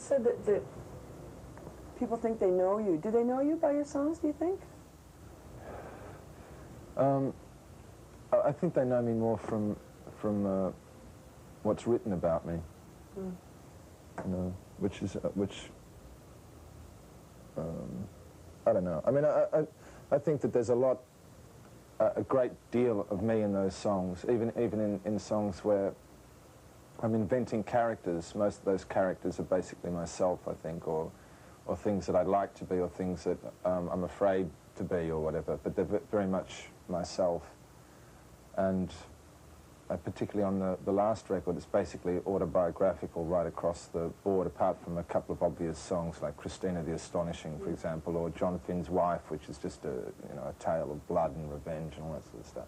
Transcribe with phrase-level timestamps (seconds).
[0.00, 0.62] said that, that
[1.98, 2.98] people think they know you.
[3.02, 4.60] Do they know you by your songs, do you think?
[6.96, 7.32] Um,
[8.32, 9.76] I think they know me more from
[10.18, 10.70] from uh,
[11.62, 12.58] what's written about me.
[13.18, 13.32] Mm.
[14.24, 15.70] You know, which is uh, which.
[17.56, 18.06] Um,
[18.66, 19.02] I don't know.
[19.04, 19.66] I mean, I, I
[20.12, 21.00] I think that there's a lot,
[21.98, 24.24] a a great deal of me in those songs.
[24.24, 25.92] Even even in in songs where
[27.02, 28.34] I'm inventing characters.
[28.34, 31.10] Most of those characters are basically myself, I think, or
[31.66, 35.10] or things that I'd like to be, or things that um, I'm afraid to be,
[35.10, 35.58] or whatever.
[35.62, 37.42] But they're very much myself.
[38.56, 38.92] And
[39.88, 44.82] uh, particularly on the, the last record, it's basically autobiographical right across the board, apart
[44.82, 48.90] from a couple of obvious songs like Christina the Astonishing, for example, or John Finn's
[48.90, 52.12] Wife, which is just a, you know, a tale of blood and revenge and all
[52.14, 52.66] that sort of stuff.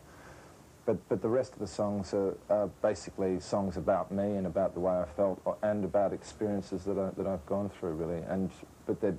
[0.85, 4.75] But, but the rest of the songs are, are basically songs about me and about
[4.75, 8.23] the way I felt and about experiences that, I, that I've gone through, really.
[8.23, 8.51] And,
[8.87, 9.15] but they're,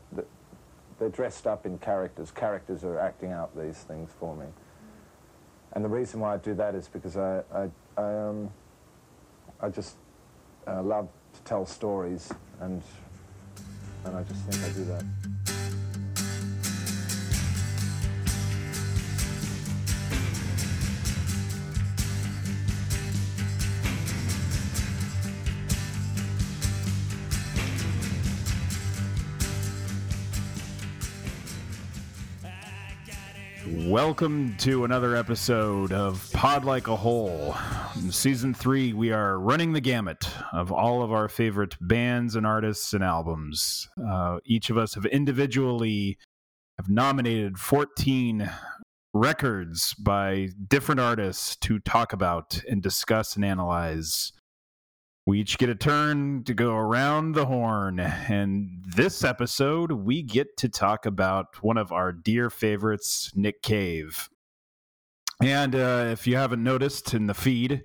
[1.00, 2.32] they're dressed up in characters.
[2.32, 4.48] Characters are acting out these things for me.
[5.72, 8.52] And the reason why I do that is because I, I, I, um,
[9.60, 9.96] I just
[10.68, 12.82] uh, love to tell stories, and,
[14.06, 15.33] and I just think I do that.
[33.94, 37.56] Welcome to another episode of Pod Like a Hole.
[37.96, 42.44] In season three, we are running the gamut of all of our favorite bands and
[42.44, 43.88] artists and albums.
[44.04, 46.18] Uh, each of us have individually
[46.80, 48.50] have nominated 14
[49.14, 54.32] records by different artists to talk about and discuss and analyze.
[55.26, 58.00] We each get a turn to go around the horn.
[58.00, 64.28] And this episode, we get to talk about one of our dear favorites, Nick Cave.
[65.42, 67.84] And uh, if you haven't noticed in the feed,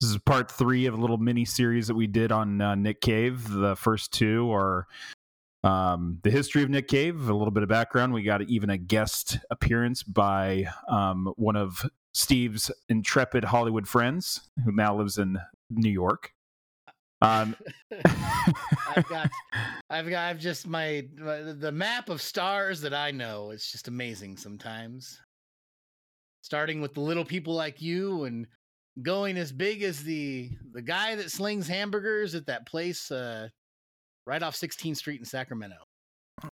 [0.00, 3.00] this is part three of a little mini series that we did on uh, Nick
[3.00, 3.50] Cave.
[3.50, 4.86] The first two are
[5.64, 8.12] um, the history of Nick Cave, a little bit of background.
[8.12, 14.70] We got even a guest appearance by um, one of Steve's intrepid Hollywood friends who
[14.70, 15.38] now lives in
[15.68, 16.32] New York.
[17.26, 17.56] Um,
[18.96, 19.30] I've got,
[19.90, 23.50] I've got, I've just my, my the map of stars that I know.
[23.50, 25.20] It's just amazing sometimes.
[26.42, 28.46] Starting with the little people like you and
[29.02, 33.48] going as big as the the guy that slings hamburgers at that place uh,
[34.26, 35.76] right off 16th Street in Sacramento.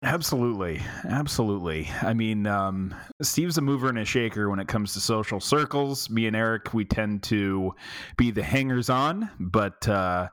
[0.01, 0.81] Absolutely.
[1.03, 1.90] Absolutely.
[2.01, 6.09] I mean, um, Steve's a mover and a shaker when it comes to social circles.
[6.09, 7.75] Me and Eric, we tend to
[8.16, 10.29] be the hangers on, but uh,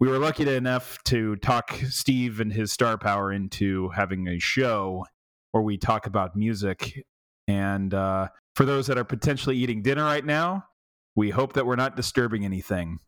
[0.00, 5.04] we were lucky enough to talk Steve and his star power into having a show
[5.52, 7.04] where we talk about music.
[7.46, 10.64] And uh, for those that are potentially eating dinner right now,
[11.16, 12.98] we hope that we're not disturbing anything.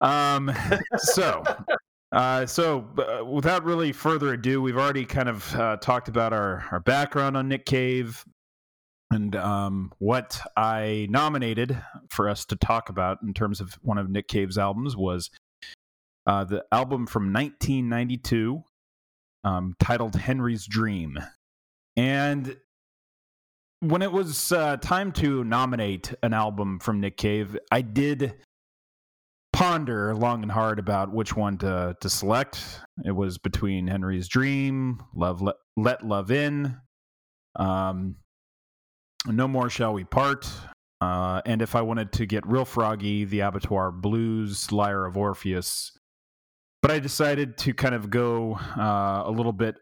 [0.00, 0.50] Um,
[0.96, 1.42] so
[2.12, 6.64] uh, so, uh, without really further ado, we've already kind of uh, talked about our,
[6.72, 8.24] our background on Nick Cave
[9.12, 14.08] and um, what I nominated for us to talk about in terms of one of
[14.08, 15.30] Nick Cave's albums was
[16.26, 18.62] uh, the album from 1992
[19.44, 21.18] um, titled Henry's Dream.
[21.96, 22.56] And
[23.80, 28.34] when it was uh, time to nominate an album from Nick Cave, I did
[29.52, 32.62] ponder long and hard about which one to to select.
[33.04, 36.76] It was between Henry's Dream, Love Let, Let Love In,
[37.56, 38.16] um,
[39.26, 40.46] No More Shall We Part,
[41.00, 45.92] uh, and if I wanted to get real froggy, the Abattoir Blues, Lyre of Orpheus.
[46.82, 49.76] But I decided to kind of go uh, a little bit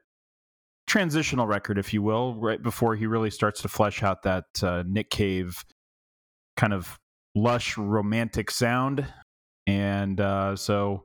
[0.88, 4.82] transitional record, if you will, right before he really starts to flesh out that uh,
[4.86, 5.64] Nick Cave
[6.56, 6.98] kind of
[7.36, 9.06] lush romantic sound
[9.66, 11.04] and uh, so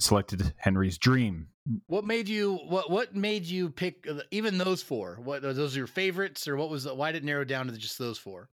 [0.00, 1.48] selected Henry's Dream.
[1.86, 5.18] What made you what what made you pick uh, even those four?
[5.24, 7.98] What are those your favorites or what was why did it narrow down to just
[7.98, 8.50] those four?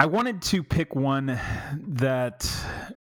[0.00, 1.38] I wanted to pick one
[1.88, 2.50] that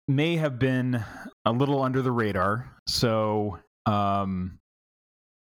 [0.08, 1.04] may have been
[1.44, 4.58] a little under the radar, so um,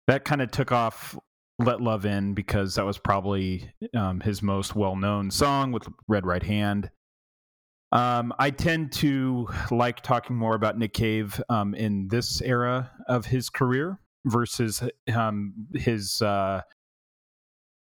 [0.07, 1.17] that kind of took off
[1.59, 6.43] "Let Love In" because that was probably um, his most well-known song with "Red Right
[6.43, 6.89] Hand."
[7.91, 13.25] Um, I tend to like talking more about Nick Cave um, in this era of
[13.27, 14.81] his career versus
[15.13, 16.61] um, his uh,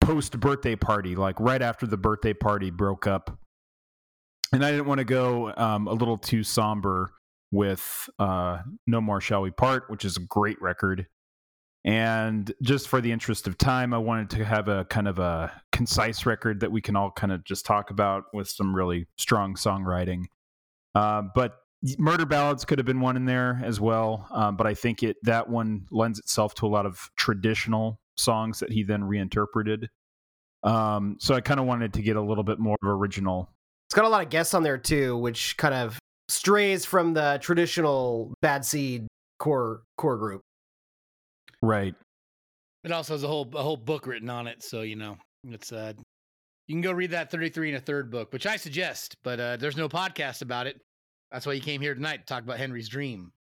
[0.03, 3.39] post birthday party, like right after the birthday party broke up.
[4.53, 7.13] And I didn't want to go um, a little too somber
[7.51, 11.07] with uh, No More Shall We Part, which is a great record.
[11.85, 15.53] And just for the interest of time, I wanted to have a kind of a
[15.71, 19.55] concise record that we can all kind of just talk about with some really strong
[19.55, 20.25] songwriting.
[20.97, 21.59] Uh, but
[21.99, 24.27] Murder Ballads could have been one in there as well.
[24.33, 28.59] Um, but I think it that one lends itself to a lot of traditional songs
[28.61, 29.89] that he then reinterpreted.
[30.63, 33.53] Um, so I kind of wanted to get a little bit more of original.
[33.88, 35.99] It's got a lot of guests on there too, which kind of
[36.29, 39.06] strays from the traditional Bad Seed
[39.38, 40.41] core core group.
[41.62, 41.94] Right.
[42.85, 45.73] It also has a whole a whole book written on it, so you know it's
[45.73, 45.93] uh
[46.67, 49.56] you can go read that 33 and a third book, which I suggest, but uh
[49.56, 50.81] there's no podcast about it.
[51.31, 53.33] That's why you came here tonight to talk about Henry's dream.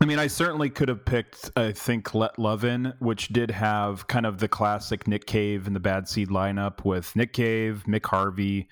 [0.00, 4.06] I mean, I certainly could have picked, I think, Let Love In, which did have
[4.06, 8.06] kind of the classic Nick Cave and the Bad Seed lineup with Nick Cave, Mick
[8.06, 8.68] Harvey,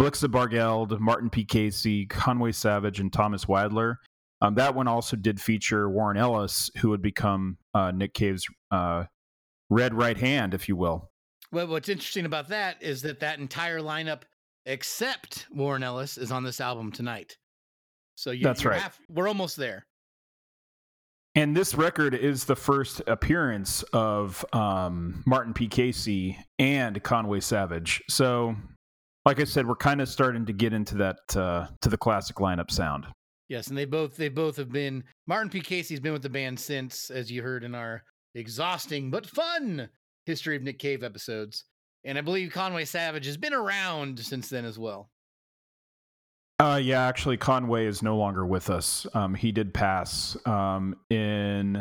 [0.00, 1.44] Blixa Bargeld, Martin P.
[1.44, 3.96] Casey, Conway Savage, and Thomas Wydler.
[4.40, 9.04] Um, that one also did feature Warren Ellis, who would become uh, Nick Cave's uh,
[9.70, 11.10] red right hand, if you will.
[11.52, 14.22] Well, what's interesting about that is that that entire lineup,
[14.66, 17.38] except Warren Ellis, is on this album tonight.
[18.16, 18.82] So you, That's you're right.
[18.82, 19.86] half- we're almost there.
[21.36, 25.66] And this record is the first appearance of um, Martin P.
[25.66, 28.02] Casey and Conway Savage.
[28.08, 28.54] So,
[29.24, 32.36] like I said, we're kind of starting to get into that uh, to the classic
[32.36, 33.06] lineup sound.
[33.48, 35.60] Yes, and they both they both have been Martin P.
[35.60, 38.02] Casey's been with the band since, as you heard in our
[38.34, 39.88] exhausting but fun
[40.26, 41.64] history of Nick Cave episodes.
[42.04, 45.10] And I believe Conway Savage has been around since then as well.
[46.60, 49.06] Uh, yeah, actually, Conway is no longer with us.
[49.14, 51.76] Um, he did pass um, in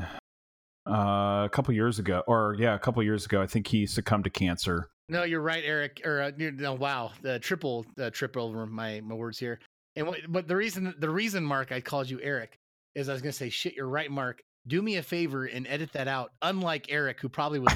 [0.87, 3.41] uh, a couple years ago, or yeah, a couple years ago.
[3.41, 4.89] I think he succumbed to cancer.
[5.09, 6.01] No, you're right, Eric.
[6.05, 9.59] Or uh, you- no, wow, the triple uh, trip over my my words here.
[9.95, 12.57] And what, but the reason the reason Mark I called you Eric
[12.95, 13.75] is I was gonna say shit.
[13.75, 14.41] You're right, Mark.
[14.65, 16.31] Do me a favor and edit that out.
[16.41, 17.69] Unlike Eric, who probably would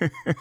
[0.00, 0.10] leave.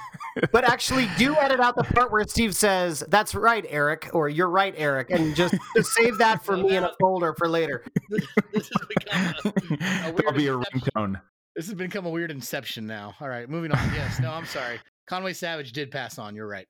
[0.51, 4.49] But actually, do edit out the part where Steve says, "That's right, Eric," or "You're
[4.49, 7.85] right, Eric," and just, just save that for me in a folder for later.
[8.09, 10.81] this has become a, That'll be a inception.
[10.95, 11.21] ringtone.
[11.55, 13.13] This has become a weird inception now.
[13.21, 13.93] All right, moving on.
[13.93, 14.79] Yes, no, I'm sorry.
[15.07, 16.35] Conway Savage did pass on.
[16.35, 16.67] You're right.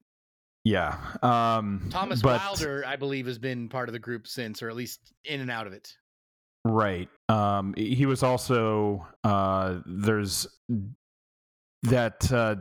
[0.63, 0.97] Yeah.
[1.23, 4.75] Um, Thomas but- Wydler, I believe, has been part of the group since, or at
[4.75, 5.95] least in and out of it.
[6.65, 7.07] Right.
[7.29, 10.47] Um, he was also uh, there's
[11.83, 12.55] that uh,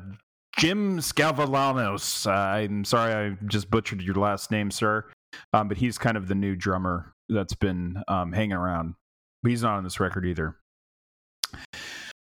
[0.59, 2.27] Jim Sclavunos.
[2.27, 5.06] Uh, I'm sorry, I just butchered your last name, sir.
[5.55, 8.94] Um, but he's kind of the new drummer that's been um, hanging around.
[9.43, 10.56] But he's not on this record either.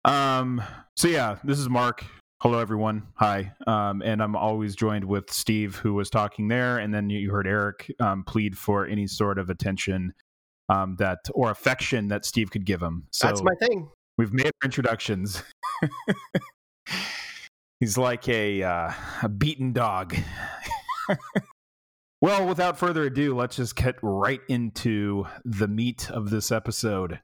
[0.06, 0.64] Um.
[0.96, 2.04] So yeah, this is Mark.
[2.42, 3.04] Hello, everyone.
[3.18, 3.52] Hi.
[3.68, 7.46] Um, and I'm always joined with Steve, who was talking there, and then you heard
[7.46, 10.14] Eric um, plead for any sort of attention
[10.68, 13.06] um, that or affection that Steve could give him.
[13.12, 13.90] So That's my thing.
[14.18, 15.44] we've made our introductions.
[17.80, 20.16] He's like a uh, a beaten dog.
[22.22, 27.20] well, without further ado, let's just get right into the meat of this episode.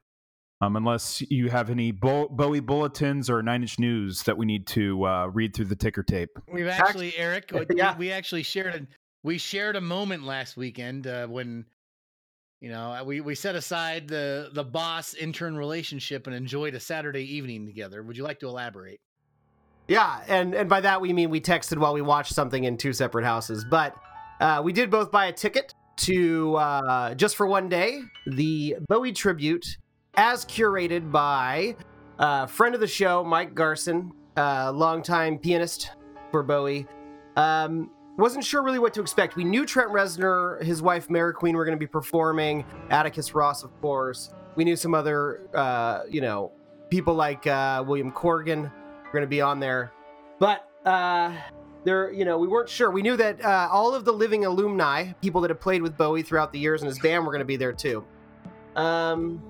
[0.59, 4.65] Um, unless you have any Bo- Bowie bulletins or Nine Inch News that we need
[4.67, 6.31] to uh, read through the ticker tape.
[6.51, 7.95] We've actually, Eric, we, Yeah.
[7.95, 8.87] we actually shared a
[9.23, 11.65] we shared a moment last weekend uh, when
[12.59, 17.35] you know we we set aside the the boss intern relationship and enjoyed a Saturday
[17.35, 18.01] evening together.
[18.01, 18.99] Would you like to elaborate?
[19.87, 22.93] Yeah, and and by that we mean we texted while we watched something in two
[22.93, 23.63] separate houses.
[23.69, 23.95] But
[24.41, 29.11] uh, we did both buy a ticket to uh, just for one day the Bowie
[29.13, 29.65] tribute,
[30.17, 31.75] as curated by
[32.19, 35.91] uh, friend of the show Mike Garson, uh, longtime pianist
[36.31, 36.87] for Bowie.
[37.35, 39.35] Um, wasn't sure really what to expect.
[39.35, 42.65] We knew Trent Reznor, his wife Mariqueen, were going to be performing.
[42.89, 44.31] Atticus Ross, of course.
[44.55, 46.51] We knew some other, uh, you know,
[46.89, 49.91] people like uh, William Corgan were going to be on there,
[50.39, 51.31] but uh,
[51.83, 52.89] there, you know, we weren't sure.
[52.89, 56.23] We knew that uh, all of the living alumni, people that have played with Bowie
[56.23, 58.03] throughout the years, and his band were going to be there too.
[58.75, 59.41] Um,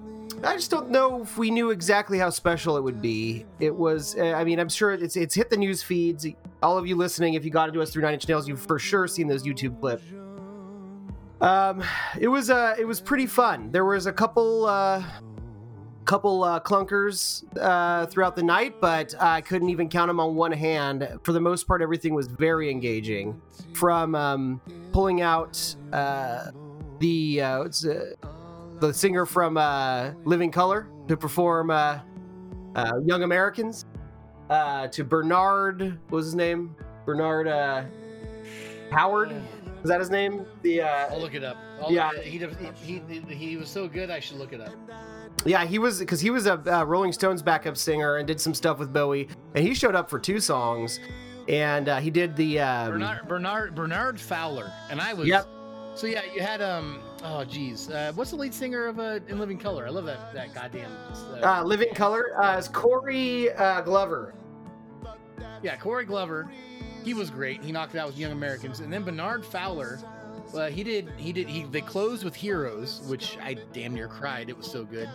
[0.43, 3.45] I just don't know if we knew exactly how special it would be.
[3.59, 6.27] It was, uh, I mean, I'm sure it's it's hit the news feeds.
[6.61, 8.77] All of you listening, if you got into us through Nine Inch Nails, you've for
[8.77, 10.03] sure seen those YouTube clips.
[11.41, 11.83] Um,
[12.19, 13.71] it was uh, it was pretty fun.
[13.71, 15.03] There was a couple uh,
[16.05, 20.51] couple uh, clunkers uh, throughout the night, but I couldn't even count them on one
[20.51, 21.07] hand.
[21.23, 23.39] For the most part, everything was very engaging.
[23.73, 26.51] From um, pulling out uh,
[26.99, 27.69] the uh, uh,
[28.79, 31.99] the singer from uh, Living Color to perform uh,
[32.75, 33.85] uh, Young Americans,
[34.49, 36.75] uh, to Bernard, what was his name?
[37.05, 37.83] Bernard uh,
[38.91, 39.31] Howard,
[39.83, 40.45] Is that his name?
[40.61, 41.57] The uh, I'll look it up.
[41.81, 42.11] I'll, Yeah.
[42.21, 42.37] he,
[42.83, 44.09] he, he, he was so good.
[44.09, 44.73] I should look it up.
[45.45, 48.53] Yeah, he was because he was a uh, Rolling Stones backup singer and did some
[48.53, 50.99] stuff with Bowie, and he showed up for two songs,
[51.47, 55.27] and uh, he did the um, Bernard Bernard Bernard Fowler, and I was.
[55.27, 55.47] Yep.
[55.95, 57.01] So yeah, you had um.
[57.23, 59.87] Oh geez, uh, what's the lead singer of uh, In Living Color?
[59.87, 60.91] I love that that goddamn.
[61.13, 62.41] Uh, uh, Living Color.
[62.41, 64.35] Uh, it's Corey uh, Glover.
[65.63, 66.51] yeah, Corey Glover.
[67.03, 67.63] He was great.
[67.63, 69.99] He knocked it out with Young Americans, and then Bernard Fowler.
[70.53, 71.09] Well, he did.
[71.17, 71.47] He did.
[71.49, 74.49] He they closed with Heroes, which I damn near cried.
[74.49, 75.09] It was so good.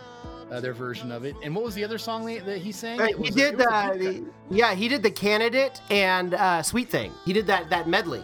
[0.51, 1.35] Uh, their version of it.
[1.41, 3.01] And what was the other song that, that he sang?
[3.01, 3.63] Uh, he did the,
[3.97, 7.11] the yeah he did the Candidate and uh, Sweet Thing.
[7.25, 8.23] He did that that medley.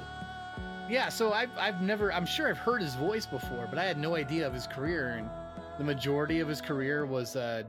[0.90, 3.98] Yeah, so I've, I've never, I'm sure I've heard his voice before, but I had
[4.00, 5.18] no idea of his career.
[5.18, 5.30] And
[5.78, 7.64] the majority of his career was uh,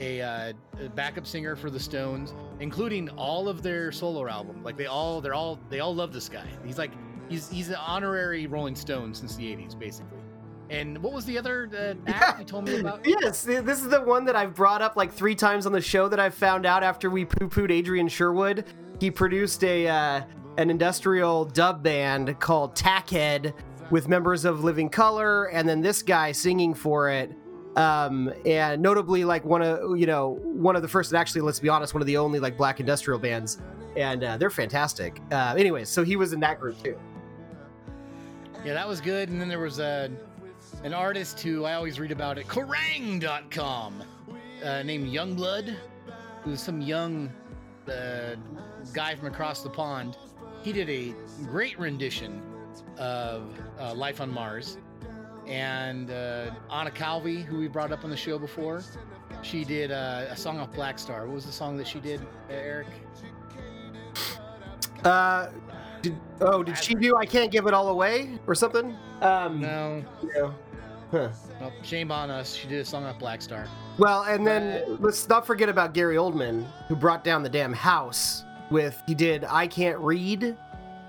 [0.00, 0.52] a, uh,
[0.82, 4.62] a backup singer for the Stones, including all of their solo album.
[4.62, 6.46] Like they all, they're all, they all love this guy.
[6.64, 6.92] He's like,
[7.28, 10.18] he's he's an honorary Rolling Stone since the '80s, basically.
[10.70, 13.06] And what was the other uh, act you told me about?
[13.06, 16.08] Yes, this is the one that I've brought up like three times on the show
[16.08, 18.64] that I've found out after we poo pooed Adrian Sherwood.
[19.00, 20.22] He produced a uh,
[20.58, 23.54] an industrial dub band called Tackhead
[23.90, 27.32] with members of Living Color, and then this guy singing for it.
[27.76, 31.60] Um, and notably, like one of you know one of the first, and actually, let's
[31.60, 33.62] be honest, one of the only like black industrial bands,
[33.96, 35.22] and uh, they're fantastic.
[35.30, 36.98] Uh, anyways, so he was in that group too.
[38.64, 39.28] Yeah, that was good.
[39.28, 40.10] And then there was a,
[40.82, 44.02] an artist who I always read about at Kerrang.com
[44.64, 45.76] uh, named Yungblud,
[46.42, 47.30] who's some young
[47.88, 48.34] uh,
[48.92, 50.16] guy from across the pond.
[50.62, 52.42] He did a great rendition
[52.96, 53.44] of
[53.78, 54.78] uh, Life on Mars.
[55.46, 58.82] And uh, Anna Calvi, who we brought up on the show before,
[59.42, 61.26] she did uh, a song off Black Star.
[61.26, 62.88] What was the song that she did, uh, Eric?
[65.04, 65.48] Uh,
[66.02, 68.94] did, oh, did she do "I Can't Give It All Away" or something?
[69.22, 70.54] Um, No, no.
[71.10, 71.30] Huh.
[71.60, 72.54] nope, shame on us.
[72.54, 73.66] She did a song off Black Star.
[73.96, 78.44] Well, and then let's not forget about Gary Oldman, who brought down the damn house
[78.70, 80.56] with he did "I Can't Read,"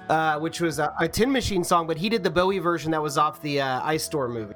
[0.10, 3.02] uh, which was a, a Tin Machine song, but he did the Bowie version that
[3.02, 4.56] was off the uh, Ice Storm movie.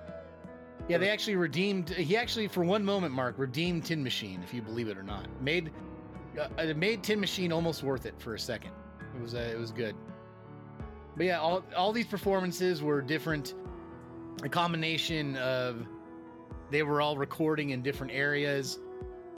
[0.90, 1.90] Yeah, they actually redeemed.
[1.90, 5.28] He actually, for one moment, Mark redeemed Tin Machine, if you believe it or not.
[5.42, 5.72] Made
[6.40, 8.72] uh, it made Tin Machine almost worth it for a second.
[9.16, 9.96] It was uh, it was good.
[11.16, 13.54] But yeah, all all these performances were different.
[14.44, 15.86] A combination of
[16.70, 18.80] they were all recording in different areas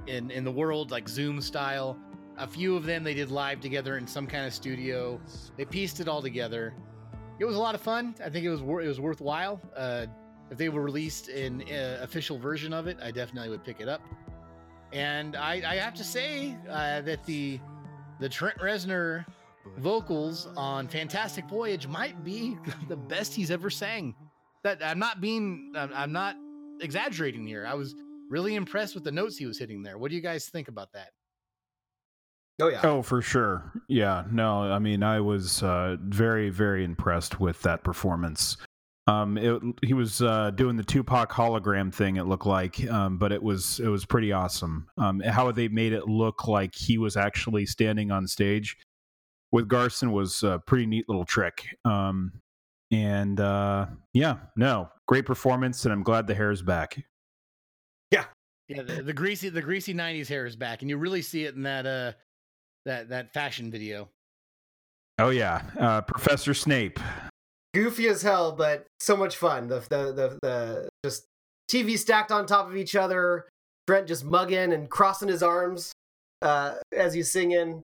[0.08, 2.00] in in the world, like Zoom style.
[2.38, 5.20] A few of them they did live together in some kind of studio.
[5.58, 6.74] They pieced it all together.
[7.40, 8.16] It was a lot of fun.
[8.24, 9.62] I think it was wor- it was worthwhile.
[9.76, 10.06] Uh,
[10.52, 13.88] if they were released in uh, official version of it, I definitely would pick it
[13.88, 14.02] up.
[14.94, 17.60] And I, I have to say uh, that the
[18.20, 19.26] the Trent Reznor
[19.78, 24.16] vocals on Fantastic Voyage might be the best he's ever sang.
[24.64, 26.36] That I'm not being I'm, I'm not
[26.82, 27.66] exaggerating here.
[27.66, 27.96] I was
[28.30, 29.98] really impressed with the notes he was hitting there.
[29.98, 31.10] What do you guys think about that?
[32.62, 32.82] Oh yeah.
[32.84, 33.72] Oh, for sure.
[33.88, 34.24] Yeah.
[34.32, 38.58] No, I mean, I was uh, very, very impressed with that performance.
[39.08, 42.16] Um, it, he was uh, doing the Tupac hologram thing.
[42.16, 44.88] It looked like, um, but it was it was pretty awesome.
[44.98, 48.78] Um, how they made it look like he was actually standing on stage
[49.52, 51.78] with Garson was a pretty neat little trick.
[51.86, 52.32] Um,
[52.92, 56.98] and uh, yeah, no, great performance, and I'm glad the hair is back.
[58.68, 61.54] Yeah, the, the greasy the greasy '90s hair is back, and you really see it
[61.54, 62.14] in that uh
[62.86, 64.10] that that fashion video.
[65.20, 67.00] Oh yeah, uh, Professor Snape.
[67.74, 69.68] Goofy as hell, but so much fun.
[69.68, 71.26] The the the, the just
[71.70, 73.48] TV stacked on top of each other.
[73.88, 75.92] Trent just mugging and crossing his arms
[76.42, 77.84] uh, as he's singing.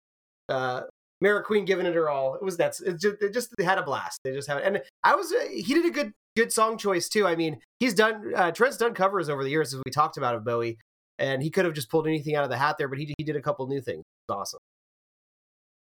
[0.50, 0.84] Uh,
[1.24, 2.36] Mariqueen giving it her all.
[2.36, 4.20] It was that's it just, it just they had a blast.
[4.24, 7.28] They just had and I was uh, he did a good good song choice too.
[7.28, 10.36] I mean he's done uh, Trent's done covers over the years as we talked about
[10.36, 10.78] of Bowie,
[11.20, 13.24] and he could have just pulled anything out of the hat there, but he he
[13.24, 14.00] did a couple new things.
[14.00, 14.60] It was awesome.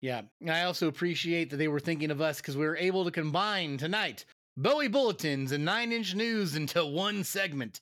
[0.01, 3.05] Yeah, and I also appreciate that they were thinking of us because we were able
[3.05, 4.25] to combine tonight
[4.57, 7.81] Bowie bulletins and Nine Inch News into one segment.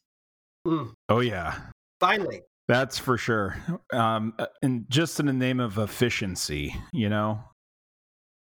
[0.66, 1.56] Mm, Oh yeah,
[2.00, 3.58] finally, That's for sure.
[3.92, 7.44] Um, uh, and just in the name of efficiency, you know.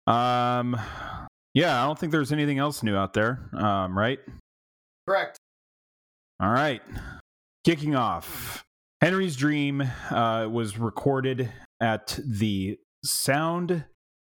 [0.07, 0.79] Um,
[1.53, 3.49] yeah, I don't think there's anything else new out there.
[3.53, 4.19] Um, right?
[5.07, 5.37] correct.
[6.39, 6.81] All right.
[7.65, 8.63] Kicking off,
[9.01, 13.85] Henry's Dream uh, was recorded at the Sound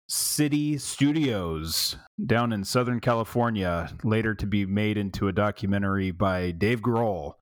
[0.07, 1.95] City Studios
[2.25, 7.33] down in Southern California, later to be made into a documentary by Dave Grohl,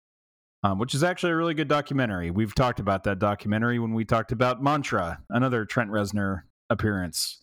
[0.64, 2.30] um, which is actually a really good documentary.
[2.30, 7.42] We've talked about that documentary when we talked about Mantra, another Trent Reznor appearance.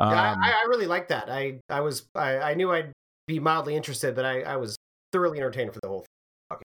[0.00, 1.30] Yeah, Um, I, I really like that.
[1.30, 2.92] I I was I, I knew I'd
[3.26, 4.76] be mildly interested, but I, I was
[5.12, 6.58] thoroughly entertained for the whole thing.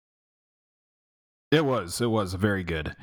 [1.51, 2.01] It was.
[2.01, 2.95] It was very good.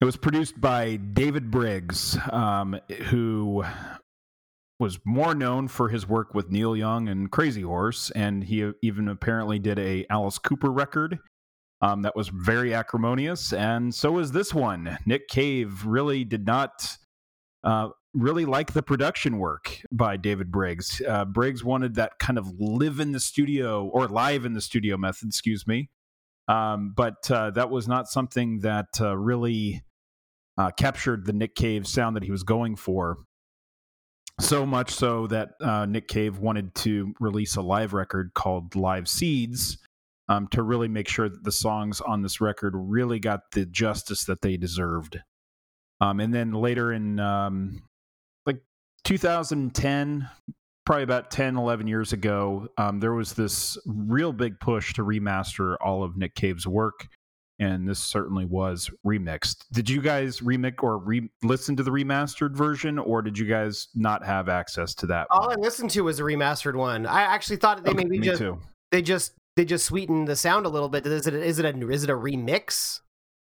[0.00, 3.64] It was produced by David Briggs, um, who
[4.78, 9.08] was more known for his work with Neil Young and Crazy Horse, and he even
[9.08, 11.18] apparently did a Alice Cooper record
[11.80, 14.98] um, that was very acrimonious, and so is this one.
[15.06, 16.98] Nick Cave really did not
[17.64, 21.00] uh, really like the production work by David Briggs.
[21.08, 24.98] Uh, Briggs wanted that kind of live in the studio or live in the studio
[24.98, 25.88] method, excuse me.
[26.48, 29.82] Um, but uh, that was not something that uh, really
[30.58, 33.18] uh, captured the Nick Cave sound that he was going for.
[34.38, 39.08] So much so that uh, Nick Cave wanted to release a live record called Live
[39.08, 39.78] Seeds
[40.28, 44.24] um, to really make sure that the songs on this record really got the justice
[44.24, 45.20] that they deserved.
[46.00, 47.82] Um, and then later in um,
[48.44, 48.60] like
[49.04, 50.28] 2010,
[50.86, 55.76] probably about 10, 11 years ago, um, there was this real big push to remaster
[55.80, 57.08] all of Nick Cave's work.
[57.58, 59.64] And this certainly was remixed.
[59.72, 63.88] Did you guys remix or re- listen to the remastered version, or did you guys
[63.94, 65.26] not have access to that?
[65.30, 67.06] All I listened to was a remastered one.
[67.06, 68.60] I actually thought they Okay, maybe just too.
[68.92, 71.06] they just they just sweetened the sound a little bit.
[71.06, 73.00] Is it is it a is it a remix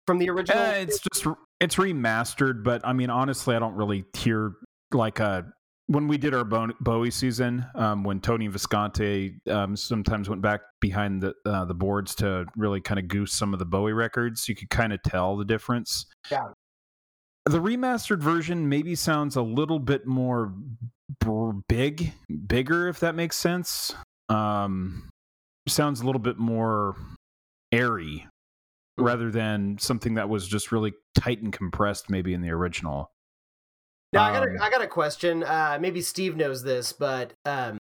[0.05, 0.61] from the original?
[0.61, 1.25] Uh, it's just
[1.59, 4.53] it's remastered, but I mean, honestly, I don't really hear
[4.91, 5.41] like uh
[5.87, 11.21] when we did our Bowie season, um, when Tony Visconti um, sometimes went back behind
[11.21, 14.55] the uh, the boards to really kind of goose some of the Bowie records, you
[14.55, 16.05] could kind of tell the difference.
[16.29, 16.47] Yeah.
[17.45, 20.53] The remastered version maybe sounds a little bit more
[21.69, 22.13] big,
[22.47, 23.95] bigger, if that makes sense.
[24.27, 25.09] Um,
[25.67, 26.97] sounds a little bit more
[27.71, 28.27] airy
[28.97, 33.11] rather than something that was just really tight and compressed maybe in the original.
[34.17, 35.43] Now I got Um, a, I got a question.
[35.43, 37.77] Uh, maybe Steve knows this, but um,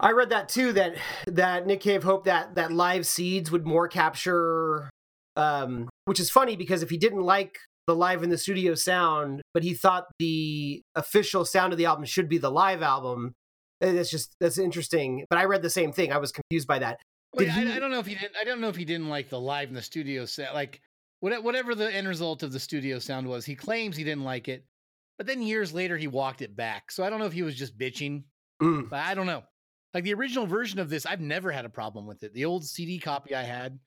[0.00, 0.72] I read that too.
[0.72, 4.90] That that Nick Cave hoped that that live seeds would more capture,
[5.36, 9.42] um, which is funny because if he didn't like the live in the studio sound,
[9.54, 13.32] but he thought the official sound of the album should be the live album.
[13.80, 15.24] eh, That's just that's interesting.
[15.30, 16.12] But I read the same thing.
[16.12, 16.98] I was confused by that.
[17.34, 18.36] Wait, Did I, I don't know if he didn't.
[18.40, 20.52] I don't know if he didn't like the live in the studio set.
[20.54, 20.80] Like
[21.20, 24.64] whatever the end result of the studio sound was, he claims he didn't like it,
[25.18, 26.90] but then years later he walked it back.
[26.90, 28.24] So I don't know if he was just bitching,
[28.60, 28.88] Mm.
[28.90, 29.42] but I don't know.
[29.94, 32.32] Like the original version of this, I've never had a problem with it.
[32.32, 33.78] The old CD copy I had.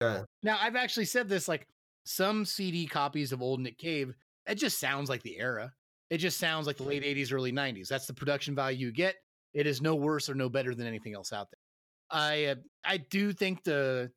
[0.00, 0.22] Yeah.
[0.42, 1.48] Now I've actually said this.
[1.48, 1.66] Like
[2.04, 4.14] some CD copies of old Nick Cave,
[4.46, 5.72] it just sounds like the era.
[6.08, 7.88] It just sounds like the late '80s, early '90s.
[7.88, 9.16] That's the production value you get.
[9.52, 12.18] It is no worse or no better than anything else out there.
[12.18, 14.10] I uh, I do think the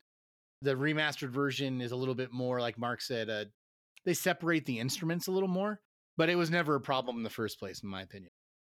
[0.62, 3.30] the remastered version is a little bit more like Mark said.
[3.30, 3.46] Uh,
[4.06, 5.82] they separate the instruments a little more,
[6.18, 8.32] but it was never a problem in the first place, in my opinion.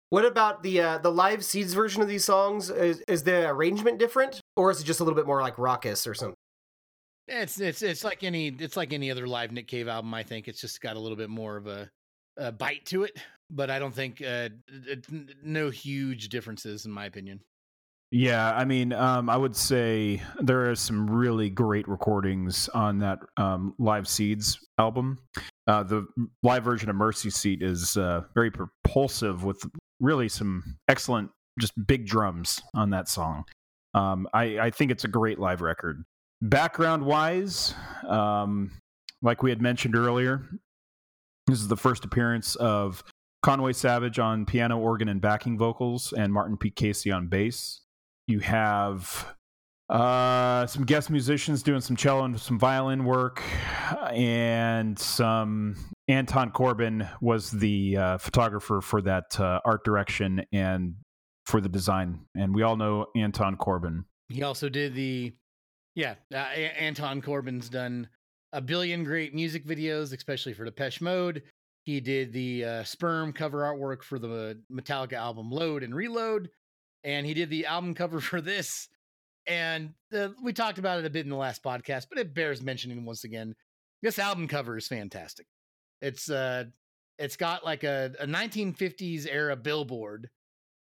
[0.10, 2.70] What about the uh, the live seeds version of these songs?
[2.70, 6.06] Is, is the arrangement different, or is it just a little bit more like raucous
[6.06, 6.36] or something?
[7.28, 10.14] It's it's it's like any it's like any other live Nick Cave album.
[10.14, 11.90] I think it's just got a little bit more of a,
[12.38, 13.18] a bite to it,
[13.50, 15.06] but I don't think uh, it,
[15.44, 17.40] no huge differences in my opinion.
[18.12, 23.20] Yeah, I mean, um, I would say there are some really great recordings on that
[23.38, 25.20] um, Live Seeds album.
[25.68, 26.08] Uh, the
[26.44, 29.62] live version of Mercy Seat is uh, very propulsive with
[30.00, 33.44] really some excellent, just big drums on that song.
[33.96, 36.04] Um, I, I think it's a great live record.
[36.42, 37.74] Background wise,
[38.08, 38.72] um,
[39.22, 40.48] like we had mentioned earlier,
[41.48, 43.04] this is the first appearance of
[43.42, 46.70] Conway Savage on piano, organ, and backing vocals, and Martin P.
[46.70, 47.82] Casey on bass.
[48.28, 49.36] You have
[49.90, 53.44] uh, some guest musicians doing some cello and some violin work,
[54.12, 55.76] and some
[56.08, 60.96] Anton Corbijn was the uh, photographer for that uh, art direction and
[61.46, 62.26] for the design.
[62.36, 64.06] And we all know Anton Corbijn.
[64.30, 65.34] He also did the,
[65.94, 68.08] yeah, uh, A- Anton Corbijn's done
[68.54, 71.44] a billion great music videos, especially for Depeche Mode.
[71.84, 76.50] He did the uh, Sperm cover artwork for the Metallica album Load and Reload,
[77.06, 78.90] and he did the album cover for this.
[79.48, 82.62] And uh, we talked about it a bit in the last podcast, but it bears
[82.64, 83.56] mentioning once again.
[84.02, 85.46] This album cover is fantastic.
[86.02, 86.66] It's uh,
[87.20, 90.30] it's got like a, a 1950s era billboard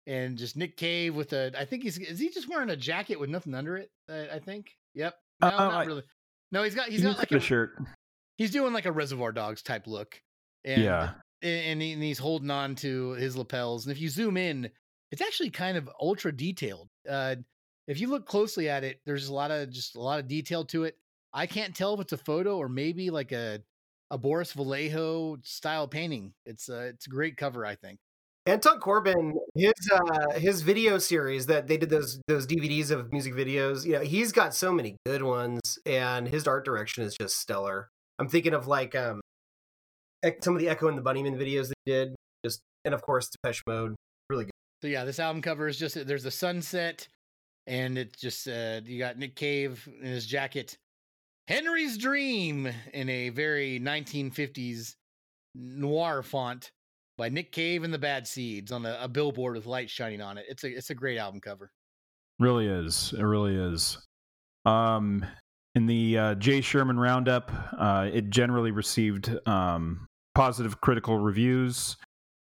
[0.08, 1.52] and just Nick Cave with a.
[1.60, 3.92] I think he's is he just wearing a jacket with nothing under it?
[4.10, 4.72] Uh, I think.
[4.96, 5.14] Yep.
[5.42, 6.04] No, Uh, not I- really.
[6.52, 7.72] No, he's got he's He's got like a, a shirt.
[8.38, 10.22] he's doing like a Reservoir Dogs type look.
[10.64, 11.12] And, Yeah.
[11.42, 13.86] and, he- and he's holding on to his lapels.
[13.86, 14.70] And if you zoom in,
[15.14, 16.90] it's actually kind of ultra detailed.
[17.08, 17.36] Uh,
[17.88, 20.66] if you look closely at it, there's a lot of just a lot of detail
[20.66, 20.98] to it.
[21.32, 23.60] I can't tell if it's a photo or maybe like a
[24.10, 26.34] a Boris Vallejo style painting.
[26.48, 28.00] It's a it's a great cover, I think.
[28.48, 33.36] Anton Corbijn, his uh, his video series that they did those those DVDs of music
[33.36, 33.86] videos.
[33.86, 37.90] You know, he's got so many good ones, and his art direction is just stellar.
[38.18, 39.22] I'm thinking of like um,
[40.42, 43.62] some of the Echo and the Bunnymen videos they did, just and of course Depeche
[43.68, 43.94] Mode.
[44.84, 47.08] So yeah, this album cover is just there's a sunset,
[47.68, 50.78] and it just uh, you got Nick Cave in his jacket,
[51.48, 54.96] Henry's Dream in a very 1950s
[55.56, 56.72] noir font
[57.18, 60.38] by Nick Cave and the Bad Seeds on a, a billboard with lights shining on
[60.38, 60.48] it.
[60.50, 61.72] It's a it's a great album cover.
[62.42, 63.14] Really is.
[63.18, 63.98] It really is.
[64.66, 65.26] Um,
[65.76, 71.96] in the uh, Jay Sherman Roundup, uh, it generally received um, positive critical reviews.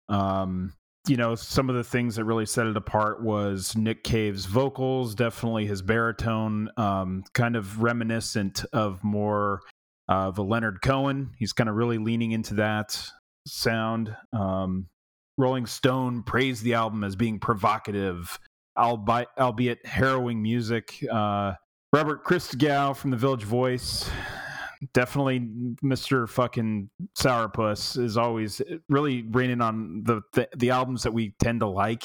[0.08, 0.72] Um,
[1.08, 5.14] you know, some of the things that really set it apart was Nick Cave's vocals,
[5.14, 9.60] definitely his baritone, um, kind of reminiscent of more
[10.08, 11.30] of a Leonard Cohen.
[11.38, 13.02] He's kind of really leaning into that
[13.46, 14.14] sound.
[14.32, 14.88] Um,
[15.36, 18.38] Rolling Stone praised the album as being provocative,
[18.76, 21.04] albeit, albeit harrowing music.
[21.10, 21.54] Uh,
[21.92, 24.10] Robert Christgau from the Village Voice,
[24.92, 25.40] definitely
[25.84, 26.28] Mr.
[26.28, 31.60] fucking Sourpuss is always eh, really raining on the, the the albums that we tend
[31.60, 32.04] to like.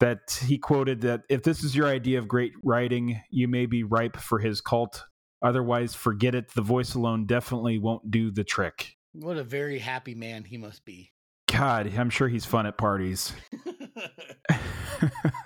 [0.00, 3.82] That he quoted that if this is your idea of great writing, you may be
[3.82, 5.04] ripe for his cult.
[5.42, 6.54] Otherwise, forget it.
[6.54, 8.96] The voice alone definitely won't do the trick.
[9.12, 11.12] What a very happy man he must be.
[11.52, 13.34] God, I'm sure he's fun at parties.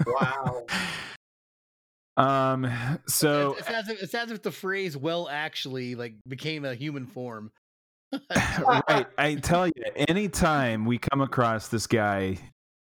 [0.06, 0.66] Wow.
[2.16, 2.70] Um.
[3.06, 6.74] So it's, it's as if, it's as if the phrase "well, actually" like became a
[6.74, 7.50] human form.
[8.88, 12.38] right, I tell you, anytime we come across this guy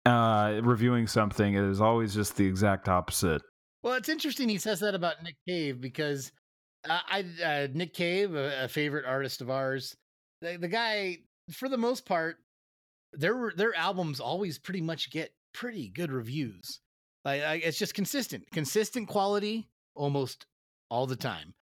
[0.05, 3.41] uh, reviewing something, it is always just the exact opposite.
[3.83, 6.31] Well, it's interesting he says that about Nick Cave because
[6.89, 9.95] uh, I uh, Nick Cave, a, a favorite artist of ours,
[10.41, 11.17] the, the guy
[11.51, 12.37] for the most part,
[13.13, 16.79] their their albums always pretty much get pretty good reviews.
[17.27, 20.45] Like, like it's just consistent, consistent quality almost
[20.89, 21.53] all the time.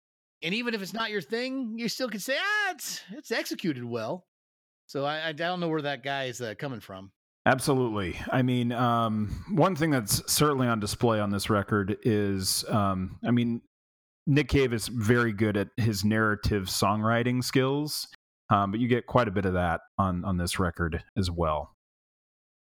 [0.43, 3.84] And even if it's not your thing, you still can say, ah, it's it's executed
[3.84, 4.28] well.
[4.86, 7.12] So I, I don't know where that guy is uh, coming from.
[7.47, 8.15] Absolutely.
[8.32, 13.32] I mean, um, one thing that's certainly on display on this record is, um, I
[13.32, 13.62] mean,
[14.28, 18.08] Nick Cave is very good at his narrative songwriting skills,
[18.51, 21.75] um, but you get quite a bit of that on on this record as well.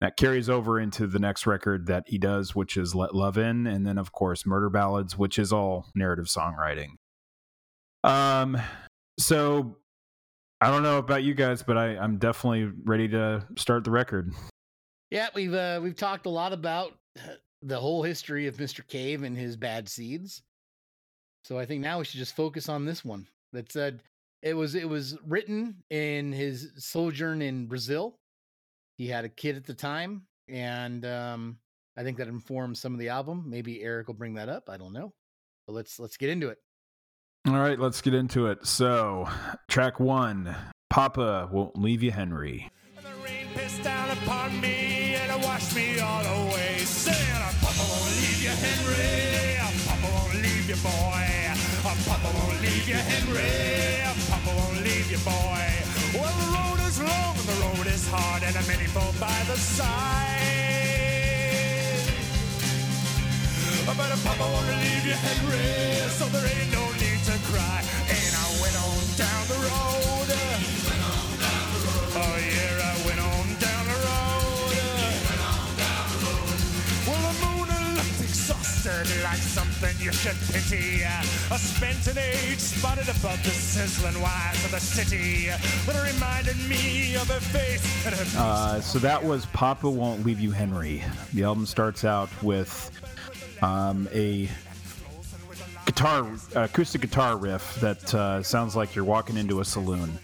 [0.01, 3.67] That carries over into the next record that he does, which is Let Love In,
[3.67, 6.97] and then of course Murder Ballads, which is all narrative songwriting.
[8.05, 8.59] Um,
[9.19, 9.77] so
[10.61, 14.33] I don't know about you guys, but I, I'm definitely ready to start the record.
[15.11, 16.93] Yeah, we've uh, we've talked a lot about
[17.63, 18.87] the whole history of Mr.
[18.87, 20.43] Cave and his bad seeds.
[21.45, 23.27] So I think now we should just focus on this one.
[23.53, 24.03] That said,
[24.43, 28.19] it was it was written in his sojourn in Brazil.
[28.97, 31.59] He had a kid at the time, and um,
[31.97, 33.45] I think that informs some of the album.
[33.47, 34.71] Maybe Eric will bring that up.
[34.71, 35.13] I don't know.
[35.67, 36.59] But let's let's get into it.
[37.47, 38.67] All right, let's get into it.
[38.67, 39.29] So,
[39.69, 40.57] track one
[40.91, 42.71] Papa Won't Leave You, Henry.
[42.97, 46.79] The rain pissed down upon me and it washed me all away.
[46.79, 47.17] Saying,
[47.61, 49.59] Papa won't leave you, Henry.
[49.87, 51.27] Papa won't leave you, boy.
[51.83, 54.03] Papa won't leave you, Henry.
[54.29, 55.67] Papa won't leave you, boy.
[56.15, 56.56] Well, the road
[56.97, 59.87] is long the road is hard and many fall by the side.
[63.87, 66.11] But Papa won't leave you, Henry.
[66.11, 67.83] So there ain't no need to cry.
[68.09, 70.06] And I went on down the road.
[78.87, 81.05] Exhausted, like something you should pity.
[81.05, 87.16] I spent an age spotted above the sizzling wires of the city, it reminded me
[87.16, 88.40] of her face her.
[88.40, 91.03] Uh, so that was Papa Won't Leave You, Henry.
[91.35, 92.90] The album starts out with
[93.62, 94.49] um, a
[95.85, 100.18] guitar, acoustic guitar riff that uh, sounds like you're walking into a saloon.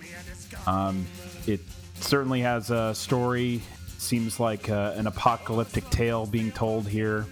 [0.66, 1.06] Um,
[1.46, 1.60] it
[1.96, 3.62] certainly has a story.
[3.98, 7.24] Seems like uh, an apocalyptic tale being told here,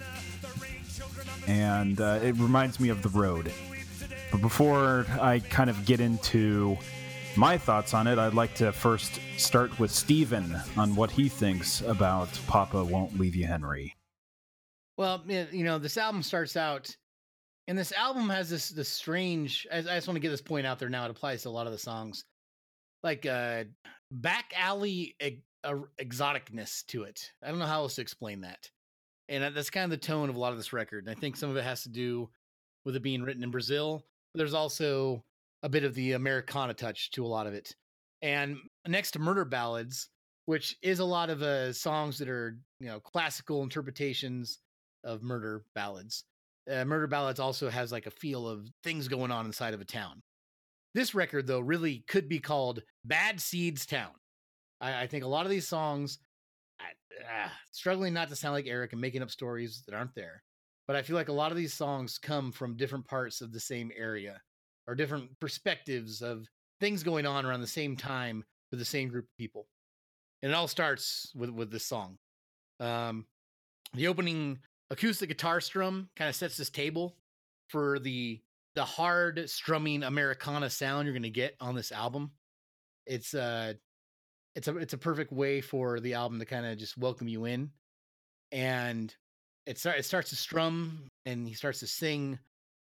[1.51, 3.51] and uh, it reminds me of The Road.
[4.31, 6.77] But before I kind of get into
[7.35, 11.81] my thoughts on it, I'd like to first start with Steven on what he thinks
[11.81, 13.97] about Papa Won't Leave You, Henry.
[14.97, 16.95] Well, you know, this album starts out,
[17.67, 19.67] and this album has this this strange.
[19.71, 21.03] I, just want to get this point out there now.
[21.03, 22.23] It applies to a lot of the songs,
[23.03, 23.65] like uh,
[24.11, 27.31] back alley ex- uh, exoticness to it.
[27.43, 28.69] I don't know how else to explain that,
[29.31, 31.05] and that's kind of the tone of a lot of this record.
[31.05, 32.29] And I think some of it has to do
[32.85, 34.03] with it being written in Brazil.
[34.35, 35.23] There's also
[35.63, 37.75] a bit of the Americana touch to a lot of it.
[38.21, 40.09] And next to Murder Ballads,
[40.45, 44.59] which is a lot of uh, songs that are you know classical interpretations
[45.03, 46.25] of murder ballads.
[46.71, 49.85] Uh, murder ballads also has like a feel of things going on inside of a
[49.85, 50.21] town.
[50.93, 54.11] This record, though, really could be called Bad Seeds Town.
[54.81, 56.19] I, I think a lot of these songs,
[57.21, 60.43] Uh, struggling not to sound like Eric and making up stories that aren't there,
[60.87, 63.59] but I feel like a lot of these songs come from different parts of the
[63.59, 64.41] same area
[64.87, 66.47] or different perspectives of
[66.79, 69.67] things going on around the same time with the same group of people.
[70.41, 72.17] And it all starts with with this song.
[72.79, 73.25] Um,
[73.93, 77.15] the opening acoustic guitar strum kind of sets this table
[77.67, 78.41] for the
[78.75, 82.31] the hard strumming Americana sound you're going to get on this album.
[83.05, 83.73] It's uh
[84.55, 87.45] it's a it's a perfect way for the album to kind of just welcome you
[87.45, 87.71] in.
[88.51, 89.13] And
[89.65, 92.39] it start, it starts to strum and he starts to sing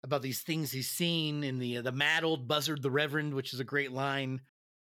[0.04, 3.60] about these things he's seen in the the mad old buzzard the reverend which is
[3.60, 4.40] a great line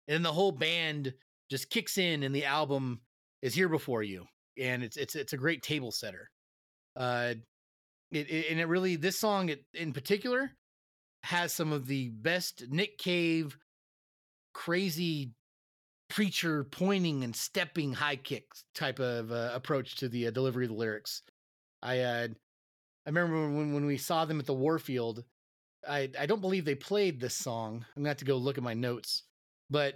[0.06, 1.12] and then the whole band
[1.50, 3.00] just kicks in and the album
[3.42, 4.26] is here before you
[4.58, 6.30] and it's it's it's a great table setter
[6.96, 7.34] uh
[8.10, 10.50] it, it and it really this song it, in particular
[11.24, 13.56] has some of the best nick cave
[14.54, 15.32] crazy
[16.08, 20.70] preacher pointing and stepping high kick type of uh, approach to the uh, delivery of
[20.70, 21.22] the lyrics
[21.82, 22.28] i uh
[23.08, 25.24] I remember when when we saw them at the Warfield.
[25.88, 27.86] I I don't believe they played this song.
[27.96, 29.22] I'm gonna have to go look at my notes,
[29.70, 29.94] but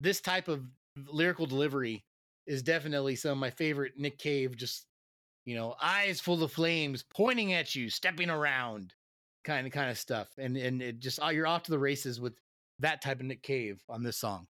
[0.00, 0.64] this type of
[0.96, 2.04] lyrical delivery
[2.48, 4.56] is definitely some of my favorite Nick Cave.
[4.56, 4.86] Just
[5.44, 8.94] you know, eyes full of flames, pointing at you, stepping around,
[9.44, 12.20] kind of kind of stuff, and and it just oh, you're off to the races
[12.20, 12.34] with
[12.80, 14.48] that type of Nick Cave on this song.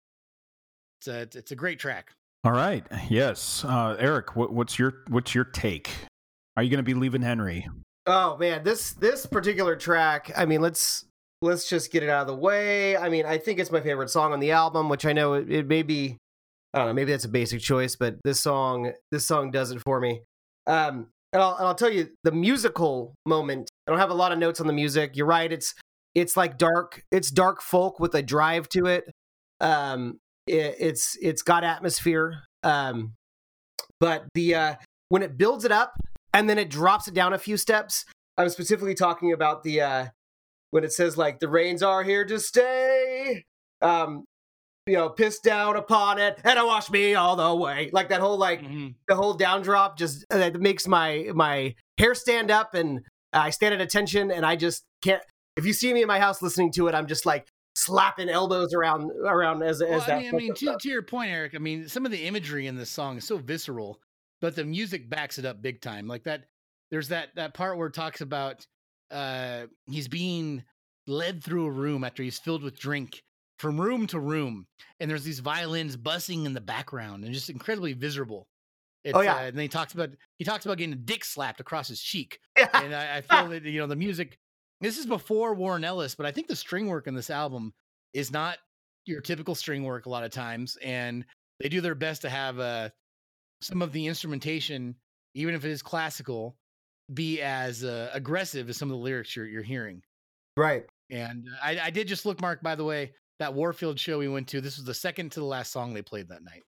[1.00, 2.12] It's a it's a great track.
[2.44, 2.86] All right.
[3.10, 4.36] Yes, uh, Eric.
[4.36, 5.90] What, what's your what's your take?
[6.56, 7.68] Are you going to be leaving Henry?
[8.06, 10.32] Oh man, this this particular track.
[10.36, 11.06] I mean, let's
[11.42, 12.98] let's just get it out of the way.
[12.98, 15.52] I mean, I think it's my favorite song on the album, which I know it,
[15.52, 16.18] it may be.
[16.74, 16.94] I don't know.
[16.94, 20.22] Maybe that's a basic choice, but this song this song does it for me.
[20.68, 23.70] Um, and I'll, and I'll tell you the musical moment.
[23.86, 25.16] I don't have a lot of notes on the music.
[25.16, 25.52] You're right.
[25.52, 25.76] It's
[26.16, 27.04] it's like dark.
[27.12, 29.12] It's dark folk with a drive to it.
[29.60, 32.42] Um, it, it's it's got atmosphere.
[32.64, 33.14] Um,
[34.00, 34.76] but the uh,
[35.10, 35.94] when it builds it up
[36.34, 38.06] and then it drops it down a few steps.
[38.38, 40.06] I'm specifically talking about the uh
[40.72, 43.44] when it says like the rains are here to stay.
[43.82, 44.26] Um,
[44.86, 47.90] you know, piss down upon it and I wash me all the way.
[47.92, 48.96] Like that whole like Mhm.
[49.08, 53.02] the whole down drop just uh, that makes my my hair stand up and
[53.34, 55.22] I stand at attention and I just can't.
[55.56, 58.74] If you see me in my house listening to it, I'm just like slapping elbows
[58.74, 60.10] around around as as Well, that.
[60.12, 61.54] I mean, I mean to, to your point, Eric.
[61.56, 64.02] I mean, some of the imagery in this song is so visceral,
[64.42, 66.08] but the music backs it up big time.
[66.08, 66.46] Like that,
[66.90, 68.66] there's that that part where it talks about
[69.12, 70.64] uh he's being
[71.06, 73.22] led through a room after he's filled with drink
[73.60, 74.66] from room to room,
[75.00, 78.48] and there's these violins buzzing in the background and just incredibly visible.
[79.04, 79.36] It's, Oh, yeah.
[79.36, 80.10] uh, and then he talks about
[80.40, 82.40] he talks about getting a dick slapped across his cheek
[82.74, 84.38] and I, I feel that you know the music.
[84.82, 87.74] This is before Warren Ellis, but I think the string work in this album
[88.14, 88.58] is not
[89.06, 91.26] your typical string work a lot of times, and
[91.60, 92.90] they do their best to have uh,
[93.62, 94.96] some of the instrumentation,
[95.34, 96.56] even if it is classical,
[97.14, 100.02] be as uh, aggressive as some of the lyrics you're you're hearing.
[100.58, 100.86] right.
[101.10, 102.62] And uh, I, I did just look, Mark.
[102.62, 105.46] By the way, that Warfield show we went to, this was the second to the
[105.46, 106.64] last song they played that night.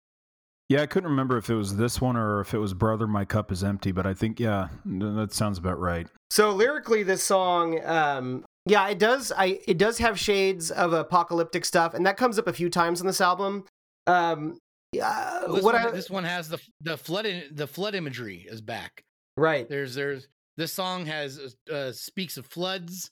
[0.69, 3.23] Yeah, I couldn't remember if it was this one or if it was Brother My
[3.23, 6.07] Cup is Empty, but I think yeah, that sounds about right.
[6.29, 9.31] So lyrically, this song, um, yeah, it does.
[9.31, 12.99] I it does have shades of apocalyptic stuff, and that comes up a few times
[12.99, 13.63] on this album.
[14.07, 14.57] Um,
[14.91, 17.95] yeah, Well, this, what one, I, this one has the the flood in, the flood
[17.95, 19.01] imagery is back.
[19.37, 19.67] right?
[19.69, 20.27] There's there's
[20.57, 23.09] this song has uh, speaks of floods.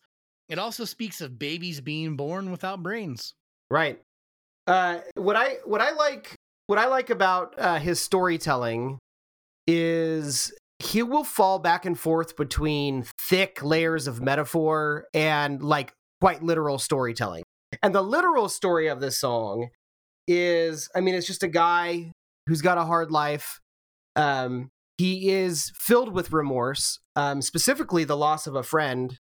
[0.50, 3.34] It also speaks of babies being born without brains.
[3.72, 4.02] Right.
[4.68, 6.36] Uh, what I what I like
[6.68, 9.00] what I like about uh, his storytelling
[9.68, 16.44] is he will fall back and forth between thick layers of metaphor and like quite
[16.44, 17.44] literal storytelling.
[17.82, 19.70] And the literal story of this song
[20.28, 22.12] is, I mean, it's just a guy
[22.48, 23.60] who's got a hard life.
[24.16, 29.18] Um, he is filled with remorse, um, specifically the loss of a friend,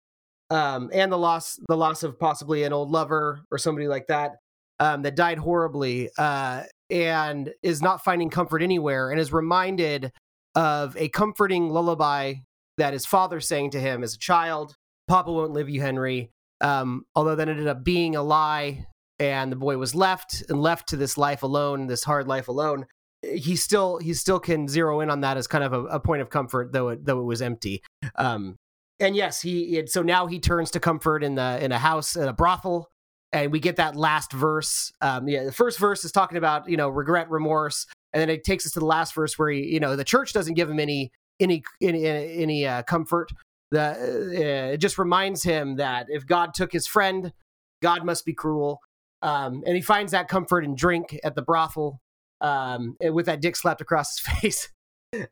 [0.51, 4.33] um, and the loss the loss of possibly an old lover or somebody like that
[4.83, 10.11] um, that died horribly, uh, and is not finding comfort anywhere, and is reminded
[10.57, 12.35] of a comforting lullaby
[12.79, 14.75] that his father sang to him as a child.
[15.07, 16.33] Papa won't leave you, Henry.
[16.61, 18.87] Um, although that ended up being a lie,
[19.21, 22.87] and the boy was left and left to this life alone, this hard life alone.
[23.23, 26.23] He still he still can zero in on that as kind of a, a point
[26.23, 27.85] of comfort, though it though it was empty.
[28.17, 28.57] Um,
[28.99, 32.17] and yes, he it, so now he turns to comfort in the in a house
[32.17, 32.89] in a brothel,
[33.33, 34.93] and we get that last verse.
[35.01, 37.87] Um, yeah, the first verse is talking about you know regret, remorse.
[38.13, 40.33] and then it takes us to the last verse where he, you know, the church
[40.33, 43.31] doesn't give him any any any any uh, comfort.
[43.75, 47.33] Uh, it just reminds him that if God took his friend,
[47.81, 48.81] God must be cruel.
[49.23, 52.01] Um, and he finds that comfort in drink at the brothel
[52.41, 54.69] um, with that dick slapped across his face.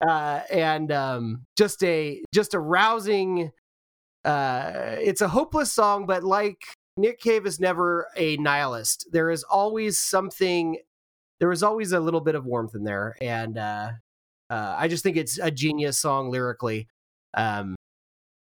[0.07, 3.51] Uh, and um, just a just a rousing.
[4.25, 6.63] Uh, it's a hopeless song, but like
[6.97, 9.09] Nick Cave is never a nihilist.
[9.13, 10.79] There is always something.
[11.39, 13.91] There is always a little bit of warmth in there, and uh,
[14.51, 16.89] uh, I just think it's a genius song lyrically,
[17.35, 17.77] um,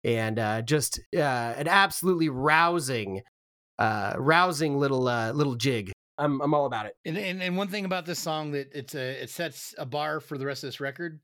[0.05, 1.19] and uh, just uh,
[1.57, 3.23] an absolutely rousing,
[3.79, 5.93] uh, rousing little uh, little jig.
[6.19, 6.97] I'm I'm all about it.
[7.05, 10.21] And, and and one thing about this song that it's a it sets a bar
[10.21, 11.21] for the rest of this record.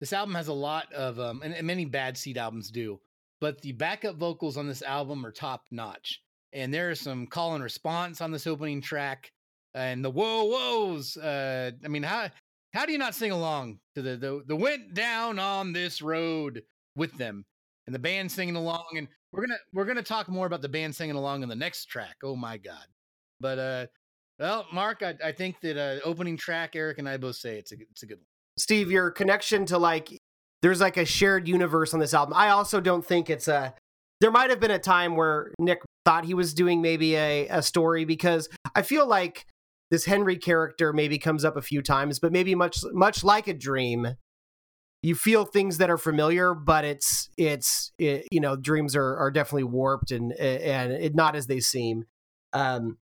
[0.00, 3.00] This album has a lot of um, and, and many bad seed albums do,
[3.40, 6.20] but the backup vocals on this album are top notch.
[6.54, 9.30] And there is some call and response on this opening track,
[9.74, 11.18] and the whoa whoas.
[11.18, 12.28] Uh, I mean, how
[12.72, 16.62] how do you not sing along to the the the went down on this road
[16.96, 17.44] with them
[17.86, 18.84] and the band singing along?
[18.96, 21.86] And we're gonna we're gonna talk more about the band singing along in the next
[21.86, 22.14] track.
[22.22, 22.86] Oh my god!
[23.40, 23.86] But uh,
[24.38, 27.72] well, Mark, I, I think that uh, opening track, Eric and I both say it's
[27.72, 28.26] a it's a good one.
[28.56, 30.16] Steve, your connection to like
[30.62, 32.34] there's like a shared universe on this album.
[32.34, 33.74] I also don't think it's a
[34.20, 37.62] there might have been a time where Nick thought he was doing maybe a, a
[37.62, 39.46] story because I feel like
[39.90, 43.54] this Henry character maybe comes up a few times, but maybe much much like a
[43.54, 44.16] dream,
[45.02, 49.30] you feel things that are familiar, but it's it's it, you know dreams are are
[49.30, 52.04] definitely warped and and it, not as they seem.
[52.54, 52.96] Um,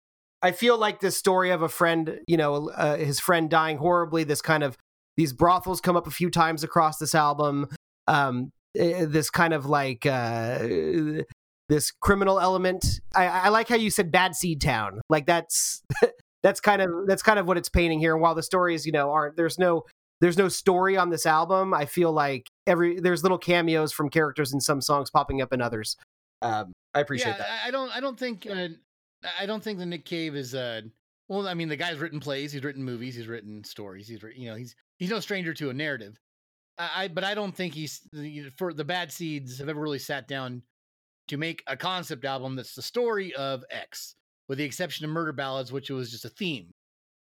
[0.40, 4.22] I feel like this story of a friend, you know, uh, his friend dying horribly.
[4.22, 4.76] This kind of
[5.16, 7.66] these brothels come up a few times across this album.
[8.06, 10.58] Um, this kind of like uh,
[11.68, 13.00] this criminal element.
[13.14, 15.82] I, I like how you said "bad seed town." Like that's
[16.42, 18.14] that's kind of that's kind of what it's painting here.
[18.14, 19.84] And while the stories, you know, aren't there's no
[20.20, 21.74] there's no story on this album.
[21.74, 25.60] I feel like every there's little cameos from characters in some songs popping up in
[25.60, 25.96] others.
[26.42, 27.60] Um, I appreciate yeah, that.
[27.64, 28.68] I I don't I don't think uh,
[29.38, 30.82] I don't think the Nick Cave is uh
[31.28, 34.40] well I mean the guy's written plays, he's written movies, he's written stories, he's written,
[34.40, 36.18] you know he's he's no stranger to a narrative.
[36.78, 38.00] I, but I don't think he's
[38.56, 40.62] for the Bad Seeds have ever really sat down
[41.28, 44.14] to make a concept album that's the story of X,
[44.48, 46.72] with the exception of Murder Ballads, which was just a theme.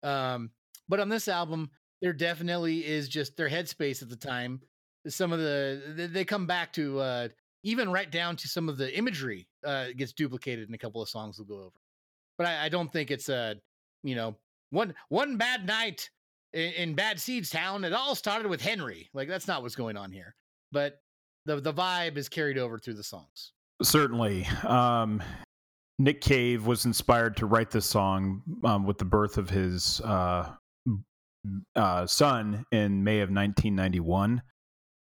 [0.03, 0.51] Um,
[0.87, 1.69] but on this album,
[2.01, 4.61] there definitely is just their headspace at the time.
[5.07, 7.27] Some of the they- they come back to uh,
[7.63, 11.09] even right down to some of the imagery uh, gets duplicated in a couple of
[11.09, 11.77] songs we'll go over.
[12.37, 13.55] But I, I don't think it's a
[14.03, 14.35] you know
[14.71, 16.09] one one bad night
[16.55, 17.83] in, in Bad Seeds Town.
[17.83, 19.09] It all started with Henry.
[19.13, 20.35] Like that's not what's going on here.
[20.71, 20.99] But
[21.45, 23.51] the the vibe is carried over through the songs.
[23.83, 24.47] Certainly.
[24.63, 25.21] Um,
[25.99, 30.51] Nick Cave was inspired to write this song um, with the birth of his uh,
[31.75, 34.41] uh, son in May of 1991.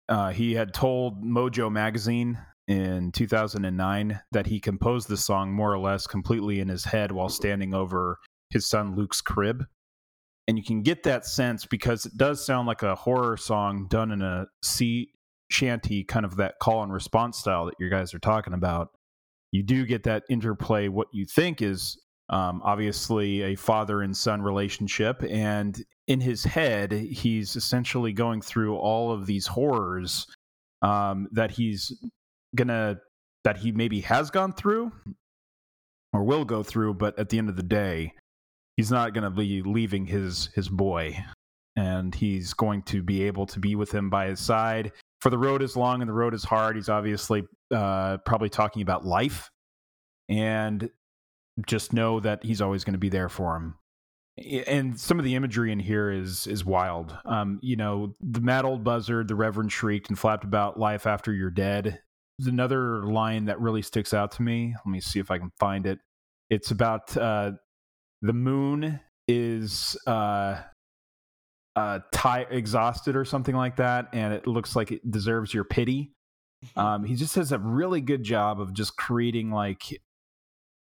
[0.09, 5.78] Uh, he had told Mojo Magazine in 2009 that he composed the song more or
[5.78, 8.18] less completely in his head while standing over
[8.50, 9.64] his son Luke's crib.
[10.48, 14.12] And you can get that sense because it does sound like a horror song done
[14.12, 15.11] in a sea
[15.50, 18.90] shanty, kind of that call and response style that you guys are talking about.
[19.52, 24.42] You do get that interplay, what you think is um, obviously a father and son
[24.42, 25.22] relationship.
[25.28, 30.26] And in his head, he's essentially going through all of these horrors
[30.82, 31.92] um, that he's
[32.54, 32.98] gonna,
[33.44, 34.92] that he maybe has gone through
[36.12, 36.94] or will go through.
[36.94, 38.12] But at the end of the day,
[38.77, 41.17] he's not going to be leaving his his boy.
[41.79, 44.93] And he's going to be able to be with him by his side.
[45.21, 48.81] For the road is long and the road is hard he's obviously uh, probably talking
[48.81, 49.51] about life.
[50.29, 50.91] And
[51.67, 53.75] just know that he's always going to be there for him.
[54.67, 57.17] And some of the imagery in here is is wild.
[57.25, 61.33] Um, you know the mad old buzzard the reverend shrieked and flapped about life after
[61.33, 62.01] you're dead.
[62.39, 64.75] There's another line that really sticks out to me.
[64.85, 65.99] Let me see if i can find it.
[66.51, 67.53] It's about uh,
[68.22, 70.61] the moon is uh
[71.74, 76.12] uh tired exhausted or something like that and it looks like it deserves your pity.
[76.76, 79.82] Um he just does a really good job of just creating like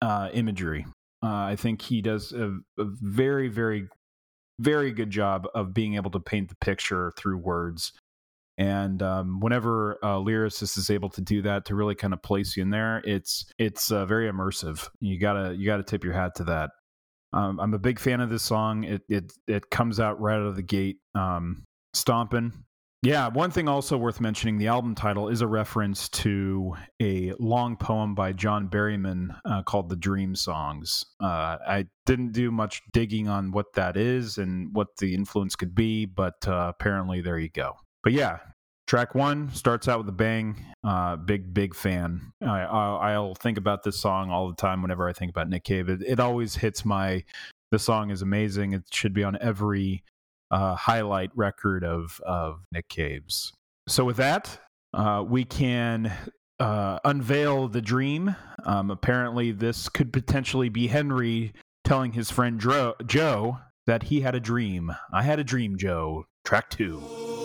[0.01, 0.85] uh imagery.
[1.23, 3.87] Uh i think he does a, a very very
[4.59, 7.93] very good job of being able to paint the picture through words.
[8.59, 12.57] And um, whenever a lyricist is able to do that to really kind of place
[12.57, 14.89] you in there it's it's uh, very immersive.
[14.99, 16.71] You gotta you gotta tip your hat to that
[17.33, 18.83] um, I'm a big fan of this song.
[18.83, 21.63] It it it comes out right out of the gate, um,
[21.93, 22.53] stomping.
[23.03, 27.77] Yeah, one thing also worth mentioning the album title is a reference to a long
[27.77, 31.05] poem by John Berryman uh, called The Dream Songs.
[31.21, 35.75] Uh, I didn't do much digging on what that is and what the influence could
[35.75, 37.75] be, but uh, apparently there you go.
[38.03, 38.39] But yeah,
[38.87, 40.55] track one starts out with a bang.
[40.83, 42.31] Uh, big, big fan.
[42.41, 45.65] I, I, I'll think about this song all the time whenever I think about Nick
[45.65, 45.89] Cave.
[45.89, 47.23] It, it always hits my.
[47.71, 48.73] The song is amazing.
[48.73, 50.03] It should be on every
[50.49, 53.51] uh, highlight record of of Nick Cave's.
[53.89, 54.59] So with that,
[54.93, 56.11] uh, we can
[56.59, 58.35] uh, unveil the dream.
[58.65, 64.35] Um, apparently, this could potentially be Henry telling his friend Dro- Joe that he had
[64.35, 64.93] a dream.
[65.11, 66.25] I had a dream, Joe.
[66.45, 67.36] Track two.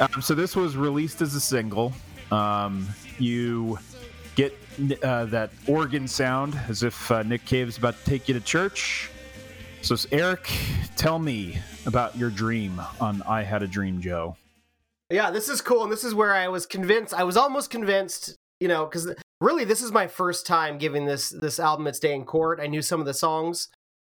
[0.00, 1.92] Um, so this was released as a single.
[2.30, 2.88] Um,
[3.18, 3.78] you
[4.34, 4.56] get
[5.02, 9.10] uh, that organ sound as if uh, Nick Cave's about to take you to church.
[9.82, 10.50] So Eric,
[10.96, 14.36] tell me about your dream on "I Had a Dream," Joe.
[15.10, 17.12] Yeah, this is cool, and this is where I was convinced.
[17.12, 21.30] I was almost convinced, you know, because really, this is my first time giving this
[21.30, 22.60] this album its day in court.
[22.60, 23.68] I knew some of the songs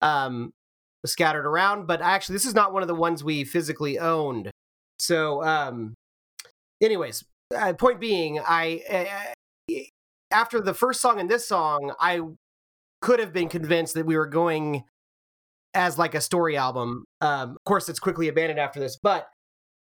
[0.00, 0.52] um,
[1.06, 4.50] scattered around, but actually, this is not one of the ones we physically owned.
[4.98, 5.94] So, um,
[6.82, 7.24] anyways,
[7.56, 9.24] uh, point being, I
[9.68, 9.74] uh,
[10.30, 12.20] after the first song and this song, I
[13.00, 14.84] could have been convinced that we were going
[15.74, 17.04] as like a story album.
[17.20, 19.28] Um, of course, it's quickly abandoned after this, but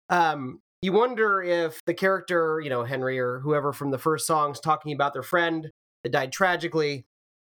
[0.09, 4.59] um, you wonder if the character, you know, Henry or whoever from the first song's
[4.59, 5.69] talking about their friend
[6.03, 7.05] that died tragically.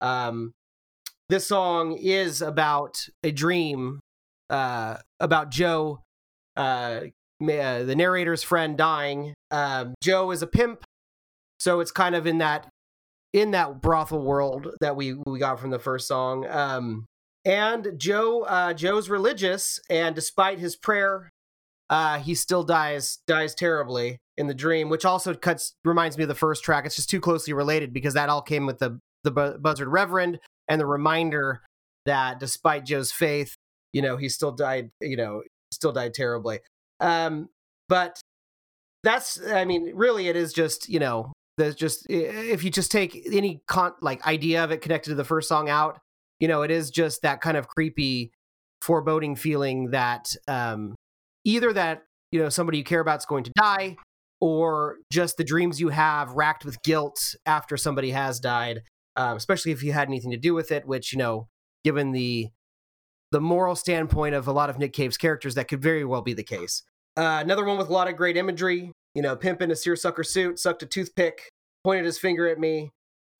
[0.01, 0.53] Um,
[1.29, 3.99] this song is about a dream
[4.49, 6.03] uh, about Joe,
[6.55, 7.01] uh,
[7.39, 9.33] the narrator's friend dying.
[9.49, 10.83] Um, Joe is a pimp,
[11.59, 12.67] so it's kind of in that
[13.33, 16.45] in that brothel world that we we got from the first song.
[16.47, 17.05] Um,
[17.43, 21.29] and Joe, uh, Joe's religious, and despite his prayer,
[21.89, 26.27] uh, he still dies dies terribly in the dream, which also cuts reminds me of
[26.27, 26.85] the first track.
[26.85, 30.39] It's just too closely related because that all came with the the Bu- Buzzard Reverend
[30.67, 31.61] and the reminder
[32.05, 33.55] that despite Joe's faith,
[33.93, 34.89] you know, he still died.
[35.01, 36.59] You know, still died terribly.
[36.99, 37.49] Um,
[37.87, 38.19] but
[39.03, 43.27] that's, I mean, really, it is just you know, there's just if you just take
[43.31, 45.99] any con like idea of it connected to the first song out,
[46.39, 48.31] you know, it is just that kind of creepy,
[48.81, 50.95] foreboding feeling that um,
[51.45, 53.95] either that you know somebody you care about is going to die,
[54.41, 58.81] or just the dreams you have racked with guilt after somebody has died,
[59.15, 60.85] um, especially if you had anything to do with it.
[60.85, 61.47] Which you know,
[61.83, 62.49] given the
[63.31, 66.33] the moral standpoint of a lot of Nick Cave's characters, that could very well be
[66.33, 66.83] the case.
[67.17, 68.91] Uh, another one with a lot of great imagery.
[69.13, 71.49] You know, pimp in a seersucker suit, sucked a toothpick,
[71.85, 72.91] pointed his finger at me.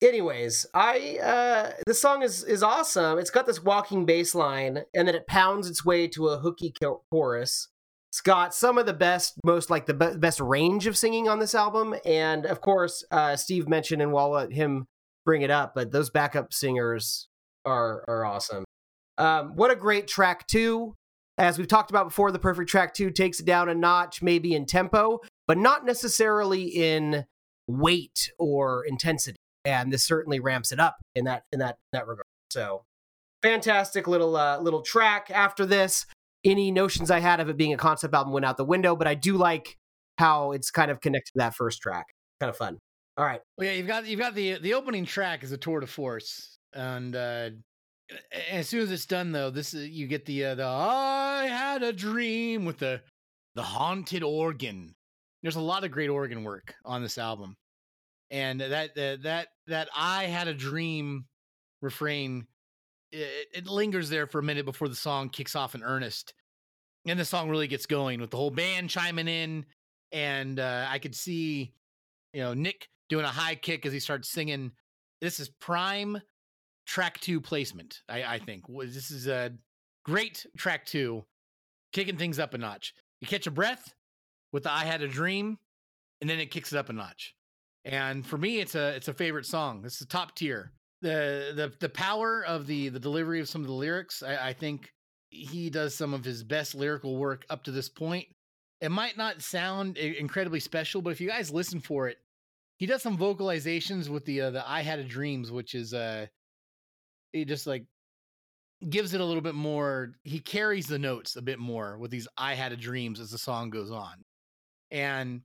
[0.02, 3.18] Anyways, I uh the song is is awesome.
[3.18, 6.72] It's got this walking bass line and then it pounds its way to a hooky
[6.80, 7.68] cho- chorus.
[8.16, 11.38] It's got some of the best, most like the be- best range of singing on
[11.38, 14.86] this album, and of course, uh, Steve mentioned, and we'll let him
[15.26, 15.74] bring it up.
[15.74, 17.28] But those backup singers
[17.66, 18.64] are are awesome.
[19.18, 20.94] Um, what a great track two!
[21.36, 24.54] As we've talked about before, the perfect track two takes it down a notch, maybe
[24.54, 27.26] in tempo, but not necessarily in
[27.68, 29.36] weight or intensity.
[29.66, 32.24] And this certainly ramps it up in that in that in that regard.
[32.48, 32.84] So
[33.42, 35.30] fantastic little uh, little track.
[35.30, 36.06] After this,
[36.44, 39.06] any notions I had of it being a concept album went out the window, but
[39.06, 39.76] I do like
[40.18, 42.06] how it's kind of connected to that first track.
[42.40, 42.78] Kind of fun.
[43.16, 43.40] All right.
[43.56, 46.58] Well, yeah, you've got you've got the the opening track is a tour de force,
[46.74, 47.50] and uh,
[48.50, 51.82] as soon as it's done, though, this is, you get the uh, the I had
[51.82, 53.00] a dream with the
[53.54, 54.94] the haunted organ.
[55.42, 57.56] There's a lot of great organ work on this album,
[58.30, 61.24] and that that that that I had a dream
[61.80, 62.46] refrain.
[63.12, 66.34] It, it lingers there for a minute before the song kicks off in earnest,
[67.06, 69.64] and the song really gets going with the whole band chiming in,
[70.12, 71.72] and uh, I could see,
[72.32, 74.72] you know, Nick doing a high kick as he starts singing.
[75.20, 76.20] This is prime
[76.86, 78.02] track two placement.
[78.08, 79.52] I, I think this is a
[80.04, 81.24] great track two,
[81.92, 82.94] kicking things up a notch.
[83.20, 83.94] You catch a breath
[84.52, 85.58] with the "I Had a Dream,"
[86.20, 87.34] and then it kicks it up a notch.
[87.84, 89.82] And for me, it's a it's a favorite song.
[89.84, 90.72] It's the top tier.
[91.02, 94.22] The the the power of the the delivery of some of the lyrics.
[94.22, 94.90] I, I think
[95.30, 98.26] he does some of his best lyrical work up to this point.
[98.80, 102.18] It might not sound incredibly special, but if you guys listen for it,
[102.78, 106.26] he does some vocalizations with the uh, the I had a dreams, which is uh,
[107.32, 107.84] he just like
[108.88, 110.12] gives it a little bit more.
[110.24, 113.38] He carries the notes a bit more with these I had a dreams as the
[113.38, 114.24] song goes on,
[114.90, 115.40] and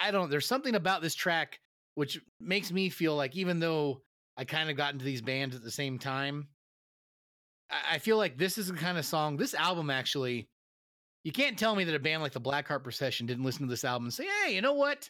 [0.00, 0.30] I don't.
[0.30, 1.60] There's something about this track
[1.94, 4.02] which makes me feel like even though
[4.36, 6.48] I kind of got into these bands at the same time,
[7.70, 9.36] I, I feel like this is the kind of song.
[9.36, 10.48] This album actually,
[11.22, 13.84] you can't tell me that a band like the Blackheart Procession didn't listen to this
[13.84, 15.08] album and say, "Hey, you know what?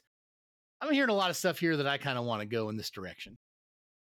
[0.81, 2.77] I'm hearing a lot of stuff here that I kind of want to go in
[2.77, 3.37] this direction."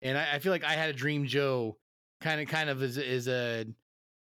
[0.02, 1.78] And I, I feel like I had a dream, Joe,
[2.22, 3.66] kind of, kind of is is a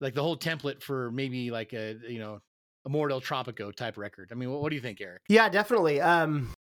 [0.02, 2.42] like the whole template for maybe like a you know
[2.86, 4.30] a Tropico type record.
[4.32, 5.22] I mean, what, what do you think, Eric?
[5.30, 6.02] Yeah, definitely.
[6.02, 6.52] Um,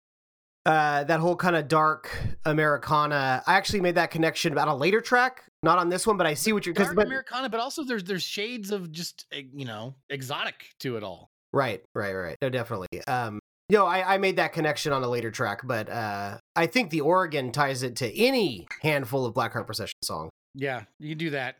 [0.65, 2.11] uh, that whole kind of dark
[2.45, 3.43] Americana.
[3.45, 6.33] I actually made that connection about a later track, not on this one, but I
[6.33, 9.95] see what you're Dark Americana, but also there's there's shades of just eh, you know
[10.09, 11.29] exotic to it all.
[11.53, 12.37] right, right, right.
[12.41, 12.87] No, definitely.
[13.07, 13.39] Um,
[13.69, 17.01] no, I, I made that connection on a later track, but uh, I think the
[17.01, 20.29] organ ties it to any handful of Blackheart Procession song.
[20.55, 21.57] Yeah, you can do that.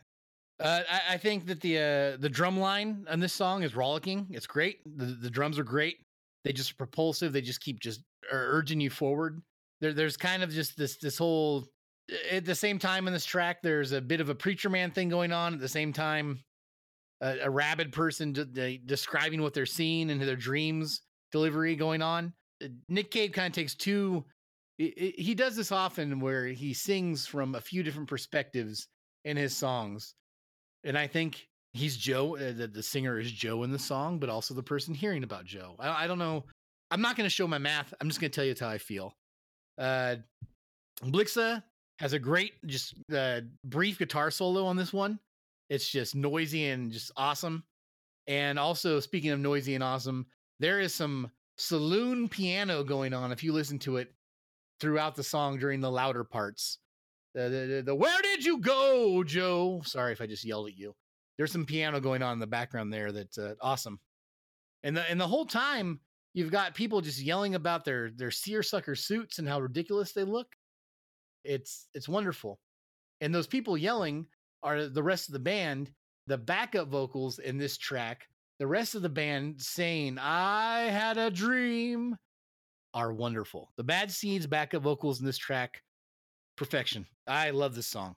[0.58, 4.26] Uh, I, I think that the uh, the drum line on this song is rollicking.
[4.30, 4.80] It's great.
[4.84, 6.00] The, the drums are great.
[6.44, 7.32] They just propulsive.
[7.32, 8.00] They just keep just
[8.32, 9.40] ur- urging you forward.
[9.80, 11.66] There, there's kind of just this this whole.
[12.30, 15.08] At the same time in this track, there's a bit of a preacher man thing
[15.08, 15.54] going on.
[15.54, 16.40] At the same time,
[17.20, 22.02] a, a rabid person de- de- describing what they're seeing and their dreams delivery going
[22.02, 22.32] on.
[22.62, 24.24] Uh, Nick Cave kind of takes two.
[24.80, 28.88] i- He does this often where he sings from a few different perspectives
[29.24, 30.14] in his songs.
[30.82, 34.30] And I think he's Joe, uh, the, the singer is Joe in the song, but
[34.30, 35.76] also the person hearing about Joe.
[35.78, 36.44] I, I don't know.
[36.90, 37.94] I'm not going to show my math.
[38.00, 39.14] I'm just going to tell you how I feel.
[39.78, 40.16] Uh,
[41.04, 41.62] Blixa
[41.98, 45.18] has a great, just uh, brief guitar solo on this one.
[45.68, 47.64] It's just noisy and just awesome.
[48.26, 50.26] And also, speaking of noisy and awesome,
[50.58, 54.12] there is some saloon piano going on if you listen to it
[54.80, 56.78] throughout the song during the louder parts.
[57.34, 59.82] The, the, the, the where did you go, Joe?
[59.84, 60.94] Sorry if I just yelled at you.
[61.38, 64.00] There's some piano going on in the background there that's uh, awesome.
[64.82, 66.00] And the and the whole time
[66.34, 70.48] you've got people just yelling about their their seersucker suits and how ridiculous they look.
[71.44, 72.58] It's it's wonderful.
[73.20, 74.26] And those people yelling
[74.62, 75.90] are the rest of the band.
[76.26, 78.28] The backup vocals in this track,
[78.58, 82.16] the rest of the band saying "I had a dream"
[82.94, 83.72] are wonderful.
[83.76, 85.82] The Bad Seeds backup vocals in this track
[86.56, 87.06] perfection.
[87.26, 88.14] I love this song.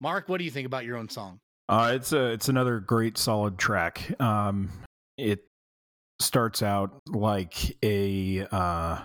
[0.00, 1.38] Mark, what do you think about your own song?
[1.68, 4.20] Uh, it's a it's another great solid track.
[4.20, 4.70] Um,
[5.16, 5.44] it
[6.24, 9.00] starts out like a uh,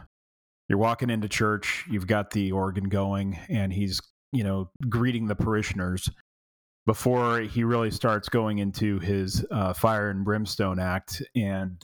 [0.69, 1.85] you're walking into church.
[1.89, 4.01] You've got the organ going, and he's
[4.31, 6.09] you know greeting the parishioners
[6.85, 11.21] before he really starts going into his uh, fire and brimstone act.
[11.35, 11.81] And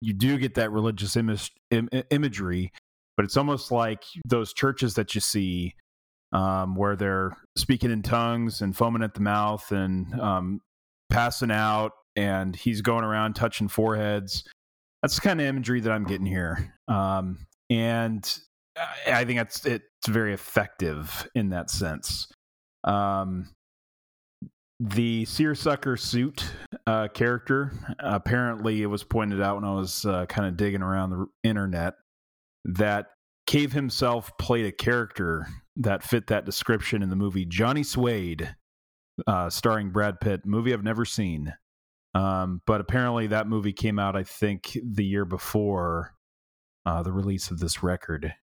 [0.00, 2.70] you do get that religious image, Im- imagery,
[3.16, 5.74] but it's almost like those churches that you see
[6.32, 10.60] um, where they're speaking in tongues and foaming at the mouth and um,
[11.10, 14.44] passing out, and he's going around touching foreheads.
[15.02, 17.38] That's the kind of imagery that I'm getting here, um,
[17.70, 18.38] and
[19.06, 22.28] I think that's it's very effective in that sense.
[22.84, 23.50] Um,
[24.80, 26.50] the seersucker suit
[26.86, 31.10] uh, character apparently it was pointed out when I was uh, kind of digging around
[31.10, 31.94] the internet
[32.64, 33.08] that
[33.46, 35.46] Cave himself played a character
[35.76, 38.54] that fit that description in the movie Johnny Suede,
[39.26, 40.46] uh, starring Brad Pitt.
[40.46, 41.52] Movie I've never seen,
[42.14, 46.14] um, but apparently that movie came out, I think, the year before
[46.86, 48.34] uh, the release of this record.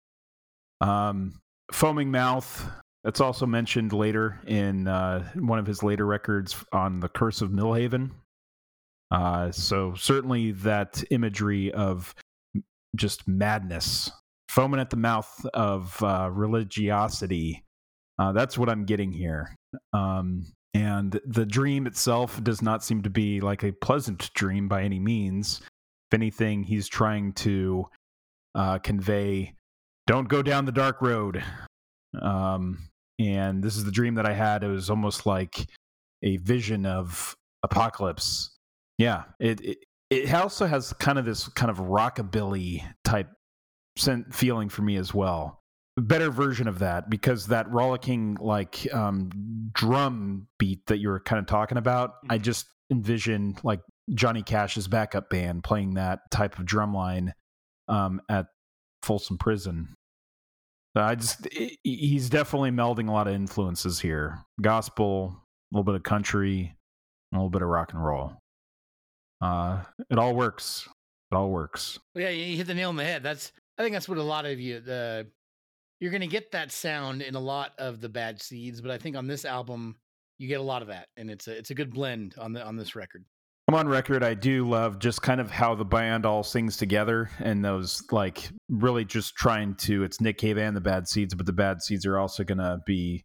[0.81, 1.41] Um,
[1.73, 2.69] Foaming Mouth.
[3.05, 7.51] That's also mentioned later in uh, one of his later records on the Curse of
[7.51, 8.11] Millhaven.
[9.13, 12.13] Uh, so certainly that imagery of
[12.97, 14.11] just madness
[14.49, 17.63] foaming at the mouth of uh, religiosity.
[18.19, 19.55] Uh, that's what I'm getting here.
[19.93, 20.47] Um,
[20.77, 24.99] and the dream itself does not seem to be like a pleasant dream by any
[24.99, 25.61] means.
[26.11, 27.89] If anything, he's trying to
[28.55, 29.55] uh, convey,
[30.07, 31.43] don't go down the dark road.
[32.21, 34.63] Um, and this is the dream that I had.
[34.63, 35.67] It was almost like
[36.23, 38.51] a vision of apocalypse.
[38.99, 39.79] Yeah, it, it
[40.11, 43.29] it also has kind of this kind of rockabilly type
[44.31, 45.61] feeling for me as well.
[45.99, 49.31] Better version of that because that rollicking like um,
[49.73, 53.81] drum beat that you were kind of talking about, I just envision like
[54.15, 57.33] Johnny Cash's backup band playing that type of drum line
[57.89, 58.47] um, at
[59.03, 59.95] Folsom Prison.
[60.95, 61.47] I just
[61.83, 65.43] he's definitely melding a lot of influences here: gospel,
[65.73, 66.75] a little bit of country,
[67.33, 68.33] a little bit of rock and roll.
[69.41, 70.89] Uh, it all works.
[71.31, 71.99] It all works.
[72.15, 73.23] Yeah, you hit the nail on the head.
[73.23, 75.27] That's I think that's what a lot of you the
[76.01, 79.17] you're gonna get that sound in a lot of the bad seeds, but I think
[79.17, 79.97] on this album
[80.39, 82.65] you get a lot of that, and it's a it's a good blend on the
[82.65, 83.25] on this record.
[83.69, 84.23] I'm on record.
[84.23, 88.49] I do love just kind of how the band all sings together and those like
[88.69, 90.05] really just trying to.
[90.05, 92.79] It's Nick Cave and the Bad Seeds, but the Bad Seeds are also going to
[92.87, 93.25] be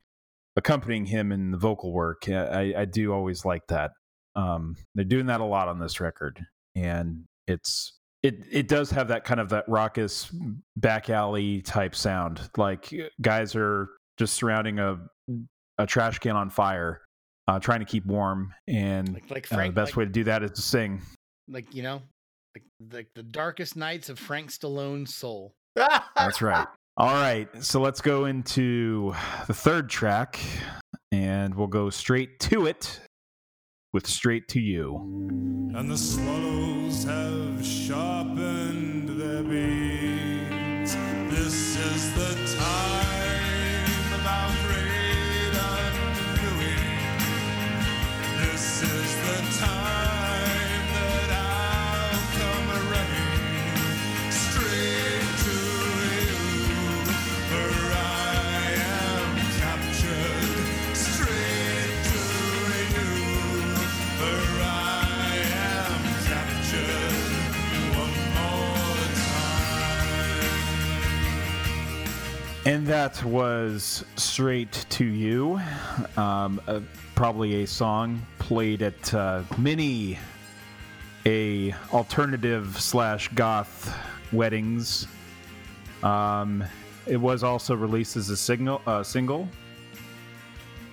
[0.55, 2.27] accompanying him in the vocal work.
[2.27, 3.91] I, I do always like that.
[4.35, 6.39] Um, they're doing that a lot on this record,
[6.75, 10.31] and it's it it does have that kind of that raucous
[10.77, 12.49] back alley type sound.
[12.57, 14.99] Like guys are just surrounding a
[15.77, 17.01] a trash can on fire,
[17.47, 20.23] uh, trying to keep warm, and Like like uh, the best like, way to do
[20.25, 21.01] that is to sing.
[21.47, 22.01] like you know,
[22.55, 22.63] like
[22.93, 25.53] like the darkest nights of Frank Stallone's soul.
[25.75, 26.67] That's right.
[26.97, 29.15] All right, so let's go into
[29.47, 30.39] the third track,
[31.11, 32.99] and we'll go straight to it
[33.91, 34.97] with "Straight to You."
[35.75, 40.95] And the swallows have sharpened their beaks.
[41.29, 43.01] This is the time
[44.25, 46.87] our great undoing.
[48.37, 49.80] This is the time
[72.71, 75.59] And that was "Straight to You,"
[76.15, 76.79] um, uh,
[77.15, 80.17] probably a song played at uh, many
[81.25, 83.93] a alternative slash goth
[84.31, 85.05] weddings.
[86.01, 86.63] Um,
[87.05, 89.49] it was also released as a signal uh, single,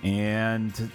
[0.03, 0.91] and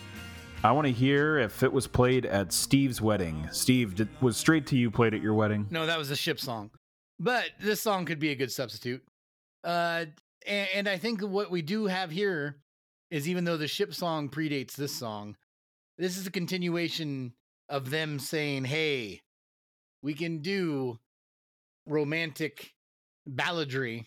[0.63, 3.49] I want to hear if it was played at Steve's wedding.
[3.53, 5.67] Steve, did, was "Straight to You" played at your wedding?
[5.71, 6.71] No, that was a ship song,
[7.19, 9.03] but this song could be a good substitute.
[9.65, 10.05] Uh,
[10.47, 12.57] and, and I think what we do have here
[13.11, 15.37] is even though the ship song predates this song,
[15.99, 17.33] this is a continuation
[17.69, 19.23] of them saying, "Hey,
[20.03, 20.99] we can do
[21.87, 22.75] romantic
[23.29, 24.07] balladry,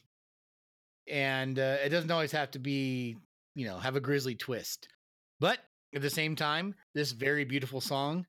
[1.09, 3.17] and uh, it doesn't always have to be,
[3.55, 4.87] you know, have a grisly twist."
[5.39, 5.59] But
[5.93, 8.25] at the same time, this very beautiful song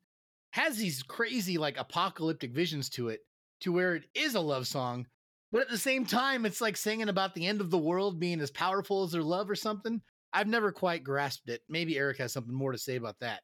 [0.53, 3.21] has these crazy like apocalyptic visions to it
[3.61, 5.07] to where it is a love song
[5.53, 8.41] but at the same time it's like singing about the end of the world being
[8.41, 10.01] as powerful as their love or something.
[10.33, 11.63] I've never quite grasped it.
[11.69, 13.43] Maybe eric has something more to say about that.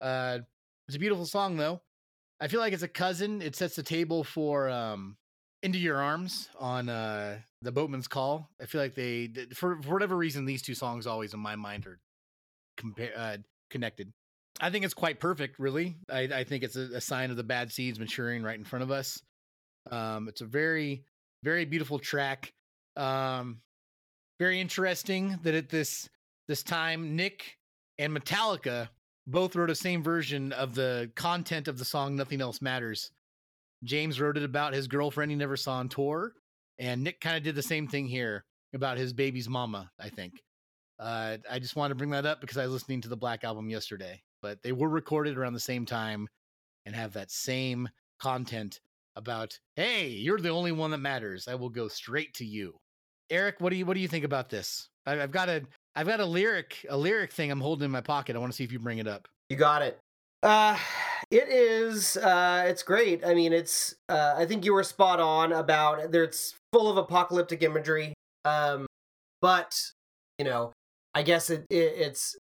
[0.00, 0.38] Uh
[0.88, 1.80] it's a beautiful song though.
[2.40, 5.16] I feel like it's a cousin it sets the table for um
[5.62, 8.50] into your arms on uh the boatman's call.
[8.60, 11.86] I feel like they for, for whatever reason these two songs always in my mind
[11.86, 11.98] are
[12.76, 13.36] compare uh
[13.70, 14.12] connected.
[14.60, 15.96] I think it's quite perfect, really.
[16.08, 18.84] I, I think it's a, a sign of the bad seeds maturing right in front
[18.84, 19.20] of us.
[19.90, 21.04] Um, it's a very,
[21.44, 22.52] very beautiful track.
[22.96, 23.60] Um,
[24.40, 26.08] very interesting that at this
[26.48, 27.58] this time, Nick
[27.98, 28.88] and Metallica
[29.26, 33.10] both wrote a same version of the content of the song "Nothing Else Matters."
[33.84, 36.32] James wrote it about his girlfriend he never saw on tour,
[36.78, 39.90] and Nick kind of did the same thing here about his baby's mama.
[40.00, 40.42] I think.
[40.98, 43.44] Uh, I just wanted to bring that up because I was listening to the Black
[43.44, 46.28] album yesterday, but they were recorded around the same time
[46.86, 47.88] and have that same
[48.20, 48.80] content
[49.16, 51.48] about, hey, you're the only one that matters.
[51.48, 52.74] I will go straight to you.
[53.30, 54.88] Eric, what do you what do you think about this?
[55.06, 55.62] I, I've got a
[55.96, 58.36] I've got a lyric a lyric thing I'm holding in my pocket.
[58.36, 59.28] I want to see if you bring it up.
[59.48, 59.98] You got it.
[60.42, 60.76] Uh
[61.30, 63.24] it is uh it's great.
[63.24, 67.62] I mean it's uh I think you were spot on about it's full of apocalyptic
[67.62, 68.12] imagery.
[68.44, 68.86] Um
[69.40, 69.74] but
[70.38, 70.72] you know,
[71.14, 72.36] I guess it, it it's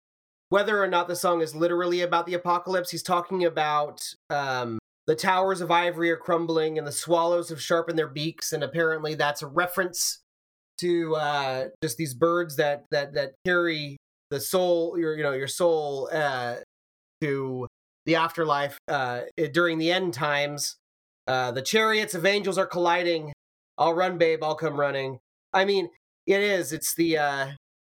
[0.50, 5.16] whether or not the song is literally about the apocalypse, he's talking about um the
[5.16, 9.42] towers of ivory are crumbling and the swallows have sharpened their beaks and apparently that's
[9.42, 10.20] a reference
[10.80, 13.98] to uh just these birds that that that carry
[14.32, 16.56] the soul your you know your soul uh
[17.22, 17.68] to
[18.06, 20.76] the afterlife uh, during the end times.
[21.28, 23.32] Uh, the chariots of angels are colliding.
[23.78, 24.44] I'll run, babe.
[24.44, 25.20] I'll come running.
[25.54, 25.90] I mean,
[26.28, 26.74] it is.
[26.74, 27.48] It's the uh,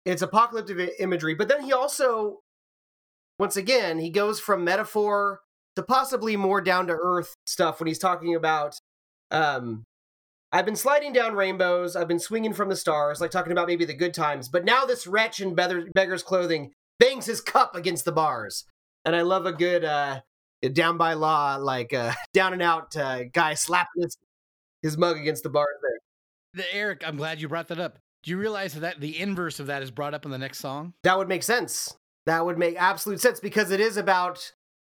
[0.05, 2.41] it's apocalyptic imagery, but then he also,
[3.39, 5.41] once again, he goes from metaphor
[5.77, 8.79] to possibly more down to earth stuff when he's talking about.
[9.31, 9.85] Um,
[10.53, 11.97] I've been sliding down rainbows.
[11.97, 14.49] I've been swinging from the stars, like talking about maybe the good times.
[14.49, 18.65] But now this wretch in beggar- beggar's clothing bangs his cup against the bars
[19.05, 20.21] and I love a good uh,
[20.73, 24.17] down by law, like uh, down and out uh, guy slapping his,
[24.83, 26.65] his mug against the bar there.
[26.65, 27.99] The Eric, I'm glad you brought that up.
[28.23, 30.95] Do you realize that the inverse of that is brought up in the next song?
[31.03, 31.95] That would make sense.
[32.27, 34.53] That would make absolute sense because it is about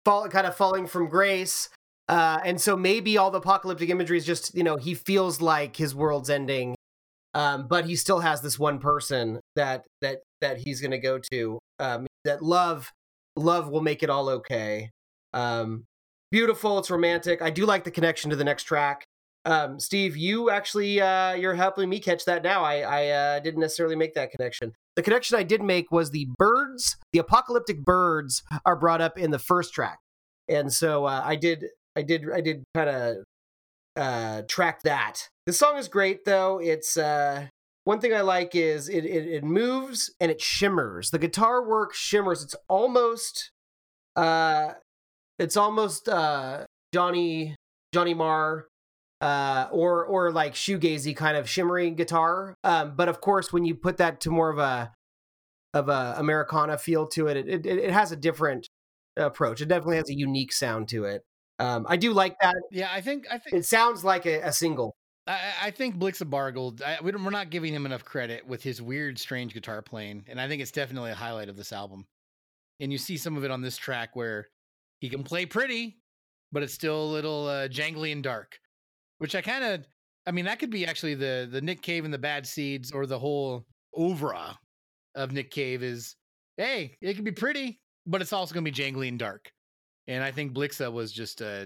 [0.07, 1.67] fall, kind of falling from grace.
[2.07, 5.75] Uh, and so maybe all the apocalyptic imagery is just, you know, he feels like
[5.75, 6.75] his world's ending,
[7.33, 11.19] um, but he still has this one person that that that he's going to go
[11.33, 11.59] to.
[11.79, 12.89] Um, that love,
[13.35, 14.91] love will make it all okay.
[15.33, 15.83] Um,
[16.31, 16.79] beautiful.
[16.79, 17.41] It's romantic.
[17.41, 19.03] I do like the connection to the next track.
[19.43, 22.63] Um, Steve, you actually uh, you're helping me catch that now.
[22.63, 24.71] I I uh, didn't necessarily make that connection.
[24.97, 29.29] The connection I did make was the birds, the apocalyptic birds, are brought up in
[29.29, 29.99] the first track,
[30.49, 33.15] and so uh, I did I did I did kind of
[33.95, 35.29] uh, track that.
[35.45, 36.59] The song is great though.
[36.59, 37.45] It's uh,
[37.83, 41.11] one thing I like is it, it it moves and it shimmers.
[41.11, 42.41] The guitar work shimmers.
[42.41, 43.51] It's almost
[44.15, 44.73] uh,
[45.37, 47.55] it's almost uh Johnny
[47.93, 48.65] Johnny Marr
[49.21, 52.55] uh, or or like shoegazy kind of shimmery guitar.
[52.63, 54.91] Um, but of course, when you put that to more of a
[55.73, 58.67] of a Americana feel to it, it it, it has a different
[59.15, 59.61] approach.
[59.61, 61.23] It definitely has a unique sound to it.
[61.59, 62.55] Um, I do like that.
[62.71, 64.95] Yeah, I think I think It sounds like a, a single.
[65.25, 68.81] I, I think Blixa Bargeld, I, we we're not giving him enough credit with his
[68.81, 72.05] weird, strange guitar playing, and I think it's definitely a highlight of this album.
[72.79, 74.47] And you see some of it on this track where
[74.99, 75.97] he can play pretty,
[76.51, 78.59] but it's still a little uh, jangly and dark,
[79.19, 79.87] which I kind of,
[80.25, 83.05] I mean, that could be actually the the Nick Cave and the Bad Seeds, or
[83.05, 83.65] the whole
[83.97, 84.57] oeuvre
[85.15, 86.15] of Nick Cave is,
[86.57, 89.51] hey, it can be pretty, but it's also going to be jangly and dark.
[90.07, 91.65] And I think Blixa was just, uh,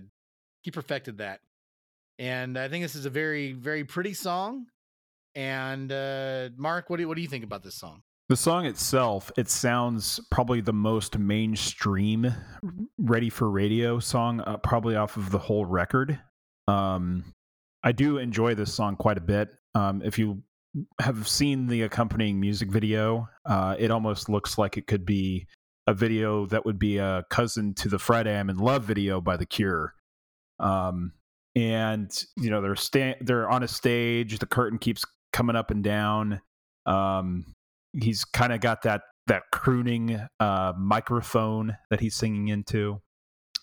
[0.62, 1.42] he perfected that
[2.22, 4.68] and I think this is a very very pretty song.
[5.34, 8.04] And uh, Mark, what do what do you think about this song?
[8.30, 12.34] The song itself, it sounds probably the most mainstream,
[12.98, 16.18] ready for radio song, uh, probably off of the whole record.
[16.68, 17.26] Um,
[17.84, 19.50] I do enjoy this song quite a bit.
[19.76, 20.44] Um, if you
[21.00, 25.48] have seen the accompanying music video, uh, it almost looks like it could be
[25.88, 29.38] a video that would be a cousin to the Friday I'm in Love video by
[29.38, 29.94] The Cure.
[30.60, 31.14] Um,
[31.56, 34.40] and you know they're sta- they're on a stage.
[34.40, 35.04] The curtain keeps
[35.34, 36.42] coming up and down.
[36.86, 37.46] Um,
[37.94, 43.02] he's kind of got that that crooning uh, microphone that he's singing into.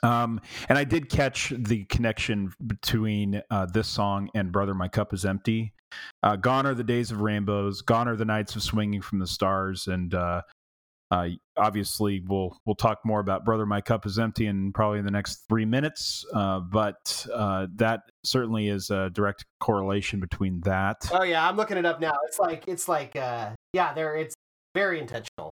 [0.02, 5.12] Um, and I did catch the connection between uh, this song and "Brother, My Cup
[5.12, 5.72] Is Empty."
[6.22, 7.82] Uh, gone are the days of rainbows.
[7.82, 9.86] Gone are the nights of swinging from the stars.
[9.86, 10.42] And uh,
[11.10, 15.10] uh, obviously, we'll we'll talk more about "Brother, My Cup Is Empty" in probably the
[15.10, 16.24] next three minutes.
[16.34, 20.96] Uh, but uh, that certainly is a direct correlation between that.
[21.12, 22.14] Oh yeah, I'm looking it up now.
[22.26, 24.16] It's like it's like uh, yeah, there.
[24.16, 24.34] It's
[24.74, 25.50] very intentional.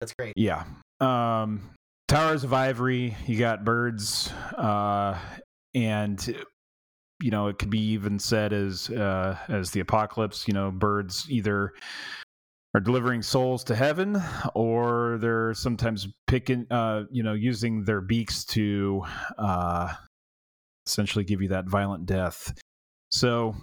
[0.00, 0.34] That's great.
[0.36, 0.64] Yeah.
[1.00, 1.70] Um,
[2.08, 5.18] Towers of Ivory, you got birds, uh,
[5.74, 6.24] and
[7.20, 10.46] you know it could be even said as uh, as the apocalypse.
[10.46, 11.72] You know, birds either
[12.74, 14.22] are delivering souls to heaven,
[14.54, 19.02] or they're sometimes picking, uh, you know, using their beaks to
[19.38, 19.92] uh,
[20.86, 22.52] essentially give you that violent death.
[23.10, 23.56] So,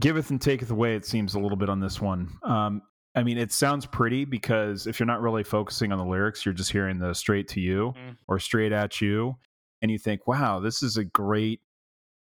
[0.00, 0.96] giveth and taketh away.
[0.96, 2.30] It seems a little bit on this one.
[2.42, 2.82] Um,
[3.14, 6.54] I mean, it sounds pretty because if you're not really focusing on the lyrics, you're
[6.54, 8.16] just hearing the straight to you Mm.
[8.26, 9.36] or straight at you,
[9.82, 11.60] and you think, "Wow, this is a great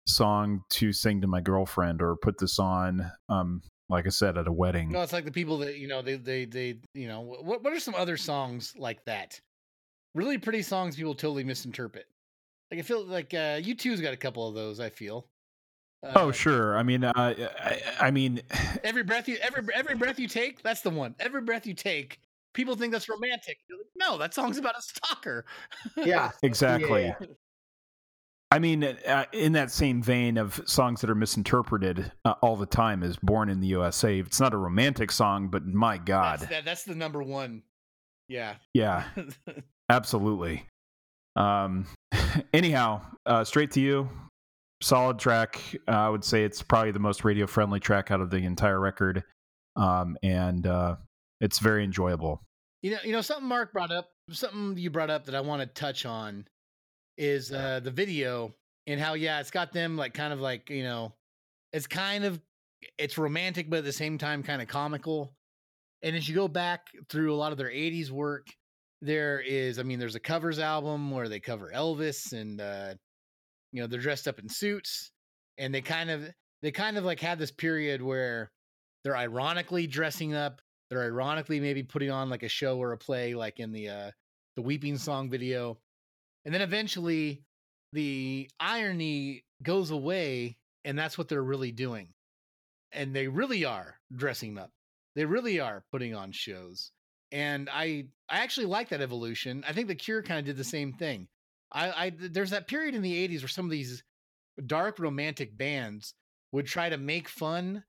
[0.06, 4.46] song to sing to my girlfriend or put this on." Um, like I said, at
[4.46, 4.90] a wedding.
[4.90, 7.72] No, it's like the people that you know they they they you know what what
[7.72, 9.40] are some other songs like that?
[10.14, 12.06] Really pretty songs people totally misinterpret.
[12.70, 14.80] Like I feel like uh, U2's got a couple of those.
[14.80, 15.26] I feel.
[16.02, 16.76] Oh, Uh, sure.
[16.76, 18.40] I mean, uh, I, I mean,
[18.84, 21.14] Every breath you every every breath you take, that's the one.
[21.18, 22.20] Every breath you take,
[22.54, 23.58] people think that's romantic.
[23.70, 25.44] Like, no, that song's about a stalker.
[25.96, 26.30] Yeah.
[26.42, 27.04] exactly.
[27.04, 27.26] Yeah.
[28.50, 32.64] I mean, uh, in that same vein of songs that are misinterpreted uh, all the
[32.66, 36.50] time is "Born in the USA." It's not a romantic song, but my God, That's,
[36.50, 37.62] that, that's the number one.
[38.26, 38.54] Yeah.
[38.72, 39.04] yeah,
[39.90, 40.66] absolutely.
[41.36, 41.86] Um,
[42.54, 44.08] anyhow, uh, straight to you,
[44.80, 45.60] solid track.
[45.86, 48.80] Uh, I would say it's probably the most radio friendly track out of the entire
[48.80, 49.24] record,
[49.76, 50.96] um, and uh,
[51.40, 52.42] it's very enjoyable.
[52.82, 55.62] You know, you know something Mark brought up, something you brought up that I want
[55.62, 56.46] to touch on
[57.16, 58.54] is uh the video
[58.86, 61.12] and how yeah, it's got them like kind of like, you know,
[61.72, 62.40] it's kind of
[62.96, 65.34] it's romantic but at the same time kind of comical.
[66.02, 68.46] And as you go back through a lot of their 80s work,
[69.02, 72.94] there is I mean there's a covers album where they cover Elvis and uh
[73.72, 75.10] you know, they're dressed up in suits
[75.58, 76.30] and they kind of
[76.62, 78.50] they kind of like had this period where
[79.04, 80.60] they're ironically dressing up
[80.90, 84.10] they're ironically maybe putting on like a show or a play like in the uh
[84.56, 85.78] the weeping song video
[86.44, 87.42] and then eventually
[87.92, 92.08] the irony goes away and that's what they're really doing
[92.92, 94.70] and they really are dressing up
[95.14, 96.92] They really are putting on shows.
[97.32, 99.64] And I I actually like that evolution.
[99.68, 101.28] I think the Cure kind of did the same thing.
[101.72, 104.02] I, I there's that period in the 80s where some of these
[104.66, 106.14] dark romantic bands
[106.52, 107.84] would try to make fun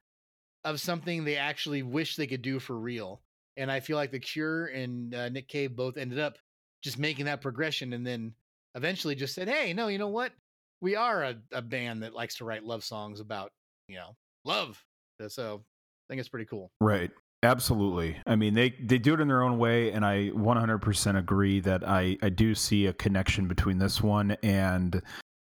[0.66, 3.22] of something they actually wish they could do for real.
[3.58, 6.38] And I feel like the Cure and uh, Nick Cave both ended up
[6.82, 8.34] just making that progression and then
[8.76, 10.34] eventually just said, "Hey, no, you know what?
[10.82, 13.52] We are a, a band that likes to write love songs about,
[13.88, 14.16] you know,
[14.46, 14.84] love."
[15.28, 16.72] So I think it's pretty cool.
[16.80, 17.12] Right.
[17.42, 18.18] Absolutely.
[18.26, 21.88] I mean, they they do it in their own way, and I 100% agree that
[21.88, 25.02] I I do see a connection between this one and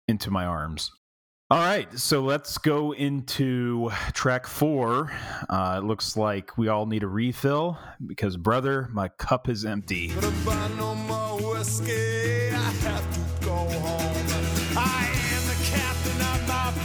[0.08, 0.90] Into My Arms.
[1.50, 5.12] All right, so let's go into track four.
[5.50, 7.76] Uh, it looks like we all need a refill
[8.06, 10.12] because, brother, my cup is empty.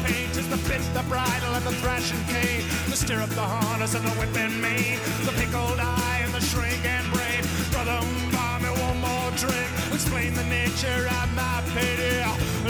[0.07, 4.11] My the bit, the bridle, and the thrashing cane, the stirrup, the harness, and the
[4.11, 7.41] whip and mane, the pickled eye, and the shrink and brain.
[7.71, 9.69] Brother, um, buy me one more drink.
[9.93, 12.23] Explain the nature of my pity.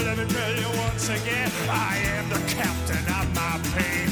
[0.04, 4.08] Let me tell you once again, I am the captain of my pain.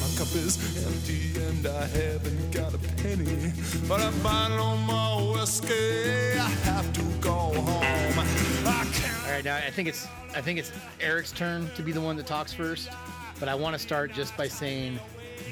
[0.00, 3.52] My cup is empty and I haven't got a penny.
[3.88, 8.18] But I no more whiskey, I have to go home.
[8.66, 9.19] I can't.
[9.30, 12.16] All right, now I think it's I think it's Eric's turn to be the one
[12.16, 12.90] that talks first,
[13.38, 14.98] but I want to start just by saying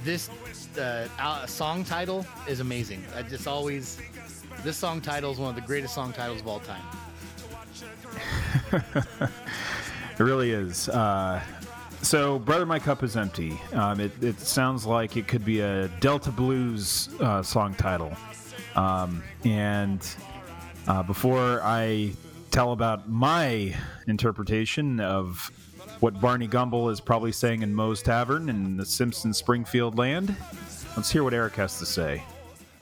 [0.03, 0.29] this
[0.77, 3.05] uh, song title is amazing.
[3.15, 4.01] I just always
[4.65, 6.83] this song title is one of the greatest song titles of all time.
[10.19, 10.89] It really is.
[10.89, 11.41] Uh,
[12.03, 13.57] so, Brother, My Cup is Empty.
[13.73, 18.13] Um, it, it sounds like it could be a Delta Blues uh, song title.
[18.75, 20.05] Um, and
[20.89, 22.15] uh, before I
[22.51, 23.75] tell about my
[24.07, 25.51] interpretation of
[26.01, 30.35] what Barney Gumble is probably saying in Moe's Tavern in the Simpson Springfield land,
[30.97, 32.23] let's hear what Eric has to say.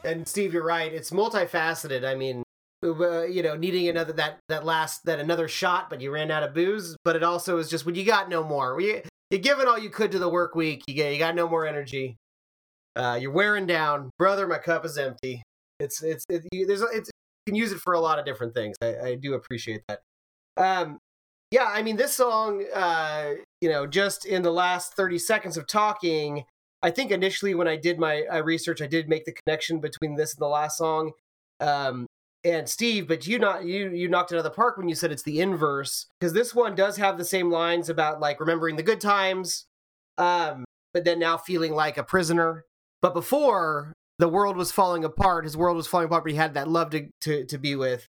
[0.04, 0.92] and Steve, you're right.
[0.92, 2.04] It's multifaceted.
[2.04, 2.42] I mean,
[2.84, 6.42] uh, you know, needing another that that last that another shot, but you ran out
[6.42, 6.96] of booze.
[7.04, 8.80] But it also is just when you got no more.
[8.80, 10.84] You you given all you could to the work week.
[10.86, 12.16] You get you got no more energy.
[12.94, 14.46] Uh, you're wearing down, brother.
[14.46, 15.42] My cup is empty.
[15.80, 17.10] It's it's it, you, there's it's
[17.46, 18.76] can use it for a lot of different things.
[18.82, 20.00] I, I do appreciate that.
[20.56, 20.98] Um,
[21.50, 22.64] yeah, I mean this song.
[22.74, 26.44] Uh, you know, just in the last thirty seconds of talking,
[26.82, 30.16] I think initially when I did my uh, research, I did make the connection between
[30.16, 31.12] this and the last song.
[31.60, 32.06] Um,
[32.44, 34.94] and Steve, but you not you you knocked it out of the park when you
[34.94, 38.76] said it's the inverse because this one does have the same lines about like remembering
[38.76, 39.66] the good times,
[40.18, 42.64] um, but then now feeling like a prisoner.
[43.02, 46.54] But before the world was falling apart, his world was falling apart, but he had
[46.54, 48.06] that love to to to be with,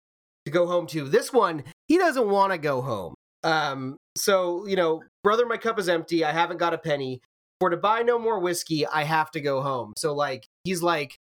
[0.47, 1.09] to go home to.
[1.09, 3.15] This one, he doesn't want to go home.
[3.45, 6.25] Um, so you know, brother, my cup is empty.
[6.25, 7.21] I haven't got a penny
[7.63, 9.93] for to buy no more whiskey, I have to go home.
[9.97, 11.17] So like he's like,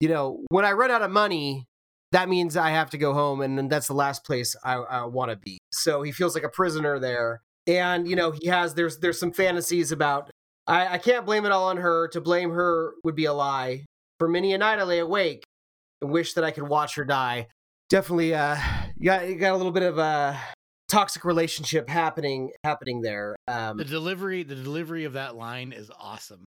[0.00, 1.64] you know, when I run out of money,
[2.10, 5.30] that means I have to go home, and that's the last place I, I want
[5.30, 5.58] to be.
[5.70, 9.30] So he feels like a prisoner there, and you know he has there's there's some
[9.30, 10.28] fantasies about
[10.66, 12.08] I, I can't blame it all on her.
[12.08, 13.84] To blame her would be a lie.
[14.18, 15.44] For many a night I lay awake
[16.00, 17.48] and wish that I could watch her die.
[17.88, 18.56] Definitely, uh,
[18.96, 20.38] you got you got a little bit of a
[20.88, 23.36] toxic relationship happening happening there.
[23.48, 26.44] Um, The delivery the delivery of that line is awesome.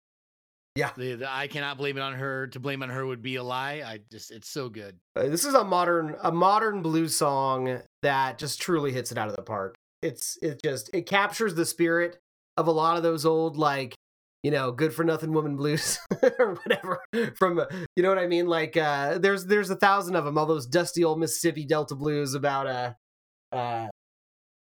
[0.76, 0.92] Yeah.
[0.96, 2.48] The, the I cannot blame it on her.
[2.48, 3.82] To blame on her would be a lie.
[3.86, 4.98] I just it's so good.
[5.16, 9.28] Uh, this is a modern a modern blues song that just truly hits it out
[9.28, 9.76] of the park.
[10.02, 12.18] It's it just it captures the spirit
[12.58, 13.96] of a lot of those old like
[14.44, 16.00] you know good for nothing woman blues
[16.40, 17.00] or whatever
[17.38, 17.62] from
[17.96, 20.68] you know what I mean like uh there's there's a thousand of them all those
[20.68, 22.94] dusty old Mississippi Delta blues about uh
[23.52, 23.88] uh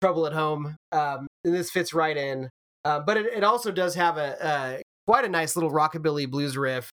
[0.01, 2.49] trouble at home um and this fits right in
[2.85, 6.57] uh, but it, it also does have a uh, quite a nice little rockabilly blues
[6.57, 6.91] riff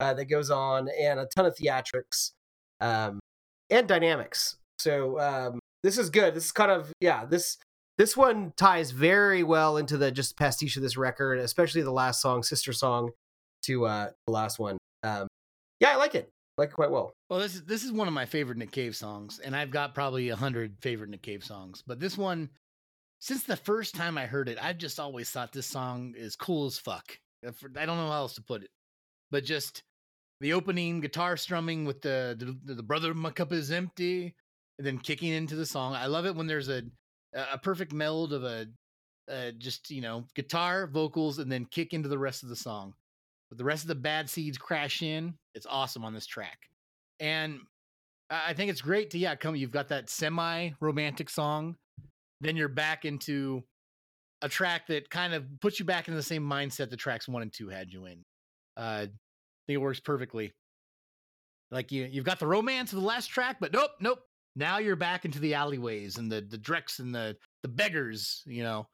[0.00, 2.30] uh, that goes on and a ton of theatrics
[2.80, 3.18] um,
[3.70, 4.56] and dynamics.
[4.78, 6.34] So um, this is good.
[6.34, 7.24] This is kind of yeah.
[7.24, 7.58] This
[7.98, 12.20] this one ties very well into the just pastiche of this record, especially the last
[12.20, 13.10] song, sister song,
[13.62, 14.78] to uh, the last one.
[15.02, 15.28] Um,
[15.80, 16.30] yeah, I like it.
[16.58, 17.12] I like it quite well.
[17.30, 19.94] Well, this is this is one of my favorite Nick Cave songs, and I've got
[19.94, 21.82] probably a hundred favorite Nick Cave songs.
[21.86, 22.50] But this one,
[23.20, 26.66] since the first time I heard it, I've just always thought this song is cool
[26.66, 27.18] as fuck.
[27.44, 28.70] I don't know how else to put it,
[29.30, 29.82] but just
[30.40, 34.34] the opening guitar strumming with the the, the brother my cup is empty,
[34.78, 35.94] and then kicking into the song.
[35.94, 36.82] I love it when there's a
[37.34, 38.66] a perfect meld of a
[39.58, 42.94] just you know guitar, vocals, and then kick into the rest of the song.
[43.50, 45.34] But the rest of the bad seeds crash in.
[45.54, 46.58] It's awesome on this track,
[47.20, 47.58] and
[48.30, 49.56] I I think it's great to yeah come.
[49.56, 51.76] You've got that semi romantic song,
[52.40, 53.62] then you're back into
[54.42, 57.42] a track that kind of puts you back in the same mindset the tracks one
[57.42, 58.22] and two had you in.
[58.76, 59.06] Uh,
[59.66, 60.52] think it works perfectly.
[61.70, 64.20] Like you, you've got the romance of the last track, but nope, nope.
[64.56, 68.62] Now you're back into the alleyways and the the drecks and the the beggars, you
[68.62, 68.86] know,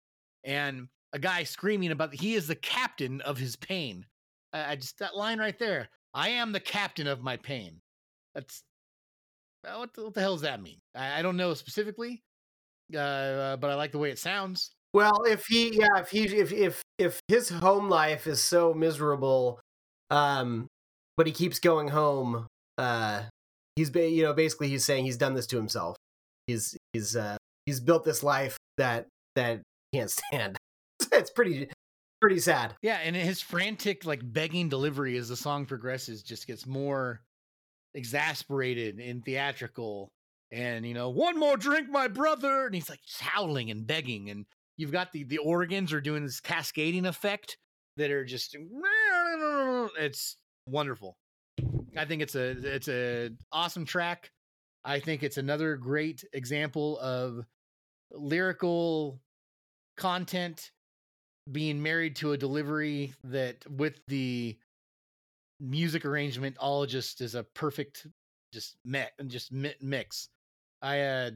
[0.44, 4.06] and a guy screaming about he is the captain of his pain.
[4.52, 5.88] I, I just that line right there.
[6.14, 7.80] I am the captain of my pain.
[8.34, 8.62] That's
[9.66, 10.78] uh, what the, what the hell does that mean?
[10.94, 12.22] I, I don't know specifically,
[12.96, 14.70] uh, but I like the way it sounds.
[14.92, 19.61] Well, if he, yeah, if he, if if if his home life is so miserable,
[20.11, 20.66] um,
[21.16, 22.46] but he keeps going home,
[22.78, 23.22] uh,
[23.76, 25.96] he's, you know, basically he's saying he's done this to himself.
[26.46, 29.06] He's he's uh he's built this life that
[29.36, 29.62] that
[29.92, 30.56] can't stand.
[31.12, 31.70] it's pretty
[32.20, 32.74] pretty sad.
[32.82, 37.20] Yeah, and his frantic like begging delivery as the song progresses just gets more
[37.94, 40.08] exasperated and theatrical.
[40.52, 44.30] And you know, one more drink, my brother, and he's like howling and begging.
[44.30, 44.46] And
[44.76, 47.56] you've got the the organs are doing this cascading effect
[47.96, 48.56] that are just
[49.98, 51.16] it's wonderful.
[51.97, 54.30] I think it's a it's a awesome track.
[54.84, 57.45] I think it's another great example of
[58.12, 59.20] lyrical
[59.97, 60.70] content
[61.51, 64.57] being married to a delivery that with the
[65.61, 68.07] music arrangement all just is a perfect
[68.53, 70.28] just met and just mix
[70.80, 71.30] i uh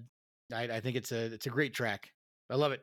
[0.53, 2.11] I, I think it's a it's a great track
[2.49, 2.83] i love it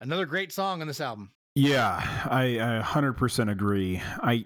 [0.00, 4.02] another great song on this album Yeah, I, I 100% agree.
[4.22, 4.44] I,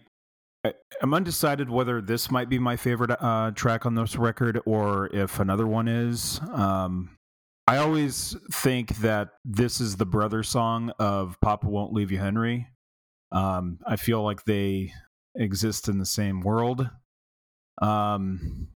[0.65, 5.07] I I'm undecided whether this might be my favorite uh, track on this record or
[5.15, 6.41] if another one is.
[6.53, 7.17] Um,
[7.67, 12.67] I always think that this is the brother song of Papa Won't Leave You, Henry.
[13.33, 14.93] Um, I feel like they
[15.37, 16.91] exist in the same world.
[17.81, 18.69] Um,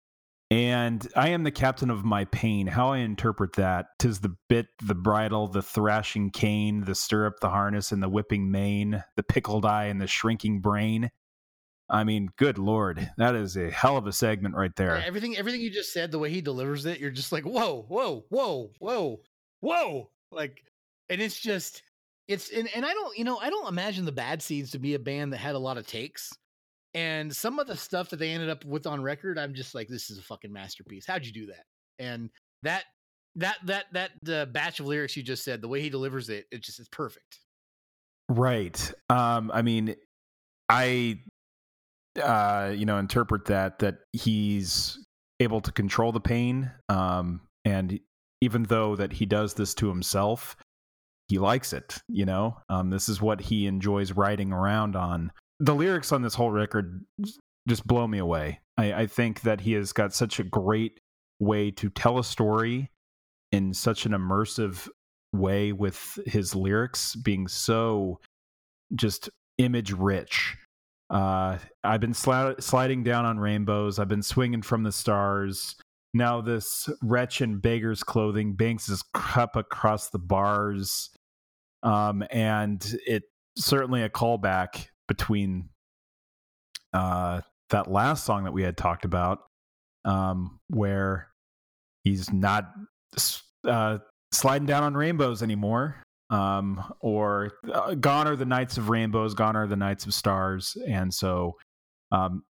[0.50, 2.68] and I am the captain of my pain.
[2.68, 7.50] How I interpret that, tis the bit, the bridle, the thrashing cane, the stirrup, the
[7.50, 11.10] harness, and the whipping mane, the pickled eye, and the shrinking brain.
[11.88, 14.96] I mean, good lord, that is a hell of a segment right there.
[14.96, 17.84] Yeah, everything everything you just said the way he delivers it you're just like whoa
[17.88, 19.20] whoa whoa whoa
[19.60, 20.64] whoa like
[21.08, 21.82] and it's just
[22.26, 24.94] it's and, and i don't you know i don't imagine the bad seeds to be
[24.94, 26.30] a band that had a lot of takes
[26.94, 29.88] and some of the stuff that they ended up with on record i'm just like
[29.88, 31.64] this is a fucking masterpiece how'd you do that
[31.98, 32.30] and
[32.62, 32.84] that
[33.36, 36.46] that that that the batch of lyrics you just said the way he delivers it
[36.50, 37.40] it just is perfect
[38.28, 38.92] Right.
[39.10, 39.96] Um, I mean,
[40.68, 41.20] I,
[42.22, 44.98] uh, you know, interpret that that he's
[45.40, 47.98] able to control the pain, um, and
[48.40, 50.56] even though that he does this to himself,
[51.28, 51.98] he likes it.
[52.08, 55.32] You know, um, this is what he enjoys writing around on.
[55.60, 57.04] The lyrics on this whole record
[57.68, 58.60] just blow me away.
[58.76, 61.00] I, I think that he has got such a great
[61.40, 62.90] way to tell a story
[63.52, 64.88] in such an immersive
[65.32, 68.20] way with his lyrics being so
[68.94, 70.56] just image rich.
[71.10, 73.98] Uh, I've been sli- sliding down on rainbows.
[73.98, 75.76] I've been swinging from the stars.
[76.12, 81.10] Now this wretch in beggar's clothing banks his cup across the bars.
[81.82, 83.24] Um, and it
[83.56, 85.68] certainly a callback between
[86.92, 89.40] uh, that last song that we had talked about,
[90.04, 91.28] um, where
[92.04, 92.72] he's not
[93.66, 93.98] uh,
[94.32, 96.02] sliding down on rainbows anymore.
[96.34, 100.76] Um, or uh, gone are the nights of rainbows, gone are the nights of stars.
[100.88, 101.56] And so
[102.10, 102.42] um,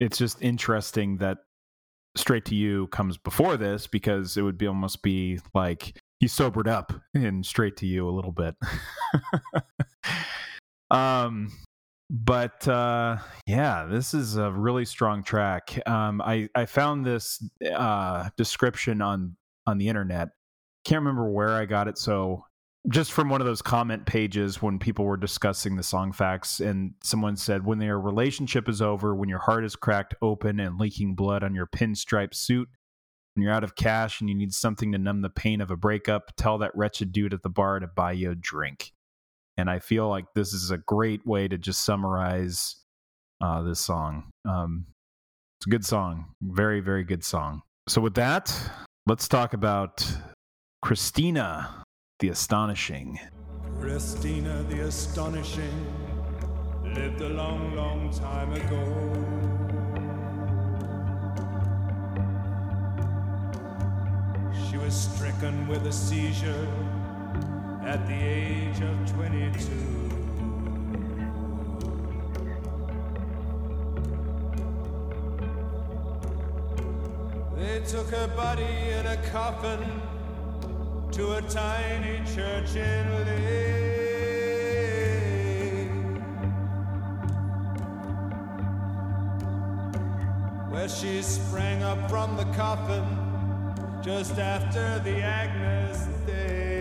[0.00, 1.38] it's just interesting that
[2.16, 6.68] straight to you comes before this because it would be almost be like he sobered
[6.68, 8.56] up in straight to you a little bit.
[10.90, 11.52] um,
[12.08, 15.78] but uh, yeah, this is a really strong track.
[15.86, 20.30] Um, I I found this uh, description on on the internet.
[20.84, 22.44] Can't remember where I got it, so
[22.88, 26.94] just from one of those comment pages when people were discussing the song facts, and
[27.02, 31.14] someone said, "When their relationship is over, when your heart is cracked open and leaking
[31.14, 32.68] blood on your pinstripe suit."
[33.34, 35.76] When you're out of cash and you need something to numb the pain of a
[35.76, 38.92] breakup, tell that wretched dude at the bar to buy you a drink
[39.58, 42.76] and I feel like this is a great way to just summarize
[43.42, 44.30] uh, this song.
[44.48, 44.86] Um,
[45.58, 47.62] it's a good song, very very good song.
[47.88, 48.54] So with that,
[49.06, 50.06] let's talk about
[50.80, 51.84] Christina
[52.18, 53.16] the Astonishing.
[53.78, 55.86] Christina the Astonishing
[56.82, 58.82] lived a long, long time ago.
[64.68, 66.66] She was stricken with a seizure
[67.84, 69.70] at the age of 22.
[77.56, 80.02] They took her body in a coffin
[81.12, 83.88] to a tiny church in Lee.
[90.78, 93.04] where she sprang up from the coffin
[94.00, 96.78] just after the Agnes Day.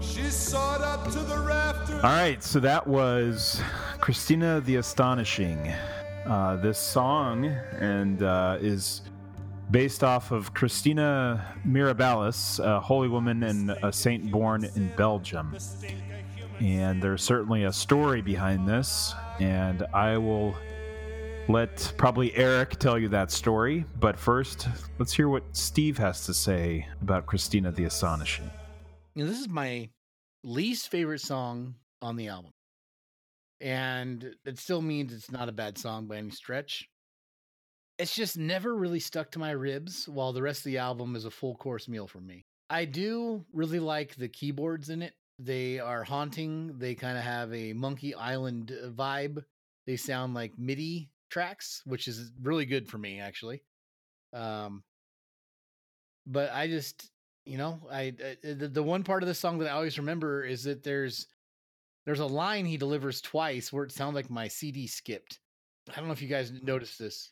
[0.00, 2.02] She soared up to the rafters.
[2.02, 3.62] All right, so that was
[4.00, 5.72] Christina the Astonishing.
[6.26, 9.02] Uh, this song and uh, is
[9.70, 15.56] based off of Christina Mirabalis, a holy woman and a saint born in Belgium.
[16.60, 20.54] And there's certainly a story behind this, and I will
[21.48, 23.84] let probably Eric tell you that story.
[23.98, 24.68] But first,
[24.98, 28.50] let's hear what Steve has to say about Christina the Astonishing.
[29.14, 29.88] You know, this is my
[30.44, 32.52] least favorite song on the album.
[33.60, 36.88] And it still means it's not a bad song by any stretch.
[37.98, 41.26] It's just never really stuck to my ribs, while the rest of the album is
[41.26, 42.46] a full course meal for me.
[42.70, 45.12] I do really like the keyboards in it.
[45.38, 46.78] They are haunting.
[46.78, 49.44] They kind of have a Monkey Island vibe.
[49.86, 53.62] They sound like MIDI tracks, which is really good for me, actually.
[54.32, 54.82] Um,
[56.26, 57.10] but I just,
[57.44, 60.44] you know, I uh, the, the one part of the song that I always remember
[60.44, 61.26] is that there's
[62.06, 65.38] there's a line he delivers twice where it sounds like my CD skipped.
[65.90, 67.30] I don't know if you guys noticed this.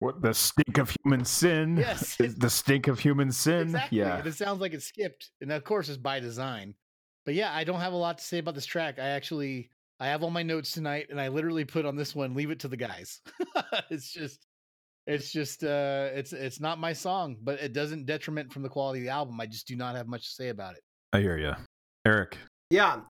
[0.00, 1.76] What the stink of human sin?
[1.78, 2.20] Yes.
[2.20, 3.62] is the stink of human sin.
[3.62, 3.98] Exactly.
[3.98, 4.22] Yeah.
[4.24, 5.30] It sounds like it skipped.
[5.40, 6.74] And of course it's by design.
[7.24, 8.98] But yeah, I don't have a lot to say about this track.
[8.98, 12.34] I actually I have all my notes tonight and I literally put on this one,
[12.34, 13.20] leave it to the guys.
[13.90, 14.46] it's just
[15.06, 19.00] it's just uh it's it's not my song, but it doesn't detriment from the quality
[19.00, 19.40] of the album.
[19.40, 20.82] I just do not have much to say about it.
[21.12, 21.54] I hear you,
[22.06, 22.36] Eric.
[22.70, 23.00] Yeah.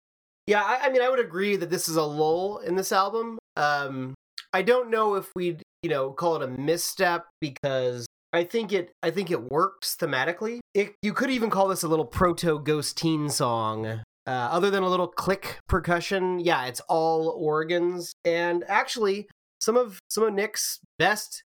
[0.46, 3.38] Yeah, I, I mean, I would agree that this is a lull in this album.
[3.56, 4.14] Um,
[4.52, 8.92] I don't know if we'd, you know, call it a misstep because I think it,
[9.02, 10.60] I think it works thematically.
[10.74, 14.02] It, you could even call this a little proto Ghost Teen song.
[14.26, 19.28] Uh, other than a little click percussion, yeah, it's all organs, and actually,
[19.60, 21.42] some of some of Nick's best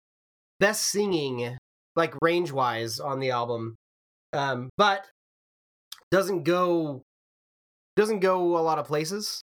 [0.59, 1.55] best singing,
[1.95, 3.75] like range wise, on the album.
[4.33, 5.05] Um, but
[6.09, 7.03] doesn't go
[7.95, 9.41] doesn't go a lot of places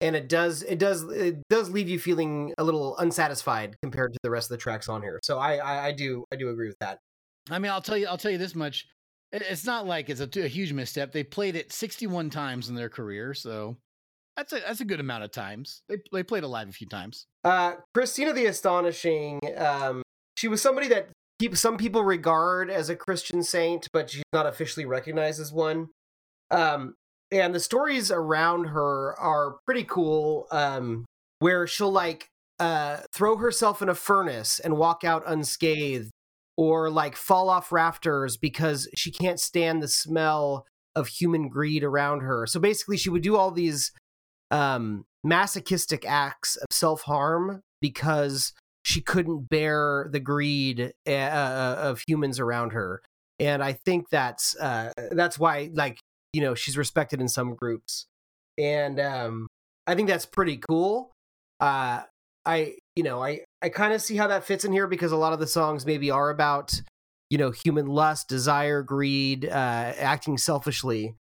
[0.00, 4.18] and it does it does it does leave you feeling a little unsatisfied compared to
[4.22, 6.68] the rest of the tracks on here so i i, I do i do agree
[6.68, 6.98] with that
[7.48, 8.88] I mean, I'll tell you, I'll tell you this much.
[9.30, 11.12] It- It's not like it's a, a huge misstep.
[11.12, 13.76] They played it 61 times in their career, so
[14.36, 15.82] that's a that's a good amount of times.
[15.88, 17.26] They they played it live a few times.
[17.44, 20.02] uh christina the astonishing um
[20.36, 21.08] she was somebody that
[21.38, 25.86] peop some people regard as a christian saint but she's not officially recognized as one
[26.50, 26.94] um
[27.30, 31.04] and the stories around her are pretty cool um
[31.38, 36.10] where she'll like uh throw herself in a furnace and walk out unscathed
[36.56, 40.64] or like fall off rafters because she can't stand the smell
[40.94, 42.46] of human greed around her.
[42.46, 43.92] So basically she would do all these
[44.50, 48.52] um masochistic acts of self-harm because
[48.84, 53.02] she couldn't bear the greed uh, uh, of humans around her.
[53.40, 55.98] And I think that's uh that's why like
[56.36, 58.04] you know she's respected in some groups.
[58.58, 59.46] And um
[59.86, 61.10] I think that's pretty cool.
[61.60, 62.02] Uh
[62.44, 65.16] I you know I I kind of see how that fits in here because a
[65.16, 66.78] lot of the songs maybe are about
[67.30, 71.14] you know human lust, desire, greed, uh, acting selfishly,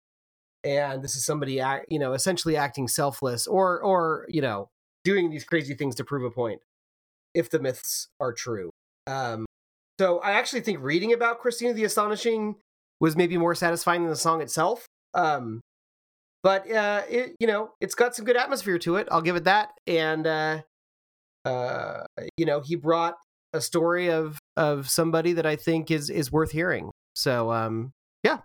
[0.65, 4.69] and this is somebody act, you know essentially acting selfless or or you know
[5.05, 6.61] doing these crazy things to prove a point
[7.35, 8.71] if the myths are true.
[9.07, 9.47] Um,
[10.01, 12.57] so I actually think reading about Christina the Astonishing
[13.01, 14.87] was maybe more satisfying than the song itself.
[15.15, 15.61] Um,
[16.43, 19.09] but uh, it you know it's got some good atmosphere to it.
[19.11, 20.63] I'll give it that, and uh,
[21.45, 22.05] uh,
[22.37, 23.17] you know, he brought
[23.53, 26.91] a story of of somebody that I think is is worth hearing.
[27.15, 27.93] So, um,
[28.23, 28.39] yeah,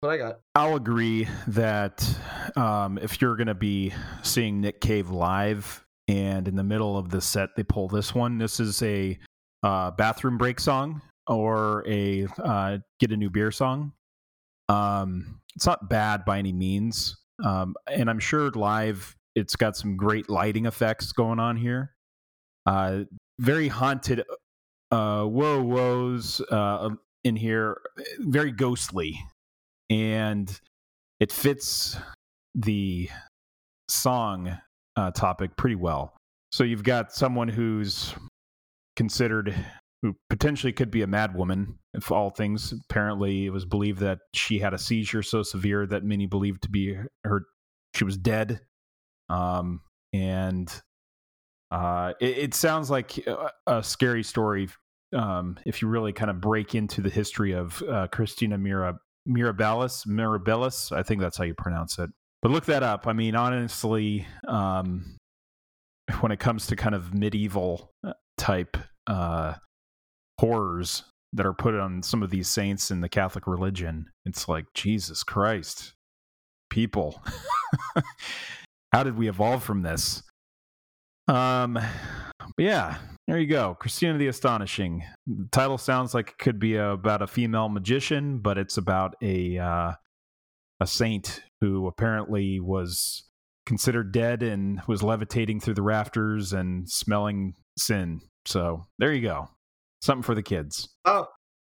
[0.00, 0.40] what I got.
[0.54, 2.08] I'll agree that
[2.56, 3.92] um, if you're going to be
[4.22, 8.38] seeing Nick Cave live and in the middle of the set they pull this one,
[8.38, 9.18] this is a
[9.62, 13.92] uh, bathroom break song or a uh, get a new beer song.
[14.68, 17.16] Um, it's not bad by any means.
[17.44, 21.94] Um, and I'm sure live it's got some great lighting effects going on here.
[22.64, 23.00] Uh,
[23.38, 24.22] very haunted
[24.90, 26.90] uh, whoa whoas uh,
[27.24, 27.80] in here,
[28.20, 29.18] very ghostly
[29.90, 30.60] and
[31.20, 31.96] it fits
[32.54, 33.08] the
[33.88, 34.56] song
[34.96, 36.16] uh, topic pretty well.
[36.52, 38.14] So you've got someone who's
[38.96, 39.54] considered
[40.06, 42.72] who potentially could be a mad woman, if all things.
[42.88, 46.70] Apparently, it was believed that she had a seizure so severe that many believed to
[46.70, 47.42] be her
[47.94, 48.60] she was dead.
[49.28, 49.80] Um,
[50.12, 50.72] and
[51.72, 54.68] uh, it, it sounds like a, a scary story
[55.12, 60.06] um, if you really kind of break into the history of uh, Christina Mira Mirabilis,
[60.06, 60.96] Mirabilis.
[60.96, 62.10] I think that's how you pronounce it.
[62.42, 63.08] but look that up.
[63.08, 65.16] I mean, honestly, um,
[66.20, 68.76] when it comes to kind of medieval uh, type
[69.08, 69.54] uh,
[70.38, 74.66] horrors that are put on some of these saints in the Catholic religion, it's like
[74.74, 75.94] Jesus Christ,
[76.70, 77.22] people,
[78.92, 80.22] how did we evolve from this?
[81.28, 81.78] Um,
[82.58, 85.02] yeah, there you go, Christina the Astonishing.
[85.26, 89.58] The title sounds like it could be about a female magician, but it's about a
[89.58, 89.92] uh,
[90.80, 93.24] a saint who apparently was
[93.64, 98.20] considered dead and was levitating through the rafters and smelling sin.
[98.44, 99.48] So there you go,
[100.06, 100.88] something for the kids.
[101.04, 101.26] Oh,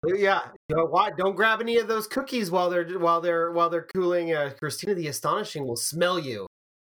[0.06, 0.42] yeah.
[0.68, 1.10] You know, why?
[1.16, 4.32] Don't grab any of those cookies while they're while they're while they're cooling.
[4.32, 6.46] Uh, Christina the Astonishing will smell you,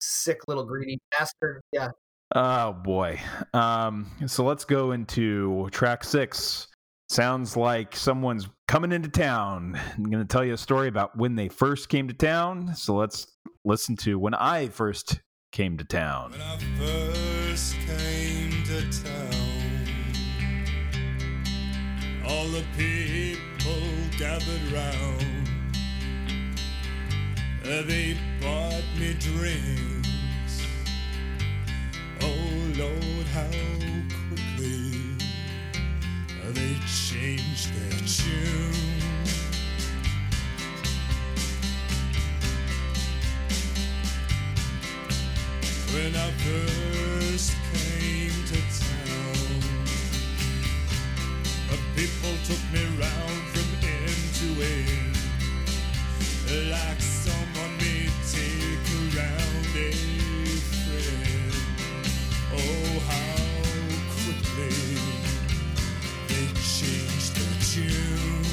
[0.01, 1.61] sick little greedy bastard.
[1.73, 1.89] Yeah.
[2.35, 3.21] Oh boy.
[3.53, 6.69] Um, so let's go into track six.
[7.09, 9.77] Sounds like someone's coming into town.
[9.97, 12.77] I'm going to tell you a story about when they first came to town.
[12.77, 13.27] So let's
[13.65, 16.31] listen to when I first came to town.
[16.31, 19.49] When I first came to town,
[22.31, 23.82] all the people
[24.19, 25.48] gathered round.
[27.65, 30.55] Uh, They bought me drinks.
[32.20, 33.51] Oh Lord, how
[34.28, 34.93] quickly
[36.43, 36.74] uh, they
[37.09, 38.74] changed their tune.
[45.94, 47.90] When I first came
[52.01, 55.16] people took me round from end to end,
[56.70, 59.93] like someone may take around a
[60.81, 61.52] friend.
[62.56, 63.36] Oh, how
[64.16, 64.81] quickly
[66.28, 66.47] they
[66.78, 68.48] changed their tune.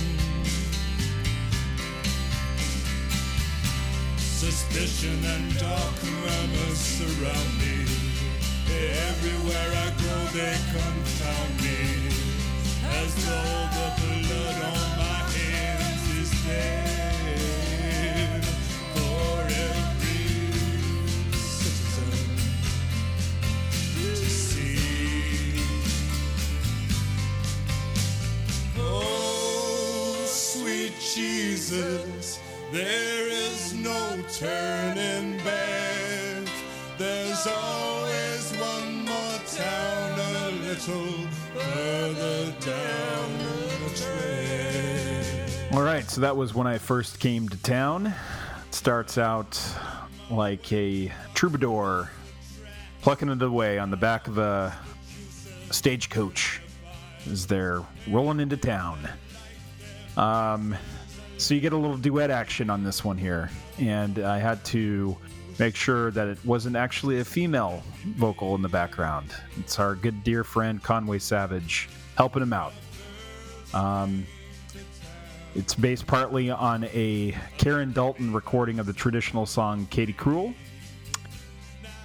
[4.18, 7.78] Suspicion and dark murmurs surround me.
[9.08, 12.07] Everywhere I go, they confound me.
[31.18, 32.40] Jesus,
[32.72, 36.48] there is no turning back.
[36.98, 41.37] There's always one more town a little
[45.74, 48.08] All right, so that was when I first came to town.
[48.08, 49.62] It starts out
[50.30, 52.10] like a troubadour
[53.02, 54.76] plucking it away on the back of a
[55.72, 56.62] stagecoach
[57.30, 59.08] as they're rolling into town.
[60.18, 60.76] Um,
[61.38, 65.16] so you get a little duet action on this one here, and I had to
[65.60, 67.84] make sure that it wasn't actually a female
[68.16, 69.34] vocal in the background.
[69.58, 72.74] It's our good dear friend Conway Savage helping him out.
[73.74, 74.26] Um,
[75.56, 80.54] it's based partly on a Karen Dalton recording of the traditional song Katie Cruel.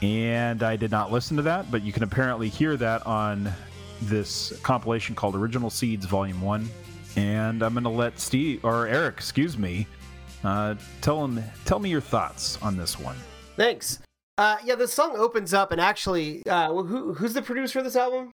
[0.00, 3.52] And I did not listen to that, but you can apparently hear that on
[4.00, 6.68] this compilation called Original Seeds Volume 1.
[7.16, 9.86] And I'm going to let Steve, or Eric, excuse me,
[10.44, 13.16] uh, tell him, tell me your thoughts on this one.
[13.62, 14.00] Thanks.
[14.38, 17.94] Uh, yeah, the song opens up, and actually, uh, who who's the producer of this
[17.94, 18.32] album?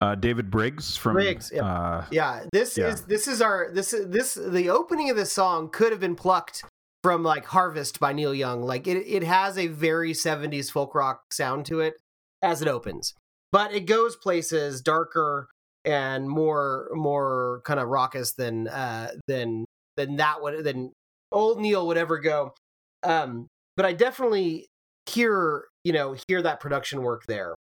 [0.00, 1.12] Uh, David Briggs from.
[1.12, 1.64] Briggs, yeah.
[1.64, 2.86] Uh, Yeah, this Yeah.
[2.86, 6.16] is this is our this is this the opening of this song could have been
[6.16, 6.64] plucked
[7.02, 8.62] from like Harvest by Neil Young.
[8.62, 11.96] Like it it has a very 70s folk rock sound to it
[12.40, 13.12] as it opens.
[13.52, 15.48] But it goes places darker
[15.84, 19.66] and more more kind of raucous than uh than
[19.98, 20.92] than that would than
[21.30, 22.54] old Neil would ever go.
[23.02, 24.68] Um but I definitely
[25.08, 27.54] hear, you know, hear that production work there.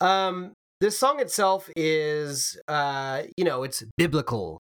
[0.00, 0.52] Um
[0.82, 4.58] this song itself is uh you know it's biblical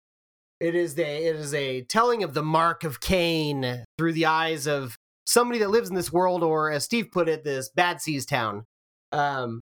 [0.59, 4.67] it is a it is a telling of the mark of cain through the eyes
[4.67, 8.25] of somebody that lives in this world or as steve put it this bad seas
[8.25, 8.65] town
[9.13, 9.61] um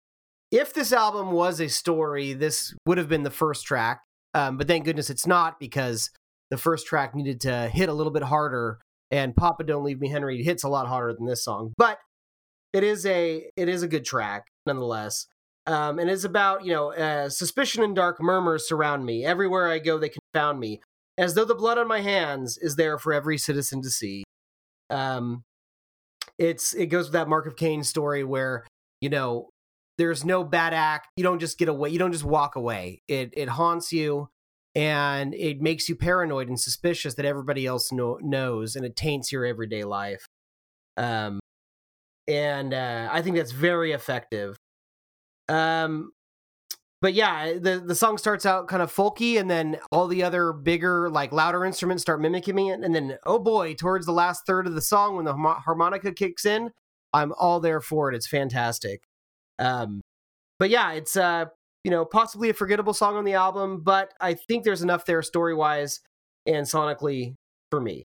[0.50, 4.00] if this album was a story this would have been the first track
[4.32, 6.08] um but thank goodness it's not because
[6.50, 8.80] the first track needed to hit a little bit harder
[9.10, 11.98] and papa don't leave me henry hits a lot harder than this song but
[12.72, 15.26] it is a it is a good track nonetheless.
[15.66, 19.24] Um, and it's about you know uh, suspicion and dark murmurs surround me.
[19.24, 20.80] Everywhere i go they confound me
[21.16, 24.24] as though the blood on my hands is there for every citizen to see.
[24.90, 25.42] Um,
[26.38, 28.64] it's it goes with that mark of cain story where
[29.00, 29.48] you know
[29.98, 31.08] there's no bad act.
[31.16, 33.02] You don't just get away you don't just walk away.
[33.08, 34.28] It it haunts you
[34.78, 39.32] and it makes you paranoid and suspicious that everybody else know, knows, and it taints
[39.32, 40.24] your everyday life.
[40.96, 41.40] Um,
[42.28, 44.56] and uh, I think that's very effective.
[45.48, 46.12] Um,
[47.02, 50.52] but yeah, the the song starts out kind of folky, and then all the other
[50.52, 54.68] bigger, like louder instruments start mimicking it, and then oh boy, towards the last third
[54.68, 56.70] of the song, when the harmonica kicks in,
[57.12, 58.14] I'm all there for it.
[58.14, 59.00] It's fantastic.
[59.58, 60.02] Um,
[60.60, 61.46] but yeah, it's uh,
[61.84, 65.22] you know, possibly a forgettable song on the album, but I think there's enough there
[65.22, 66.00] story wise
[66.46, 67.34] and sonically
[67.70, 68.04] for me.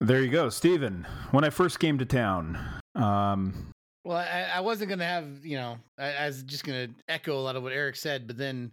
[0.00, 1.06] There you go, Steven.
[1.30, 2.58] When I first came to town,
[2.94, 3.72] um,
[4.04, 7.42] Well, I, I wasn't gonna have you know I, I was just gonna echo a
[7.42, 8.72] lot of what Eric said, but then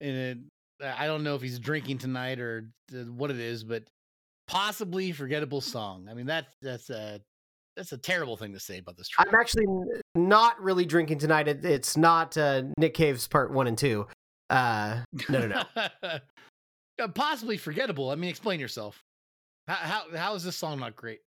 [0.00, 0.48] in
[0.80, 3.84] a, I don't know if he's drinking tonight or what it is, but
[4.46, 6.06] possibly forgettable song.
[6.10, 7.20] I mean that that's a
[7.76, 9.28] that's a terrible thing to say about this track.
[9.28, 9.66] I'm actually
[10.14, 11.48] not really drinking tonight.
[11.48, 14.06] It, it's not uh, Nick Cave's part one and two.
[14.48, 15.62] Uh, no, no,
[16.02, 16.18] no.
[17.00, 18.10] Uh, possibly forgettable.
[18.10, 19.02] I mean, explain yourself.
[19.66, 21.20] How how how is this song not great?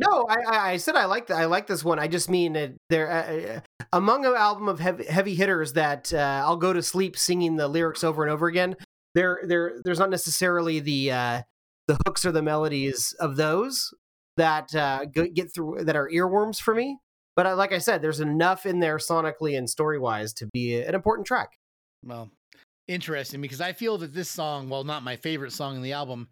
[0.00, 2.00] No, I, I, I said I like I like this one.
[2.00, 3.60] I just mean that there uh, uh,
[3.92, 7.68] among an album of heavy, heavy hitters that uh, I'll go to sleep singing the
[7.68, 8.76] lyrics over and over again.
[9.14, 11.42] There, there, there's not necessarily the uh,
[11.86, 13.92] the hooks or the melodies of those
[14.40, 16.98] that uh, get through that are earworms for me.
[17.36, 20.80] But I, like I said, there's enough in there sonically and story wise to be
[20.80, 21.50] an important track.
[22.02, 22.30] Well,
[22.88, 26.28] interesting because I feel that this song, while not my favorite song in the album,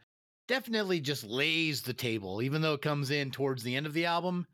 [0.48, 2.40] definitely just lays the table.
[2.42, 4.46] Even though it comes in towards the end of the album,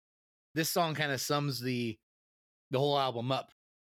[0.55, 1.97] this song kind of sums the
[2.73, 3.51] the whole album up.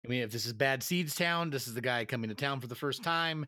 [0.05, 2.59] I mean, if this is Bad Seeds Town, this is the guy coming to town
[2.59, 3.45] for the first time,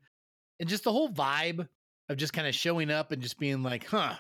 [0.60, 1.68] and just the whole vibe
[2.08, 4.16] of just kind of showing up and just being like, "Huh."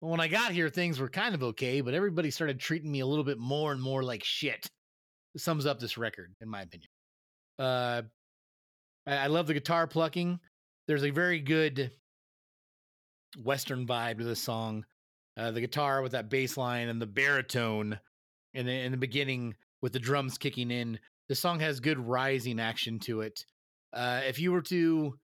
[0.00, 3.00] Well, when I got here, things were kind of okay, but everybody started treating me
[3.00, 4.70] a little bit more and more like shit.
[5.34, 6.88] This sums up this record, in my opinion.
[7.58, 8.02] Uh,
[9.06, 10.38] I, I love the guitar plucking.
[10.86, 11.90] There's a very good
[13.42, 14.84] Western vibe to this song.
[15.36, 17.98] Uh, the guitar with that bass line and the baritone
[18.54, 20.98] in the, in the beginning with the drums kicking in.
[21.28, 23.44] The song has good rising action to it.
[23.92, 25.18] Uh, if you were to,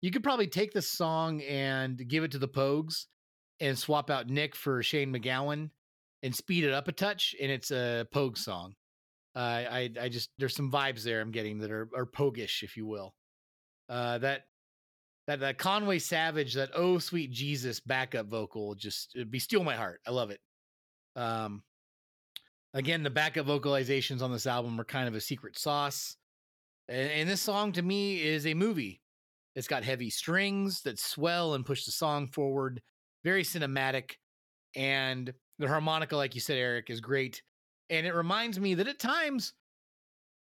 [0.00, 3.06] you could probably take this song and give it to the Pogues
[3.60, 5.70] and swap out Nick for Shane McGowan
[6.22, 8.74] and speed it up a touch, and it's a Pogue song.
[9.34, 12.76] Uh, I I just there's some vibes there I'm getting that are are Pogish, if
[12.76, 13.14] you will.
[13.88, 14.42] Uh, that
[15.26, 20.00] that that Conway Savage, that oh sweet Jesus backup vocal, just be steal my heart.
[20.06, 20.40] I love it.
[21.16, 21.62] Um,
[22.74, 26.16] again, the backup vocalizations on this album are kind of a secret sauce,
[26.88, 29.00] and, and this song to me is a movie.
[29.54, 32.80] It's got heavy strings that swell and push the song forward,
[33.24, 34.12] very cinematic,
[34.74, 37.42] and the harmonica, like you said, Eric, is great.
[37.90, 39.52] And it reminds me that at times,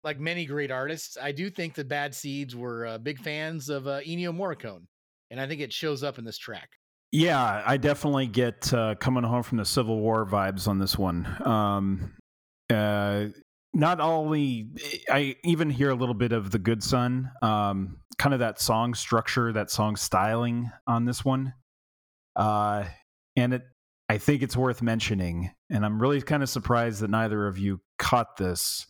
[0.03, 3.87] like many great artists, I do think that Bad Seeds were uh, big fans of
[3.87, 4.85] uh, Ennio Morricone,
[5.31, 6.69] and I think it shows up in this track.
[7.11, 11.25] Yeah, I definitely get uh, coming home from the Civil War vibes on this one.
[11.45, 12.13] Um,
[12.69, 13.27] uh,
[13.73, 14.69] not only,
[15.09, 18.93] I even hear a little bit of the Good Son, um, kind of that song
[18.93, 21.53] structure, that song styling on this one.
[22.37, 22.85] Uh,
[23.35, 23.63] and it,
[24.07, 27.81] I think it's worth mentioning, and I'm really kind of surprised that neither of you
[27.97, 28.85] caught this.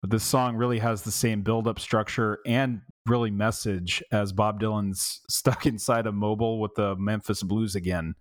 [0.00, 5.22] But this song really has the same build-up structure and really message as Bob Dylan's
[5.28, 8.14] "Stuck Inside a Mobile" with the Memphis Blues again.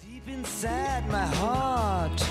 [0.00, 2.22] Deep inside my heart,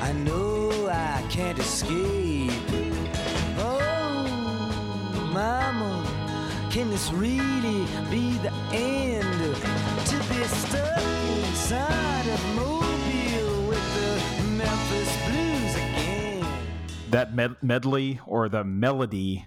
[0.00, 2.52] I know I can't escape.
[3.58, 9.37] Oh, Mama, can this really be the end?
[10.08, 11.02] To be stuck
[11.46, 16.46] inside of Mobile with the Memphis Blues again.
[17.10, 19.46] that med- medley or the melody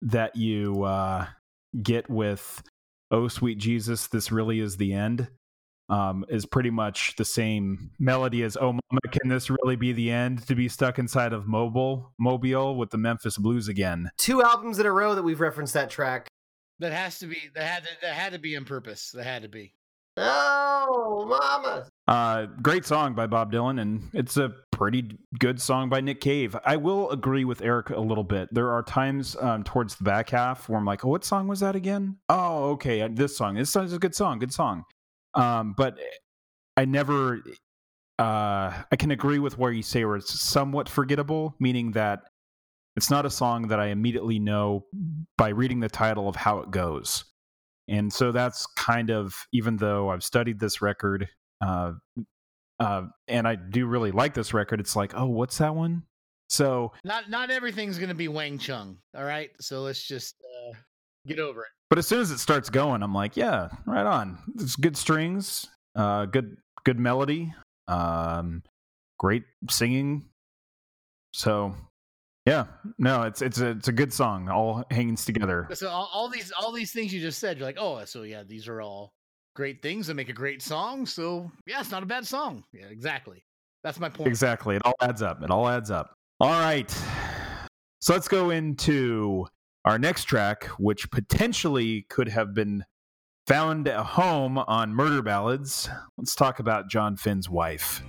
[0.00, 1.26] that you uh,
[1.80, 2.62] get with
[3.12, 5.28] "Oh Sweet Jesus, This Really Is the End"
[5.88, 10.10] um, is pretty much the same melody as "Oh Mama, Can This Really Be the
[10.10, 14.10] End?" To be stuck inside of Mobile, Mobile with the Memphis Blues again.
[14.18, 16.28] Two albums in a row that we've referenced that track.
[16.80, 19.12] That has to be that had to, that had to be on purpose.
[19.12, 19.74] That had to be.
[20.16, 21.88] Oh, Mama!
[22.06, 26.54] Uh, great song by Bob Dylan, and it's a pretty good song by Nick Cave.
[26.66, 28.48] I will agree with Eric a little bit.
[28.52, 31.60] There are times um, towards the back half where I'm like, "Oh, what song was
[31.60, 33.54] that again?" Oh, okay, this song.
[33.54, 34.38] This song is a good song.
[34.38, 34.84] Good song.
[35.34, 35.98] Um, but
[36.76, 37.42] I never.
[38.18, 42.20] Uh, I can agree with where you say where it's somewhat forgettable, meaning that
[42.96, 44.84] it's not a song that I immediately know
[45.38, 47.24] by reading the title of how it goes.
[47.88, 51.28] And so that's kind of, even though I've studied this record,
[51.60, 51.92] uh,
[52.80, 56.04] uh, and I do really like this record, it's like, oh, what's that one?
[56.48, 58.98] So Not not everything's gonna be Wang Chung.
[59.16, 60.36] All right, so let's just
[60.68, 60.74] uh,
[61.26, 61.68] Get over it.
[61.88, 64.38] But as soon as it starts going, I'm like, yeah, right on.
[64.58, 67.54] It's good strings, uh, good good melody,
[67.86, 68.62] um,
[69.18, 70.24] great singing.
[71.32, 71.74] So,
[72.46, 72.66] yeah,
[72.98, 75.68] no, it's it's a it's a good song, all hanging together.
[75.74, 78.42] So all, all these all these things you just said, you're like, oh, so yeah,
[78.46, 79.12] these are all
[79.54, 81.06] great things that make a great song.
[81.06, 82.64] So yeah, it's not a bad song.
[82.72, 83.44] Yeah, exactly.
[83.84, 84.28] That's my point.
[84.28, 84.76] Exactly.
[84.76, 85.42] It all adds up.
[85.42, 86.14] It all adds up.
[86.40, 86.90] All right.
[88.00, 89.46] So let's go into
[89.84, 92.84] our next track, which potentially could have been
[93.46, 95.88] found a home on Murder Ballads.
[96.16, 98.02] Let's talk about John Finn's wife.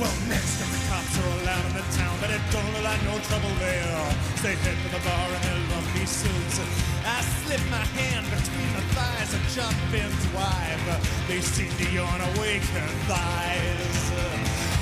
[0.00, 2.88] Well, next time the cops are all out in the town, but it don't look
[2.88, 4.00] like no trouble there.
[4.40, 6.56] They head for the bar in their lumpy suits.
[7.04, 10.80] I slip my hand between the thighs of John Finn's wife.
[11.28, 14.00] They seem to yawn awake her thighs.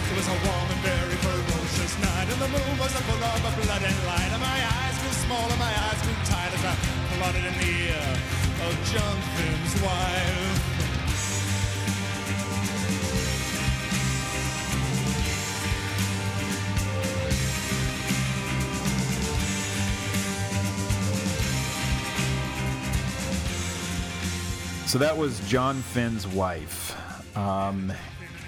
[0.07, 3.43] It was a warm and very ferocious night, and the moon was a full of
[3.59, 4.31] blood and light.
[4.31, 6.75] And my eyes grew small and my eyes grew tight as I
[7.19, 8.07] plotted in the ear
[8.71, 10.78] of John Finn's wife.
[24.89, 26.97] So that was John Finn's wife.
[27.37, 27.93] Um,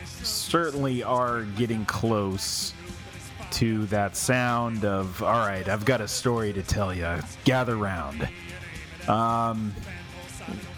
[0.06, 2.72] certainly are getting close
[3.50, 7.18] to that sound of, all right, I've got a story to tell you.
[7.44, 8.26] Gather round.
[9.06, 9.74] Um,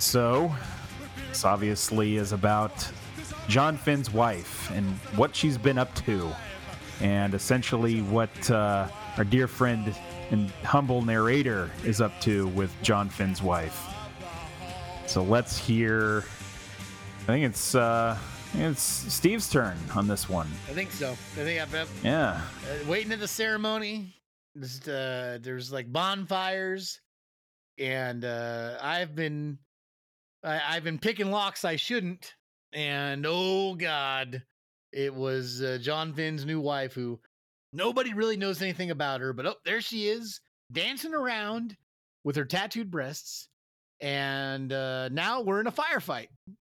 [0.01, 0.52] so,
[1.28, 2.90] this obviously is about
[3.47, 4.84] John Finn's wife and
[5.14, 6.28] what she's been up to,
[7.01, 9.94] and essentially what uh, our dear friend
[10.32, 13.91] and humble narrator is up to with John Finn's wife.
[15.12, 16.24] So let's hear.
[17.20, 18.16] I think it's uh,
[18.55, 20.47] it's Steve's turn on this one.
[20.70, 21.10] I think so.
[21.10, 21.14] I
[21.44, 22.40] think I've been Yeah.
[22.64, 24.14] uh, waiting at the ceremony.
[24.59, 26.98] Just uh, there's like bonfires,
[27.78, 29.59] and uh, I've been
[30.43, 32.32] I, I've been picking locks I shouldn't,
[32.72, 34.43] and oh god,
[34.93, 37.20] it was uh, John Finn's new wife who
[37.74, 40.40] nobody really knows anything about her, but oh, there she is
[40.72, 41.76] dancing around
[42.24, 43.48] with her tattooed breasts,
[44.03, 46.29] and uh, now we're in a firefight.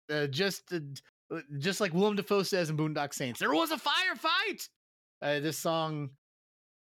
[0.09, 4.69] Uh, just uh, just like Willem Dafoe says in Boondock Saints, there was a firefight.
[5.21, 6.11] Uh, this song,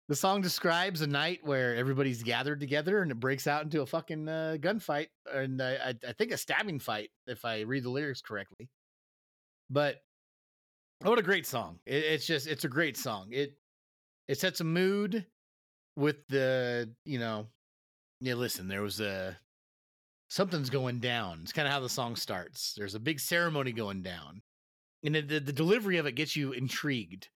[0.09, 3.87] the song describes a night where everybody's gathered together and it breaks out into a
[3.87, 8.23] fucking uh, gunfight and I, I, think a stabbing fight if I read the lyrics
[8.23, 8.71] correctly.
[9.69, 9.97] But
[11.03, 11.79] what a great song!
[11.87, 13.29] It, it's just it's a great song.
[13.31, 13.55] It
[14.29, 15.27] it sets a mood
[15.97, 17.47] with the you know
[18.21, 18.35] yeah.
[18.35, 19.37] Listen, there was a
[20.31, 21.41] something's going down.
[21.43, 22.73] It's kind of how the song starts.
[22.77, 24.41] There's a big ceremony going down,
[25.05, 27.29] and the, the, the delivery of it gets you intrigued.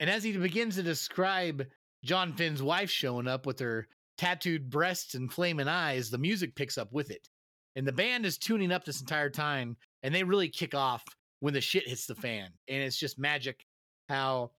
[0.00, 1.66] And as he begins to describe
[2.04, 3.88] John Finn's wife showing up with her
[4.18, 7.28] tattooed breasts and flaming eyes, the music picks up with it.
[7.76, 11.04] And the band is tuning up this entire time, and they really kick off
[11.40, 12.50] when the shit hits the fan.
[12.68, 13.64] And it's just magic
[14.08, 14.50] how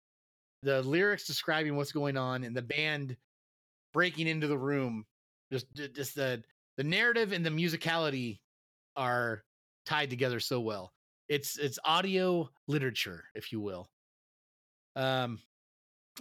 [0.62, 3.16] the lyrics describing what's going on and the band
[3.92, 5.04] breaking into the room
[5.52, 6.42] just just the
[6.78, 8.38] the narrative and the musicality
[8.96, 9.42] are
[9.84, 10.92] tied together so well.
[11.28, 13.90] It's it's audio literature, if you will.
[14.96, 15.40] Um,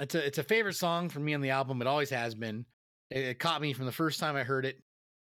[0.01, 1.81] it's a it's a favorite song for me on the album.
[1.81, 2.65] It always has been.
[3.09, 4.77] It, it caught me from the first time I heard it.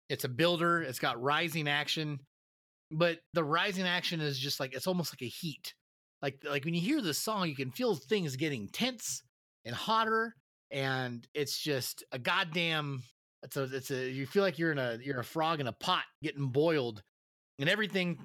[0.10, 0.82] It's a builder.
[0.82, 2.20] It's got rising action,
[2.92, 5.76] but the rising action is just like it's almost like a heat.
[6.22, 9.22] Like like when you hear this song, you can feel things getting tense
[9.64, 10.36] and hotter,
[10.72, 13.04] and it's just a goddamn
[13.44, 15.74] it's a it's a you feel like you're in a you're a frog in a
[15.74, 17.02] pot getting boiled
[17.58, 18.20] and everything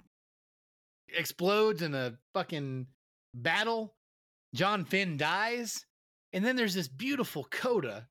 [1.16, 2.86] explodes in a fucking
[3.34, 3.94] battle.
[4.54, 5.84] John finn dies
[6.32, 8.08] and then there's this beautiful coda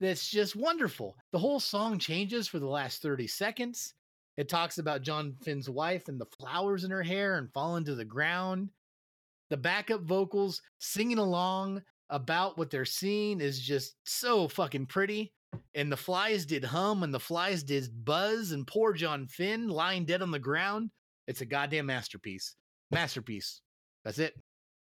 [0.00, 1.16] that's just wonderful.
[1.32, 3.94] The whole song changes for the last 30 seconds.
[4.36, 7.94] It talks about john finn's wife and the flowers in her hair and falling to
[7.94, 8.70] the ground.
[9.50, 15.32] The backup vocals singing along about what they're seeing is just so fucking pretty
[15.74, 20.04] and the flies did hum and the flies did buzz and poor John Finn lying
[20.04, 20.90] dead on the ground.
[21.26, 22.54] It's a goddamn masterpiece.
[22.90, 23.60] Masterpiece.
[24.04, 24.34] That's it.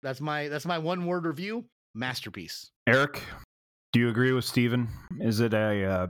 [0.02, 1.66] That's my that's my one word review.
[1.94, 2.70] Masterpiece.
[2.86, 3.22] Eric,
[3.92, 4.88] do you agree with Steven?
[5.20, 6.06] Is it a uh,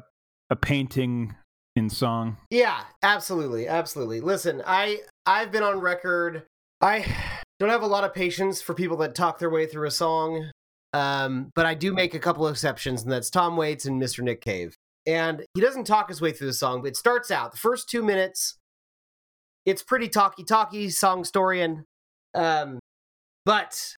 [0.51, 1.35] a painting
[1.77, 2.37] in song?
[2.51, 4.21] Yeah, absolutely, absolutely.
[4.21, 6.45] Listen, I I've been on record.
[6.81, 7.07] I
[7.59, 10.51] don't have a lot of patience for people that talk their way through a song.
[10.93, 14.23] Um, but I do make a couple of exceptions, and that's Tom Waits and Mr.
[14.23, 14.75] Nick Cave.
[15.07, 17.89] And he doesn't talk his way through the song, but it starts out the first
[17.89, 18.59] two minutes.
[19.65, 21.85] It's pretty talky talky song story, and
[22.35, 22.79] um,
[23.45, 23.95] But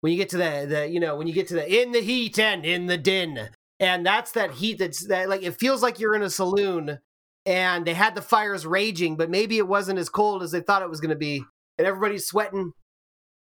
[0.00, 2.00] when you get to the the you know when you get to the in the
[2.00, 5.98] heat and in the din, and that's that heat that's that like it feels like
[5.98, 6.98] you're in a saloon
[7.46, 10.82] and they had the fires raging, but maybe it wasn't as cold as they thought
[10.82, 11.42] it was going to be,
[11.78, 12.72] and everybody's sweating,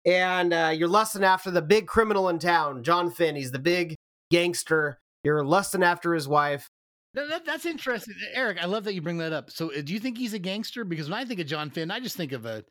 [0.09, 3.37] and uh, you're lusting after the big criminal in town, John Finn.
[3.37, 3.95] He's the big
[4.31, 4.99] gangster.
[5.25, 6.69] You're lusting after his wife.
[7.15, 8.59] That, that- that's interesting, Eric.
[8.63, 9.51] I love that you bring that up.
[9.51, 10.85] So, uh, do you think he's a gangster?
[10.85, 12.65] Because when I think of John Finn, I just think of a,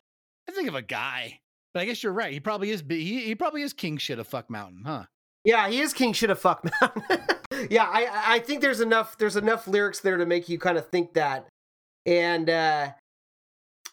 [0.49, 1.39] I think of a guy.
[1.73, 2.31] But I guess you're right.
[2.33, 2.83] He probably is.
[2.87, 5.03] He, he probably is king shit of fuck mountain, huh?
[5.43, 7.03] Yeah, he is king shit of fuck mountain.
[7.69, 10.87] yeah, I I think there's enough there's enough lyrics there to make you kind of
[10.89, 11.47] think that.
[12.05, 12.91] And uh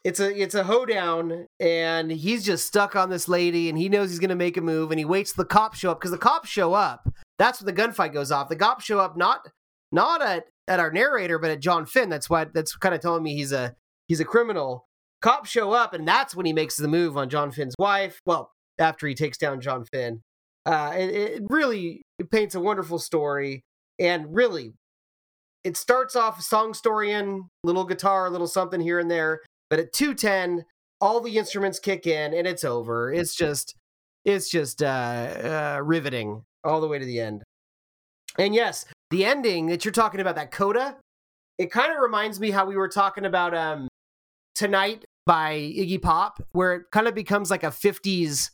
[0.05, 4.11] it's a it's a hoedown and he's just stuck on this lady and he knows
[4.11, 6.49] he's gonna make a move and he waits the cops show up because the cops
[6.49, 7.09] show up.
[7.39, 8.49] That's when the gunfight goes off.
[8.49, 9.49] The cops show up not
[9.91, 12.11] not at at our narrator, but at John Finn.
[12.11, 13.75] That's why that's kind of telling me he's a
[14.07, 14.87] he's a criminal.
[15.23, 18.21] Cops show up and that's when he makes the move on John Finn's wife.
[18.27, 20.23] Well, after he takes down John Finn.
[20.67, 23.63] Uh, it, it really it paints a wonderful story,
[23.99, 24.73] and really,
[25.63, 29.41] it starts off song story in little guitar, little something here and there,
[29.71, 30.65] but at two ten,
[31.01, 33.13] all the instruments kick in, and it's over.
[33.13, 33.75] It's just,
[34.25, 34.87] it's just uh,
[35.77, 37.43] uh, riveting all the way to the end.
[38.39, 40.97] And yes, the ending that you're talking about, that coda,
[41.59, 43.89] it kind of reminds me how we were talking about um,
[44.55, 48.51] tonight by Iggy Pop, where it kind of becomes like a 50s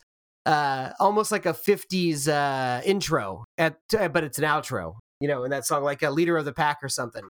[0.46, 5.44] uh almost like a 50s uh intro at uh, but it's an outro you know
[5.44, 7.28] in that song like a leader of the pack or something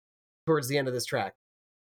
[0.47, 1.33] towards the end of this track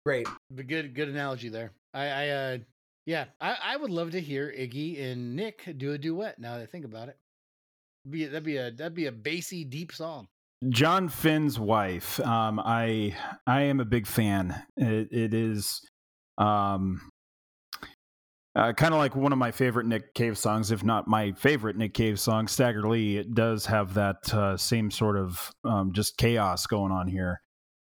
[0.06, 0.28] great
[0.66, 1.72] good, good analogy there.
[1.94, 2.57] I, I, uh,
[3.06, 6.40] yeah, I, I would love to hear Iggy and Nick do a duet.
[6.40, 7.18] Now that I think about it,
[8.10, 10.28] be that'd be a that'd be a bassy, deep song.
[10.70, 12.20] John Finn's wife.
[12.20, 13.16] Um, I
[13.48, 14.61] I am a big fan.
[14.78, 15.82] It, it is
[16.38, 17.10] um,
[18.56, 21.78] uh, kind of like one of my favorite Nick Cave songs, if not my favorite
[21.78, 23.18] Nick Cave song, Stagger Lee.
[23.18, 27.41] It does have that uh, same sort of um, just chaos going on here.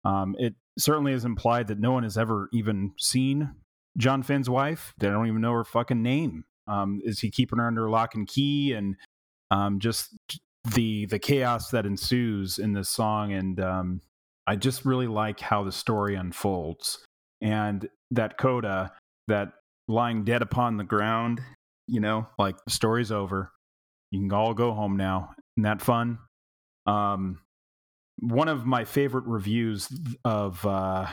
[0.03, 3.55] Um, it certainly is implied that no one has ever even seen
[3.97, 4.93] John Finn's wife.
[4.99, 6.45] They don't even know her fucking name.
[6.67, 8.73] Um, is he keeping her under lock and key?
[8.73, 8.95] And
[9.51, 10.15] um, just
[10.73, 14.01] the the chaos that ensues in this song and um
[14.47, 17.03] i just really like how the story unfolds
[17.41, 18.91] and that coda
[19.27, 19.53] that
[19.87, 21.41] lying dead upon the ground
[21.87, 23.51] you know like the story's over
[24.11, 26.17] you can all go home now isn't that fun
[26.85, 27.39] um
[28.19, 29.87] one of my favorite reviews
[30.25, 31.07] of uh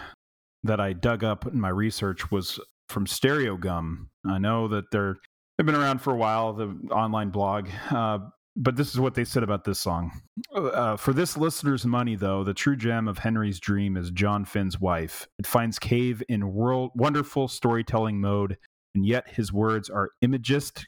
[0.65, 2.59] that i dug up in my research was
[2.89, 5.17] from stereo gum i know that they're
[5.57, 8.19] they've been around for a while the online blog uh
[8.57, 10.13] but this is what they said about this song.
[10.55, 14.79] Uh, for this listener's money, though, the true gem of Henry's dream is John Finn's
[14.79, 15.27] wife.
[15.39, 18.57] It finds Cave in world, wonderful storytelling mode,
[18.95, 20.87] and yet his words are imagist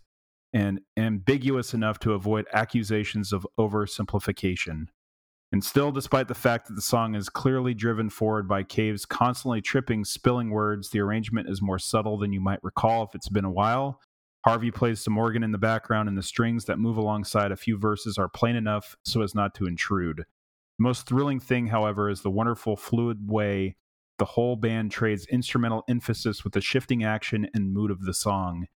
[0.52, 4.86] and ambiguous enough to avoid accusations of oversimplification.
[5.52, 9.60] And still, despite the fact that the song is clearly driven forward by Cave's constantly
[9.60, 13.44] tripping, spilling words, the arrangement is more subtle than you might recall if it's been
[13.44, 14.00] a while.
[14.44, 17.78] Harvey plays some organ in the background, and the strings that move alongside a few
[17.78, 20.18] verses are plain enough so as not to intrude.
[20.18, 23.76] The most thrilling thing, however, is the wonderful, fluid way
[24.18, 28.66] the whole band trades instrumental emphasis with the shifting action and mood of the song.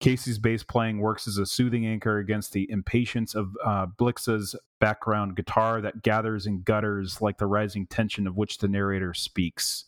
[0.00, 5.34] Casey's bass playing works as a soothing anchor against the impatience of uh, Blix's background
[5.34, 9.86] guitar that gathers and gutters like the rising tension of which the narrator speaks.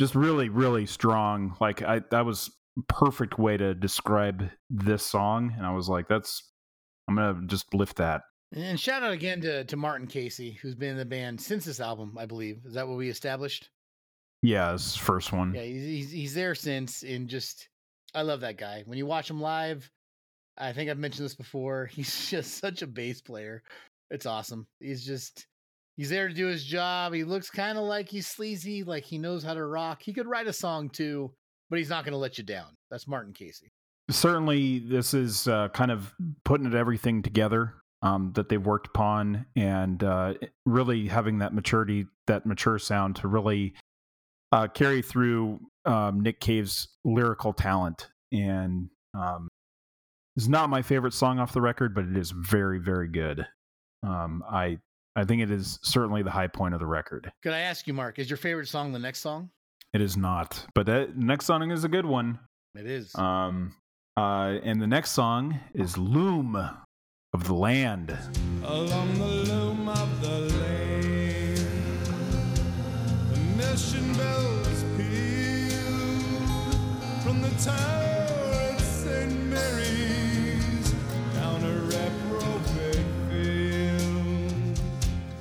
[0.00, 1.56] Just really, really strong.
[1.60, 2.50] Like I, that was
[2.88, 6.48] perfect way to describe this song, and I was like, "That's."
[7.08, 8.22] I'm gonna just lift that.
[8.54, 11.80] And shout out again to to Martin Casey, who's been in the band since this
[11.80, 12.60] album, I believe.
[12.64, 13.70] Is that what we established?
[14.42, 15.54] Yeah, his first one.
[15.54, 17.68] Yeah, he's he's, he's there since, and just
[18.14, 18.82] I love that guy.
[18.86, 19.90] When you watch him live,
[20.58, 21.86] I think I've mentioned this before.
[21.92, 23.62] He's just such a bass player.
[24.10, 24.66] It's awesome.
[24.80, 25.46] He's just
[25.96, 27.14] he's there to do his job.
[27.14, 30.02] He looks kind of like he's sleazy, like he knows how to rock.
[30.02, 31.32] He could write a song too,
[31.70, 32.76] but he's not going to let you down.
[32.90, 33.72] That's Martin Casey.
[34.10, 36.14] certainly this is uh, kind of
[36.44, 37.72] putting everything together
[38.02, 40.34] um, that they've worked upon and uh,
[40.66, 43.72] really having that maturity that mature sound to really
[44.50, 49.48] uh, carry through um, nick cave's lyrical talent and um,
[50.36, 53.46] it's not my favorite song off the record but it is very very good
[54.06, 54.78] um, i
[55.16, 57.92] i think it is certainly the high point of the record Could I ask you,
[57.94, 59.50] Mark, is your favorite song the next song?
[59.92, 62.38] it is not but that next song is a good one
[62.74, 63.14] It is.
[63.14, 63.74] Um,
[64.16, 66.56] uh, and the next song is Loom
[67.34, 68.16] of the Land.
[68.64, 71.54] along the loom of the lane.
[73.32, 74.41] The mission bells peal
[77.32, 79.32] from the tower at St.
[79.46, 80.92] Mary's
[81.32, 84.80] down a reprobate field,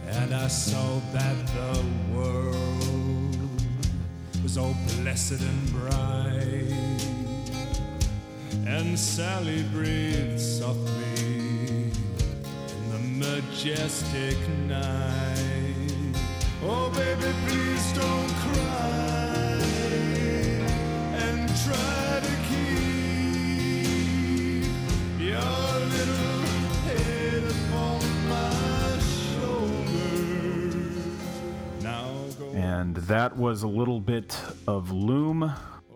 [0.07, 3.35] and I saw that the world
[4.41, 7.01] was all blessed and bright,
[8.65, 11.91] and Sally breathed softly
[12.77, 16.15] in the majestic night.
[16.63, 19.10] Oh, baby, please don't cry.
[32.81, 34.37] And that was a little bit
[34.67, 35.49] of Loom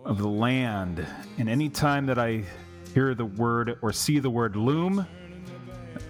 [0.04, 1.06] of the Land.
[1.36, 2.44] And anytime that I
[2.94, 5.06] hear the word or see the word Loom,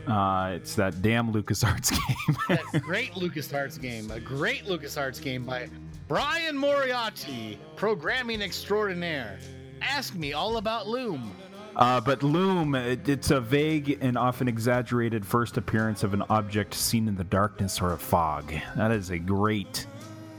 [0.07, 1.91] uh, it's that damn LucasArts
[2.27, 2.37] game.
[2.49, 4.11] That's a great LucasArts game.
[4.13, 5.69] A great LucasArts game by
[6.07, 9.39] Brian Moriarty, programming extraordinaire.
[9.83, 11.33] Ask me all about Loom.
[11.77, 16.73] Uh, but Loom, it, it's a vague and often exaggerated first appearance of an object
[16.75, 18.53] seen in the darkness or a fog.
[18.77, 19.87] That is a great,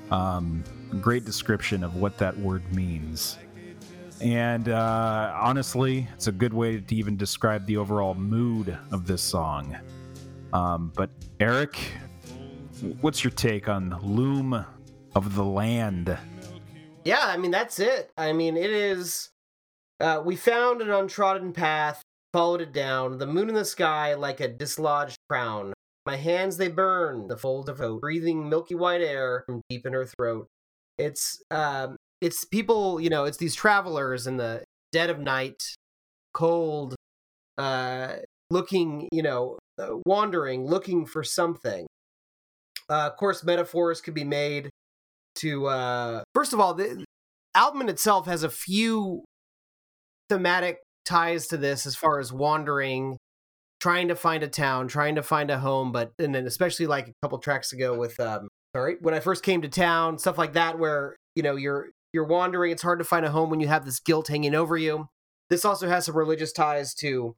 [0.10, 0.64] um,
[1.00, 3.38] great description of what that word means.
[4.20, 9.22] And uh, honestly, it's a good way to even describe the overall mood of this
[9.22, 9.78] song.
[10.54, 11.78] Um, but Eric,
[13.02, 14.66] what's your take on Loom
[15.14, 16.18] of the Land?
[17.08, 18.12] Yeah, I mean that's it.
[18.18, 19.30] I mean it is.
[20.02, 22.02] Uh, we found an untrodden path,
[22.34, 23.18] followed it down.
[23.18, 25.72] The moon in the sky like a dislodged crown.
[26.06, 29.94] My hands they burn, the folds of oat, breathing milky white air from deep in
[29.94, 30.48] her throat.
[30.98, 35.64] It's um, it's people, you know, it's these travelers in the dead of night,
[36.34, 36.94] cold,
[37.58, 38.18] uh,
[38.50, 41.88] looking, you know, uh, wandering, looking for something.
[42.90, 44.70] Uh, of course, metaphors could be made
[45.38, 45.68] to.
[45.68, 47.04] Uh, first of all, the
[47.56, 49.24] album itself has a few
[50.30, 53.18] thematic ties to this as far as wandering,
[53.80, 57.08] trying to find a town, trying to find a home, but and then especially like
[57.08, 60.54] a couple tracks ago with um sorry, when I first came to town, stuff like
[60.54, 63.68] that where, you know, you're you're wandering, it's hard to find a home when you
[63.68, 65.08] have this guilt hanging over you.
[65.50, 67.36] This also has some religious ties to,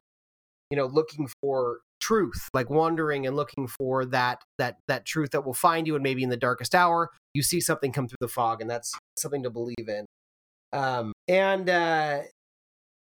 [0.69, 5.45] you know, looking for truth, like wandering and looking for that that that truth that
[5.45, 8.27] will find you and maybe in the darkest hour, you see something come through the
[8.27, 10.05] fog and that's something to believe in.
[10.73, 12.21] Um and uh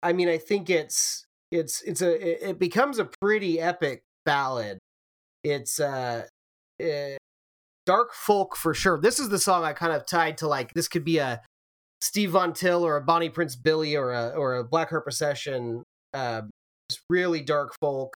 [0.04, 4.80] I mean, I think it's it's it's a it- it becomes a pretty epic ballad.
[5.44, 6.26] It's uh,
[6.80, 7.18] eh,
[7.86, 9.00] dark folk for sure.
[9.00, 11.42] This is the song I kind of tied to like this could be a
[12.02, 15.84] Steve Von Till or a Bonnie Prince Billy or a or a Black Heart Procession.
[16.14, 16.44] Uh,
[17.10, 18.14] really dark folk.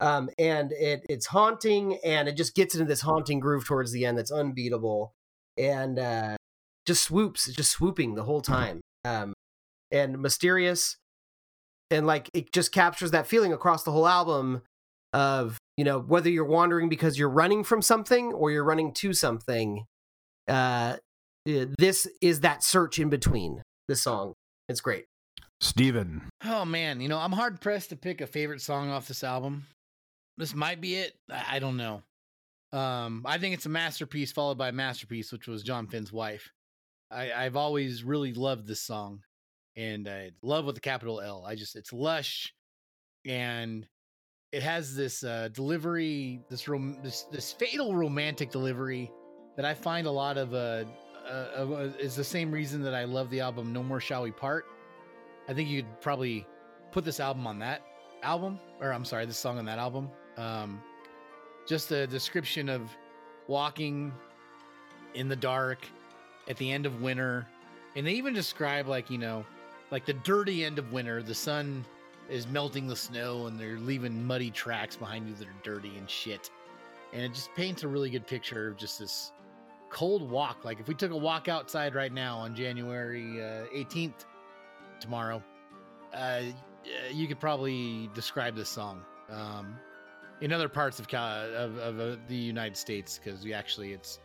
[0.00, 4.06] Um, and it it's haunting and it just gets into this haunting groove towards the
[4.06, 5.12] end that's unbeatable
[5.58, 6.36] and uh,
[6.86, 8.80] just swoops, just swooping the whole time.
[9.04, 9.34] Um,
[9.92, 10.96] and mysterious
[11.90, 14.62] and like it just captures that feeling across the whole album
[15.12, 19.12] of you know whether you're wandering because you're running from something or you're running to
[19.12, 19.84] something
[20.48, 20.96] uh
[21.46, 24.34] eh, this is that search in between the song
[24.68, 25.06] it's great
[25.62, 26.22] Steven.
[26.42, 29.66] Oh man, you know, I'm hard pressed to pick a favorite song off this album.
[30.40, 31.12] This might be it.
[31.30, 32.02] I don't know.
[32.72, 36.50] Um, I think it's a masterpiece followed by a masterpiece, which was John Finn's wife.
[37.10, 39.20] I, I've always really loved this song,
[39.76, 41.44] and I love with the capital L.
[41.46, 42.54] I just it's lush,
[43.26, 43.86] and
[44.50, 49.12] it has this uh, delivery, this rom- this this fatal romantic delivery
[49.56, 50.84] that I find a lot of uh,
[51.28, 54.30] uh, uh is the same reason that I love the album No More Shall We
[54.30, 54.64] Part.
[55.48, 56.46] I think you could probably
[56.92, 57.82] put this album on that
[58.22, 60.08] album, or I'm sorry, this song on that album.
[60.36, 60.80] Um,
[61.66, 62.90] just a description of
[63.46, 64.12] walking
[65.14, 65.86] in the dark
[66.48, 67.46] at the end of winter,
[67.96, 69.44] and they even describe like you know,
[69.90, 71.22] like the dirty end of winter.
[71.22, 71.84] The sun
[72.28, 76.08] is melting the snow, and they're leaving muddy tracks behind you that are dirty and
[76.08, 76.50] shit.
[77.12, 79.32] And it just paints a really good picture of just this
[79.90, 80.64] cold walk.
[80.64, 84.26] Like if we took a walk outside right now on January uh, 18th,
[85.00, 85.42] tomorrow,
[86.14, 86.42] uh,
[87.12, 89.76] you could probably describe this song um,
[90.40, 94.20] in other parts of Cal- of, of uh, the United States because we actually it's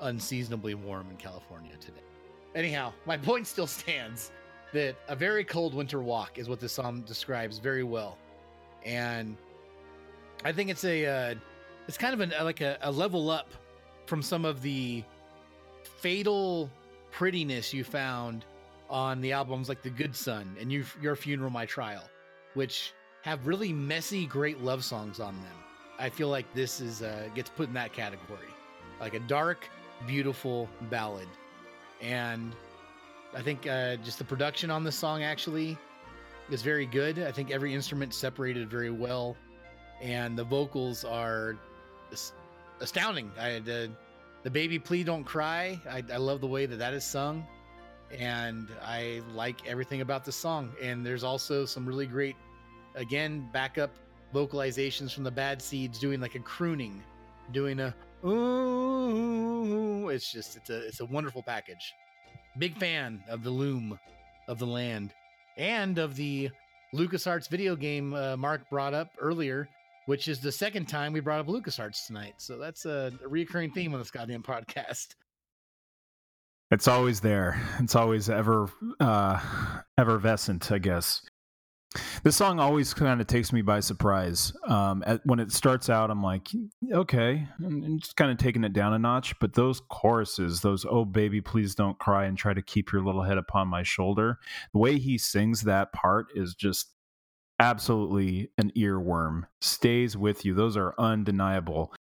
[0.00, 2.02] unseasonably warm in California today.
[2.54, 4.32] Anyhow, my point still stands
[4.72, 8.18] that a very cold winter walk is what this song describes very well,
[8.84, 9.36] and
[10.44, 11.34] I think it's a uh,
[11.86, 13.50] it's kind of an, like a, a level up
[14.06, 15.04] from some of the
[15.84, 16.70] fatal
[17.10, 18.44] prettiness you found
[18.90, 22.02] on the albums like The Good Son and you, Your Funeral, My Trial,
[22.54, 22.92] which
[23.22, 25.54] have really messy, great love songs on them.
[25.98, 28.48] I feel like this is uh, gets put in that category,
[29.00, 29.68] like a dark,
[30.06, 31.28] beautiful ballad,
[32.00, 32.54] and
[33.34, 35.78] I think uh, just the production on this song actually
[36.50, 37.18] is very good.
[37.20, 39.36] I think every instrument separated very well,
[40.00, 41.56] and the vocals are
[42.80, 43.30] astounding.
[43.38, 43.90] I the
[44.42, 45.80] the baby please don't cry.
[45.88, 47.46] I, I love the way that that is sung
[48.18, 50.72] and I like everything about the song.
[50.80, 52.36] And there's also some really great,
[52.94, 53.90] again, backup
[54.34, 57.02] vocalizations from the Bad Seeds doing like a crooning,
[57.52, 57.94] doing a
[58.26, 60.08] ooh.
[60.08, 61.92] It's just it's a it's a wonderful package.
[62.58, 63.98] Big fan of the loom
[64.48, 65.12] of the land
[65.56, 66.50] and of the
[66.94, 69.68] LucasArts video game uh, Mark brought up earlier,
[70.06, 72.34] which is the second time we brought up LucasArts tonight.
[72.36, 75.14] So that's a, a recurring theme on this goddamn podcast.
[76.70, 77.60] It's always there.
[77.80, 78.68] It's always ever
[79.00, 79.40] uh
[79.98, 81.22] effervescent, I guess.
[82.22, 84.52] This song always kind of takes me by surprise.
[84.66, 86.48] Um, at, when it starts out, I'm like,
[86.90, 89.38] okay, and, just kind of taking it down a notch.
[89.38, 93.22] But those choruses, those "Oh baby, please don't cry" and try to keep your little
[93.22, 94.38] head upon my shoulder,
[94.72, 96.90] the way he sings that part is just
[97.58, 99.42] absolutely an earworm.
[99.60, 100.54] Stays with you.
[100.54, 101.94] Those are undeniable.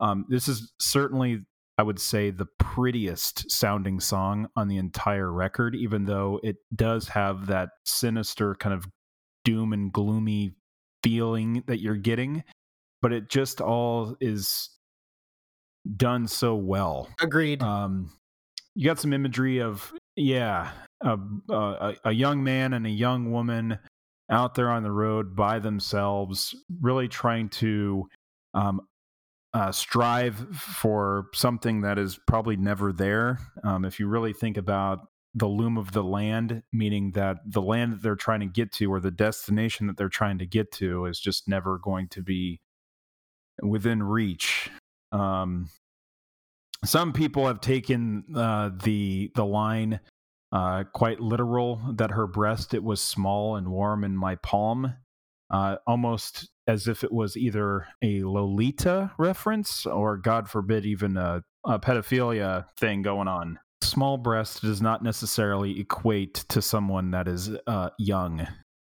[0.00, 1.44] Um, this is certainly
[1.78, 7.08] I would say the prettiest sounding song on the entire record, even though it does
[7.08, 8.86] have that sinister kind of
[9.46, 10.52] doom and gloomy
[11.02, 12.44] feeling that you're getting.
[13.00, 14.68] But it just all is
[15.96, 17.08] done so well.
[17.22, 17.62] Agreed.
[17.62, 18.10] Um,
[18.74, 20.70] you got some imagery of yeah,
[21.00, 21.16] a,
[21.48, 23.78] a a young man and a young woman
[24.30, 28.08] out there on the road by themselves, really trying to
[28.54, 28.80] um,
[29.54, 33.38] uh, strive for something that is probably never there.
[33.62, 35.06] Um, if you really think about
[35.36, 38.90] the loom of the land, meaning that the land that they're trying to get to
[38.90, 42.60] or the destination that they're trying to get to is just never going to be
[43.62, 44.70] within reach.
[45.12, 45.68] Um,
[46.84, 50.00] some people have taken uh, the the line
[50.52, 54.94] uh, quite literal that her breast it was small and warm in my palm,
[55.50, 61.42] uh, almost as if it was either a Lolita reference or, God forbid, even a,
[61.64, 63.58] a pedophilia thing going on.
[63.86, 68.46] Small breast does not necessarily equate to someone that is uh, young.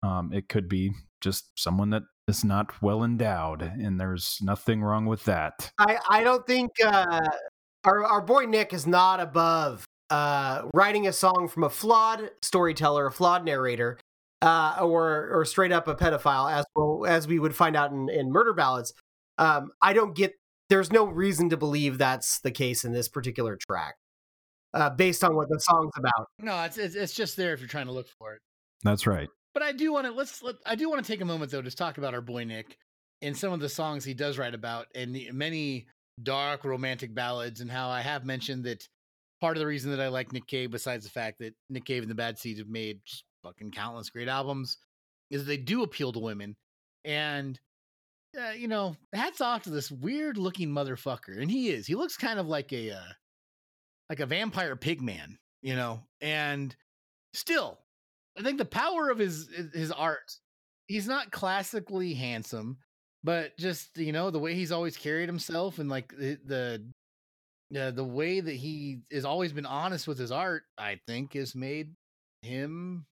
[0.05, 5.07] Um, it could be just someone that is not well endowed, and there's nothing wrong
[5.07, 5.73] with that.
[5.79, 7.21] I, I don't think uh,
[7.85, 13.07] our, our boy Nick is not above uh, writing a song from a flawed storyteller,
[13.07, 13.99] a flawed narrator,
[14.43, 18.09] uh, or or straight up a pedophile, as well as we would find out in,
[18.09, 18.95] in murder ballads.
[19.39, 20.35] Um, I don't get.
[20.71, 23.97] There's no reason to believe that's the case in this particular track,
[24.74, 26.28] uh, based on what the song's about.
[26.40, 28.40] No, it's, it's it's just there if you're trying to look for it.
[28.82, 29.28] That's right.
[29.55, 31.62] But I do want to let's let, I do want to take a moment though
[31.62, 32.76] to talk about our boy Nick
[33.22, 35.86] and some of the songs he does write about and the many
[36.22, 38.86] dark romantic ballads and how I have mentioned that
[39.40, 42.02] part of the reason that I like Nick Cave, besides the fact that Nick Cave
[42.02, 44.76] and the Bad Seeds have made just fucking countless great albums,
[45.30, 46.56] is that they do appeal to women.
[47.05, 47.59] And
[48.40, 51.86] uh, you know, hats off to this weird looking motherfucker, and he is.
[51.86, 53.12] He looks kind of like a uh,
[54.09, 56.01] like a vampire pig man, you know.
[56.20, 56.74] And
[57.32, 57.78] still,
[58.39, 60.36] I think the power of his his art.
[60.86, 62.76] He's not classically handsome,
[63.22, 66.82] but just you know the way he's always carried himself and like the the
[67.81, 71.55] uh, the way that he has always been honest with his art, I think, has
[71.55, 71.94] made
[72.43, 73.06] him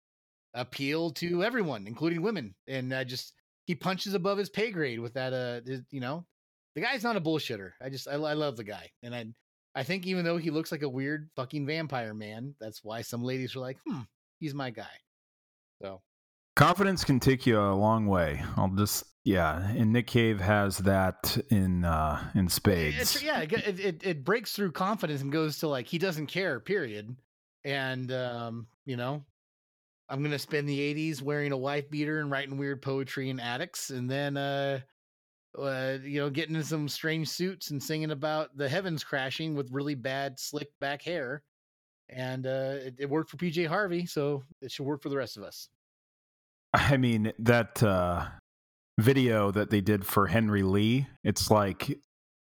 [0.54, 2.54] appeal to everyone, including women.
[2.66, 3.34] And I just
[3.66, 5.32] he punches above his pay grade with that.
[5.32, 6.24] Uh, his- you know,
[6.74, 7.72] the guy's not a bullshitter.
[7.80, 9.26] I just I, I love the guy, and I
[9.80, 13.24] I think even though he looks like a weird fucking vampire man, that's why some
[13.24, 14.00] ladies are like, hmm,
[14.38, 14.84] he's my guy.
[15.80, 16.02] So
[16.54, 18.42] Confidence can take you a long way.
[18.58, 23.00] I'll just yeah, and Nick Cave has that in uh in spades.
[23.00, 26.26] It's, yeah, it, it, it it breaks through confidence and goes to like he doesn't
[26.26, 26.60] care.
[26.60, 27.16] Period.
[27.64, 29.24] And um, you know,
[30.10, 33.88] I'm gonna spend the '80s wearing a wife beater and writing weird poetry in attics,
[33.88, 34.80] and then uh,
[35.58, 39.70] uh, you know, getting in some strange suits and singing about the heavens crashing with
[39.70, 41.42] really bad slick back hair.
[42.08, 45.36] And uh, it, it worked for PJ Harvey, so it should work for the rest
[45.36, 45.68] of us.
[46.72, 48.26] I mean that uh
[48.98, 51.98] video that they did for Henry Lee, it's like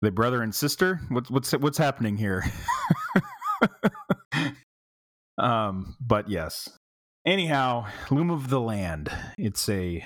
[0.03, 1.01] the brother and sister.
[1.09, 2.45] What's what's what's happening here?
[5.39, 6.71] um, but yes.
[7.27, 9.11] Anyhow, Loom of the Land.
[9.37, 10.05] It's a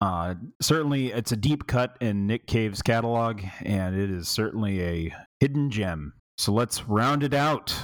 [0.00, 5.14] uh certainly it's a deep cut in Nick Cave's catalog, and it is certainly a
[5.40, 6.14] hidden gem.
[6.38, 7.74] So let's round it out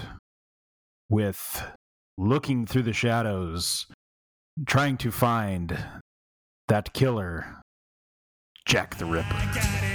[1.09, 1.62] with
[2.18, 3.86] looking through the shadows
[4.66, 5.78] trying to find
[6.68, 7.60] that killer,
[8.64, 9.85] Jack the Ripper.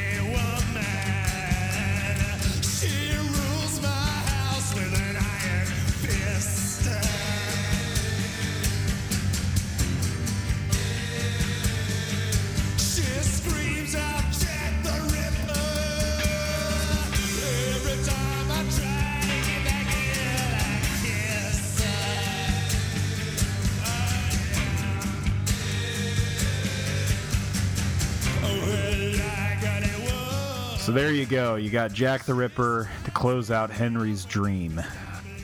[30.92, 31.56] So there you go.
[31.56, 34.82] You got Jack the Ripper to close out Henry's Dream.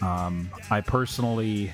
[0.02, 1.72] Um, I personally,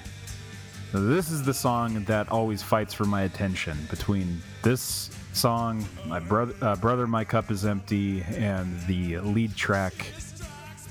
[0.92, 6.54] this is the song that always fights for my attention between this song, my brother,
[6.62, 10.06] uh, brother, my cup is empty, and the lead track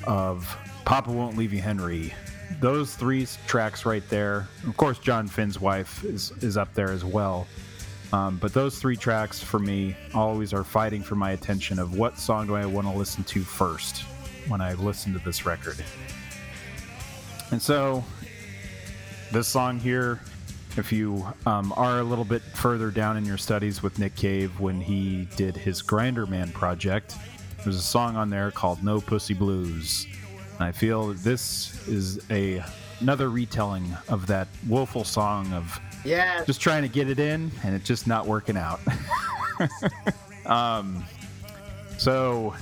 [0.03, 2.13] of Papa Won't Leave You, Henry.
[2.59, 4.49] Those three tracks right there.
[4.67, 7.47] Of course, John Finn's wife is is up there as well.
[8.13, 12.19] Um, but those three tracks for me always are fighting for my attention of what
[12.19, 14.03] song do I want to listen to first
[14.49, 15.83] when I listen to this record.
[17.51, 18.05] And so,
[19.31, 20.21] this song here,
[20.77, 24.61] if you um, are a little bit further down in your studies with Nick Cave
[24.61, 27.17] when he did his Grinderman project,
[27.65, 30.07] there's a song on there called No Pussy Blues.
[30.55, 32.63] And I feel this is a
[33.01, 36.45] another retelling of that woeful song of Yeah.
[36.45, 38.81] just trying to get it in and it's just not working out.
[40.47, 41.05] um,
[41.99, 42.55] so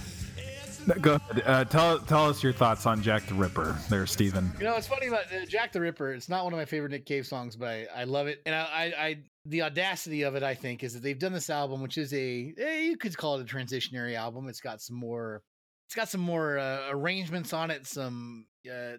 [1.01, 1.43] go ahead.
[1.47, 4.51] Uh, tell tell us your thoughts on Jack the Ripper, there, Stephen.
[4.59, 6.13] You know, it's funny about uh, Jack the Ripper.
[6.13, 8.41] It's not one of my favorite Nick Cave songs, but I, I love it.
[8.47, 11.51] And I, I, I, the audacity of it, I think, is that they've done this
[11.51, 14.49] album, which is a, eh, you could call it a transitionary album.
[14.49, 15.43] It's got some more,
[15.89, 18.97] it's got some more uh, arrangements on it, some uh, uh,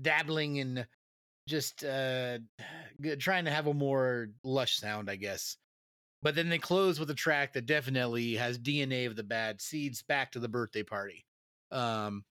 [0.00, 0.86] dabbling in
[1.48, 2.38] just uh,
[3.18, 5.56] trying to have a more lush sound, I guess.
[6.22, 10.02] But then they close with a track that definitely has DNA of the bad seeds
[10.02, 11.26] back to the birthday party.
[11.70, 12.24] Um,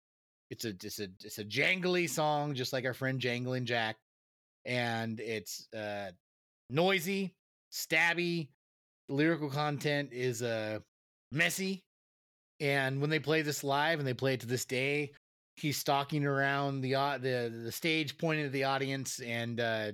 [0.49, 3.97] it's a it's a it's a jangly song, just like our friend Jangling Jack,
[4.65, 6.11] and it's uh
[6.69, 7.35] noisy,
[7.71, 8.49] stabby.
[9.09, 10.79] Lyrical content is uh
[11.31, 11.83] messy,
[12.59, 15.11] and when they play this live and they play it to this day,
[15.55, 19.91] he's stalking around the au- the the stage, pointing at the audience, and uh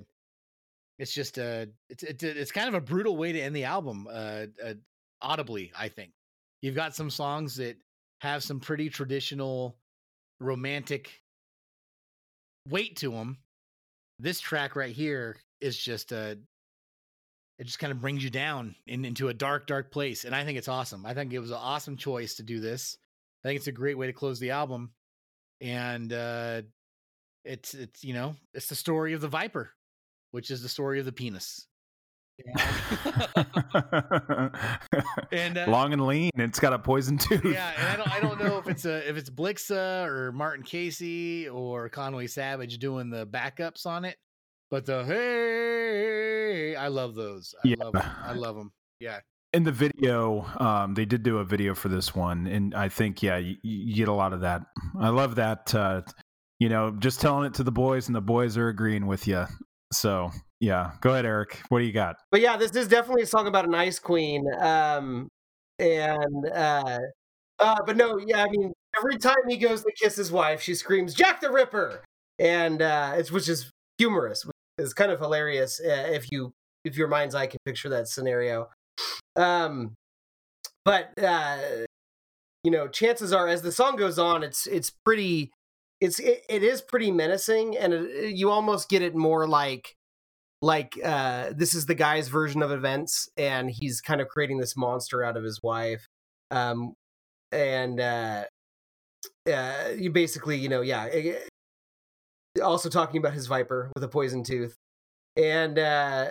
[0.98, 4.06] it's just a it's it's it's kind of a brutal way to end the album,
[4.10, 4.74] uh, uh
[5.22, 5.72] audibly.
[5.78, 6.12] I think
[6.62, 7.76] you've got some songs that
[8.20, 9.76] have some pretty traditional
[10.40, 11.22] romantic
[12.68, 13.38] weight to them.
[14.18, 16.38] This track right here is just a
[17.58, 20.24] it just kind of brings you down in, into a dark, dark place.
[20.24, 21.04] And I think it's awesome.
[21.04, 22.96] I think it was an awesome choice to do this.
[23.44, 24.92] I think it's a great way to close the album.
[25.60, 26.62] And uh
[27.44, 29.70] it's it's you know, it's the story of the Viper,
[30.30, 31.66] which is the story of the penis.
[35.32, 36.30] And, uh, long and lean.
[36.34, 37.44] It's got a poison tooth.
[37.44, 40.64] yeah, and I don't I don't know if it's a if it's Blixa or Martyn
[40.64, 44.16] Casey or Conway Savage doing the backups on it,
[44.70, 47.54] but the hey, I love those.
[47.64, 47.76] I Yeah.
[47.84, 48.02] love 'em.
[48.24, 48.72] I love them.
[48.98, 49.20] Yeah,
[49.52, 53.22] in the video um, they did do a video for this one and i think
[53.22, 54.62] yeah you, you get a lot of that
[55.00, 56.00] i love that uh,
[56.58, 59.44] you know just telling it to the boys and the boys are agreeing with you
[59.92, 63.26] so yeah go ahead eric what do you got But yeah, this is definitely a
[63.26, 64.46] song about an ice queen.
[64.60, 65.28] Um,
[65.78, 66.98] and uh,
[67.58, 70.74] uh, but no, yeah, I mean, every time he goes to kiss his wife, she
[70.74, 72.04] screams "Jack the Ripper,"
[72.38, 74.44] and uh, it's which is humorous.
[74.78, 76.52] It's kind of hilarious uh, if you
[76.84, 78.68] if your mind's eye can picture that scenario.
[79.36, 79.94] Um,
[80.84, 81.58] but uh,
[82.64, 85.50] you know, chances are, as the song goes on, it's it's pretty.
[86.00, 89.94] It's it, it is pretty menacing, and it, you almost get it more like
[90.62, 94.76] like uh this is the guy's version of events and he's kind of creating this
[94.76, 96.06] monster out of his wife
[96.50, 96.92] um
[97.50, 98.44] and uh
[99.50, 101.34] uh you basically you know yeah eh,
[102.58, 104.74] eh, also talking about his viper with a poison tooth
[105.36, 106.28] and uh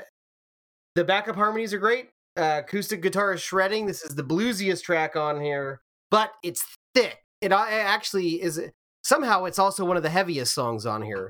[0.96, 2.10] the backup harmonies are great
[2.40, 6.64] uh acoustic guitar is shredding this is the bluesiest track on here but it's
[6.96, 8.62] thick it, it actually is
[9.04, 11.30] somehow it's also one of the heaviest songs on here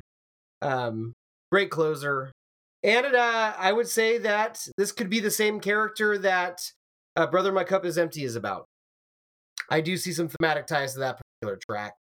[0.62, 1.14] um
[1.52, 2.32] great closer
[2.84, 6.62] and it, uh, I would say that this could be the same character that
[7.18, 8.68] uh, Brother My Cup is Empty is about.
[9.70, 11.96] I do see some thematic ties to that particular track.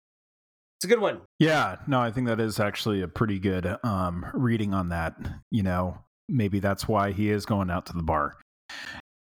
[0.78, 1.22] It's a good one.
[1.40, 5.16] yeah no i think that is actually a pretty good um reading on that
[5.50, 5.98] you know
[6.30, 8.38] maybe that's why he is going out to the bar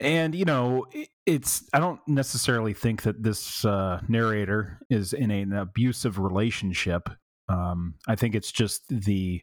[0.01, 0.87] and you know
[1.25, 7.09] it's i don't necessarily think that this uh narrator is in an abusive relationship.
[7.49, 9.43] Um i think it's just the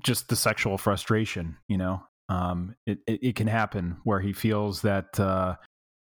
[0.00, 2.02] just the sexual frustration you know?
[2.28, 5.56] Um it, it, it can happen where he feels that uh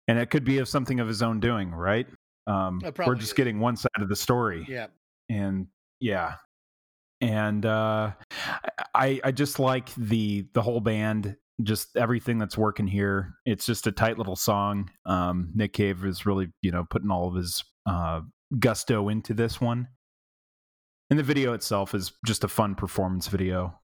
[0.07, 2.07] and it could be of something of his own doing right?
[2.47, 3.33] Um we're just is.
[3.33, 4.65] getting one side of the story.
[4.67, 4.87] Yeah.
[5.29, 5.67] and
[6.01, 6.35] yeah.
[7.21, 8.11] And uh
[8.93, 13.87] i i just like the the whole band just everything that's working here it's just
[13.87, 17.63] a tight little song um nick cave is really you know putting all of his
[17.85, 18.21] uh
[18.59, 19.87] gusto into this one
[21.09, 23.79] and the video itself is just a fun performance video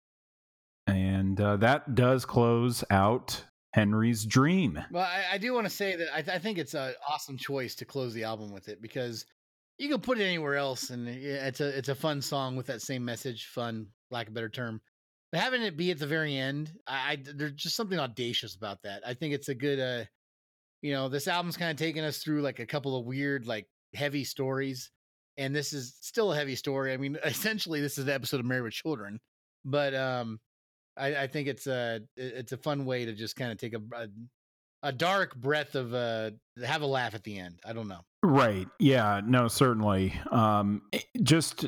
[0.87, 3.43] and uh, that does close out
[3.75, 4.79] Henry's Dream.
[4.89, 7.37] Well, I, I do want to say that I, th- I think it's an awesome
[7.37, 9.25] choice to close the album with it because
[9.77, 12.81] you can put it anywhere else, and it's a it's a fun song with that
[12.81, 13.47] same message.
[13.47, 14.79] Fun, lack of a better term.
[15.31, 18.81] But having it be at the very end, I, I there's just something audacious about
[18.83, 19.01] that.
[19.05, 20.05] I think it's a good, uh,
[20.81, 23.67] you know, this album's kind of taking us through like a couple of weird, like
[23.93, 24.91] heavy stories,
[25.37, 26.93] and this is still a heavy story.
[26.93, 29.19] I mean, essentially, this is the episode of Married with Children,
[29.65, 30.39] but um,
[30.97, 33.81] I, I think it's a it's a fun way to just kind of take a,
[33.95, 34.07] a
[34.83, 36.29] a dark breath of uh
[36.63, 37.59] have a laugh at the end.
[37.65, 38.01] I don't know.
[38.23, 38.67] Right.
[38.79, 39.21] Yeah.
[39.25, 40.13] No, certainly.
[40.31, 41.65] Um, eh, just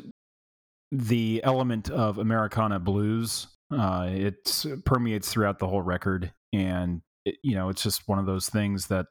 [0.90, 6.32] the element of Americana blues, uh, it permeates throughout the whole record.
[6.52, 9.06] And, it, you know, it's just one of those things that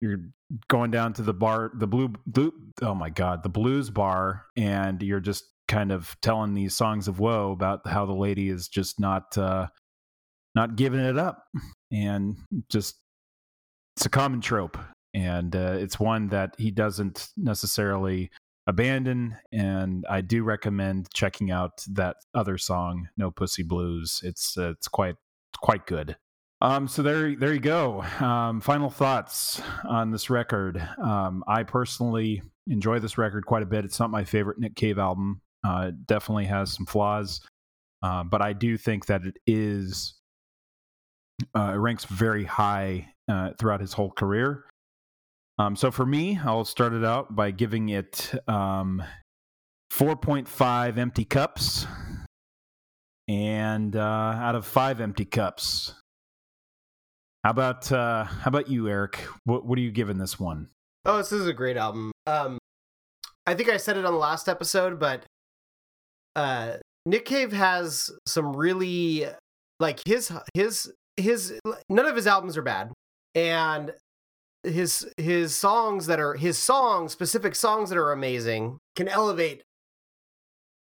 [0.00, 0.20] you're
[0.68, 5.02] going down to the bar, the blue, blue, oh my God, the blues bar, and
[5.02, 8.98] you're just kind of telling these songs of woe about how the lady is just
[8.98, 9.66] not, uh,
[10.54, 11.44] not giving it up.
[11.90, 12.36] And
[12.70, 12.96] just,
[13.96, 14.78] it's a common trope
[15.14, 18.30] and uh, it's one that he doesn't necessarily
[18.66, 24.20] abandon and i do recommend checking out that other song no pussy blues.
[24.24, 25.16] It's uh, it's quite
[25.60, 26.16] quite good.
[26.60, 28.02] Um so there there you go.
[28.20, 30.80] Um final thoughts on this record.
[31.02, 33.84] Um i personally enjoy this record quite a bit.
[33.84, 35.40] It's not my favorite nick cave album.
[35.66, 37.40] Uh it definitely has some flaws
[38.02, 40.14] uh, but i do think that it is
[41.56, 44.64] uh, it ranks very high uh, throughout his whole career
[45.62, 49.02] um, so for me, I'll start it out by giving it um,
[49.92, 51.86] 4.5 empty cups,
[53.28, 55.94] and uh, out of five empty cups.
[57.44, 59.24] How about uh, how about you, Eric?
[59.44, 60.68] What what are you giving this one?
[61.04, 62.10] Oh, this is a great album.
[62.26, 62.58] Um,
[63.46, 65.24] I think I said it on the last episode, but
[66.34, 66.74] uh,
[67.06, 69.26] Nick Cave has some really
[69.78, 72.92] like his his his none of his albums are bad,
[73.34, 73.92] and
[74.62, 79.62] his his songs that are his songs specific songs that are amazing can elevate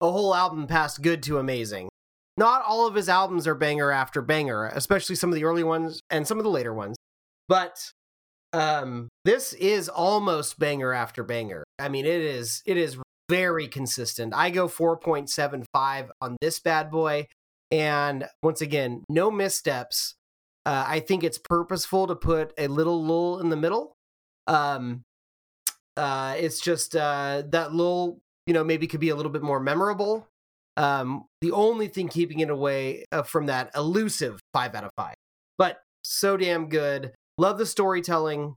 [0.00, 1.88] a whole album past good to amazing.
[2.36, 6.00] Not all of his albums are banger after banger, especially some of the early ones
[6.08, 6.96] and some of the later ones.
[7.48, 7.92] But
[8.52, 11.64] um this is almost banger after banger.
[11.78, 12.96] I mean it is it is
[13.28, 14.32] very consistent.
[14.34, 17.26] I go 4.75 on this bad boy
[17.70, 20.14] and once again, no missteps.
[20.68, 23.96] Uh, I think it's purposeful to put a little lull in the middle.
[24.46, 25.00] Um,
[25.96, 29.60] uh, it's just uh, that lull, you know, maybe could be a little bit more
[29.60, 30.28] memorable.
[30.76, 35.14] Um, the only thing keeping it away uh, from that elusive five out of five,
[35.56, 37.12] but so damn good.
[37.38, 38.54] Love the storytelling.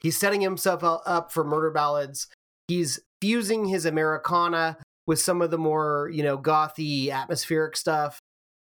[0.00, 2.26] He's setting himself up for murder ballads.
[2.66, 8.18] He's fusing his Americana with some of the more, you know, gothy atmospheric stuff.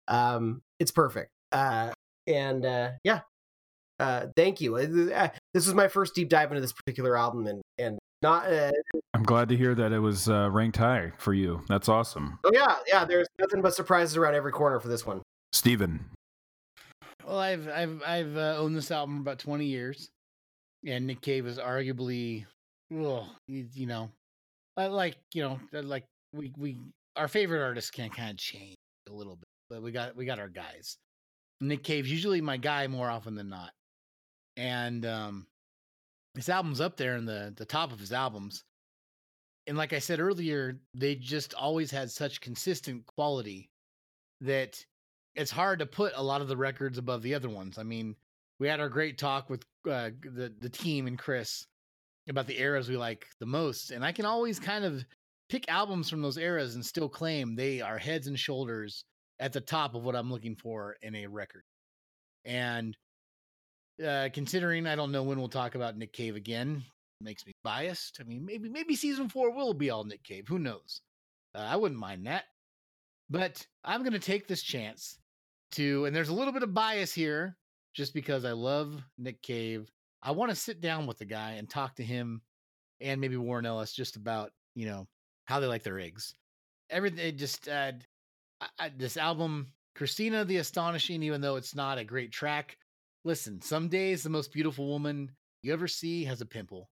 [0.07, 1.31] Um, it's perfect.
[1.51, 1.91] Uh,
[2.33, 3.21] and uh, yeah,
[4.01, 4.77] uh, thank you.
[4.77, 8.51] Uh, This was my first deep dive into this particular album, and and not.
[8.51, 8.73] Uh,
[9.15, 11.61] I'm glad to hear that it was uh, ranked high for you.
[11.69, 13.05] That's awesome, oh yeah, yeah.
[13.05, 15.23] There's nothing but surprises around every corner for this one.
[15.53, 16.05] Stephen.
[17.27, 20.09] Well, I've I've I've uh, owned this album for about twenty years,
[20.85, 22.47] and Nick Cave is arguably,
[22.91, 24.11] well, you, you know,
[24.77, 26.79] uh, like you know, uh, like we we
[27.17, 28.77] our favorite artists can kind of change
[29.09, 30.97] a little bit, but we got we got our guys.
[31.63, 33.73] Nick Cave's usually my guy more often than not,
[34.57, 35.47] and um,
[36.35, 38.65] this album's up there in the the top of his albums.
[39.69, 43.71] And like I said earlier, they just always had such consistent quality
[44.41, 44.85] that
[45.37, 47.79] it's hard to put a lot of the records above the other ones.
[47.79, 48.17] I mean,
[48.59, 51.67] we had our great talk with uh, the the team and Chris
[52.29, 55.05] about the eras we like the most, and I can always kind of
[55.49, 59.05] pick albums from those eras and still claim they are heads and shoulders
[59.43, 61.65] at the top of what I'm looking for in a record.
[62.45, 62.97] And
[64.03, 66.85] uh, considering I don't know when we'll talk about Nick Cave again,
[67.21, 68.19] makes me biased.
[68.21, 70.47] I mean, maybe maybe season four will be all Nick Cave.
[70.47, 71.03] Who knows?
[71.57, 72.45] Uh, I wouldn't mind that.
[73.31, 75.19] But I'm going to take this chance
[75.73, 77.57] to, and there's a little bit of bias here,
[77.95, 79.91] just because I love Nick Cave.
[80.23, 82.43] I want to sit down with the guy and talk to him,
[83.01, 85.09] and maybe Warren Ellis just about you know
[85.47, 86.33] how they like their eggs.
[86.91, 87.93] Everything just uh,
[88.63, 92.77] I, I, this album, Christina the Astonishing, even though it's not a great track.
[93.25, 95.31] Listen, some days the most beautiful woman
[95.63, 96.89] you ever see has a pimple.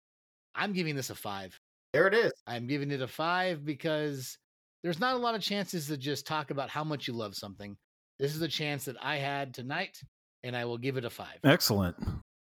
[0.54, 1.58] I'm giving this a five.
[1.92, 2.32] There it is.
[2.46, 4.38] I'm giving it a five because
[4.82, 7.76] there's not a lot of chances to just talk about how much you love something.
[8.18, 9.98] This is a chance that I had tonight,
[10.44, 11.38] and I will give it a five.
[11.44, 11.96] Excellent.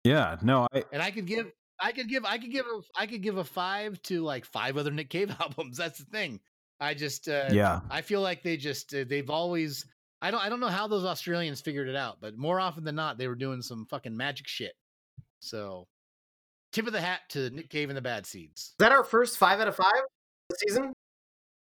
[0.04, 0.36] Yeah.
[0.42, 0.66] No.
[0.72, 3.36] I, And I could give, I could give, I could give, a, I could give
[3.36, 5.76] a five to like five other Nick Cave albums.
[5.76, 6.40] That's the thing.
[6.80, 7.80] I just, uh, yeah.
[7.90, 9.86] I feel like they just uh, they've always
[10.22, 12.94] I don't I don't know how those Australians figured it out, but more often than
[12.94, 14.72] not, they were doing some fucking magic shit.
[15.40, 15.86] So,
[16.72, 18.60] tip of the hat to Nick Cave and the Bad Seeds.
[18.60, 19.92] Is that our first five out of five
[20.50, 20.92] this season?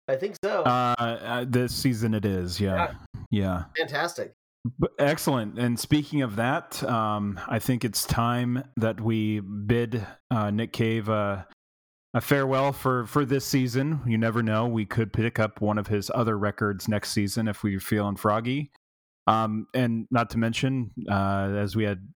[0.08, 0.64] I think so.
[0.64, 2.60] Uh, uh, this season it is.
[2.60, 2.94] Yeah.
[3.32, 3.64] Yeah.
[3.78, 4.34] Fantastic.
[4.80, 5.58] B- Excellent.
[5.58, 11.10] And speaking of that, um, I think it's time that we bid uh, Nick Cave
[11.10, 11.44] uh,
[12.14, 14.02] a farewell for, for this season.
[14.06, 14.68] You never know.
[14.68, 18.72] We could pick up one of his other records next season if we're feeling froggy.
[19.26, 22.08] Um, and not to mention, uh, as we had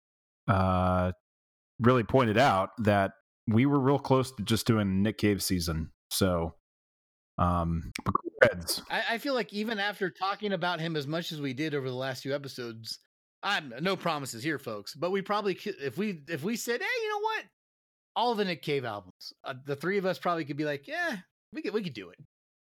[0.48, 1.14] uh,
[1.80, 3.12] really pointed out, that
[3.48, 5.92] we were real close to just doing Nick Cave season.
[6.12, 6.56] So,
[7.38, 7.92] um.
[8.92, 11.90] I, I feel like even after talking about him as much as we did over
[11.90, 13.00] the last few episodes,
[13.42, 14.94] I'm no promises here, folks.
[14.94, 17.44] But we probably if we if we said, hey, you know what,
[18.18, 21.18] all the Nick Cave albums, uh, the three of us probably could be like, yeah,
[21.54, 22.18] we could we could do it.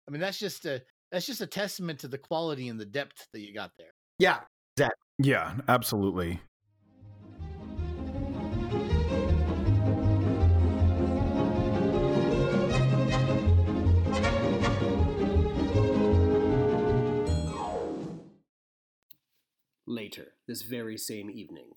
[0.07, 3.28] I mean, that's just a that's just a testament to the quality and the depth
[3.34, 3.91] that you got there.
[4.18, 4.40] Yeah.
[4.78, 4.94] That.
[5.19, 6.40] Yeah, absolutely.
[19.86, 21.72] Later, this very same evening.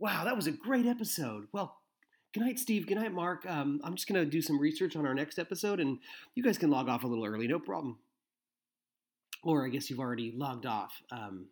[0.00, 1.46] Wow, that was a great episode.
[1.52, 1.76] Well,
[2.34, 2.86] good night, Steve.
[2.86, 3.46] Good night, Mark.
[3.48, 5.98] Um, I'm just going to do some research on our next episode, and
[6.34, 7.98] you guys can log off a little early, no problem.
[9.44, 11.00] Or I guess you've already logged off.
[11.12, 11.46] Um,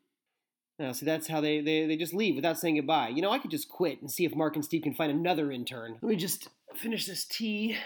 [0.78, 3.10] no, see, that's how they, they, they just leave without saying goodbye.
[3.10, 5.52] You know, I could just quit and see if Mark and Steve can find another
[5.52, 5.98] intern.
[6.02, 7.76] Let me just finish this tea.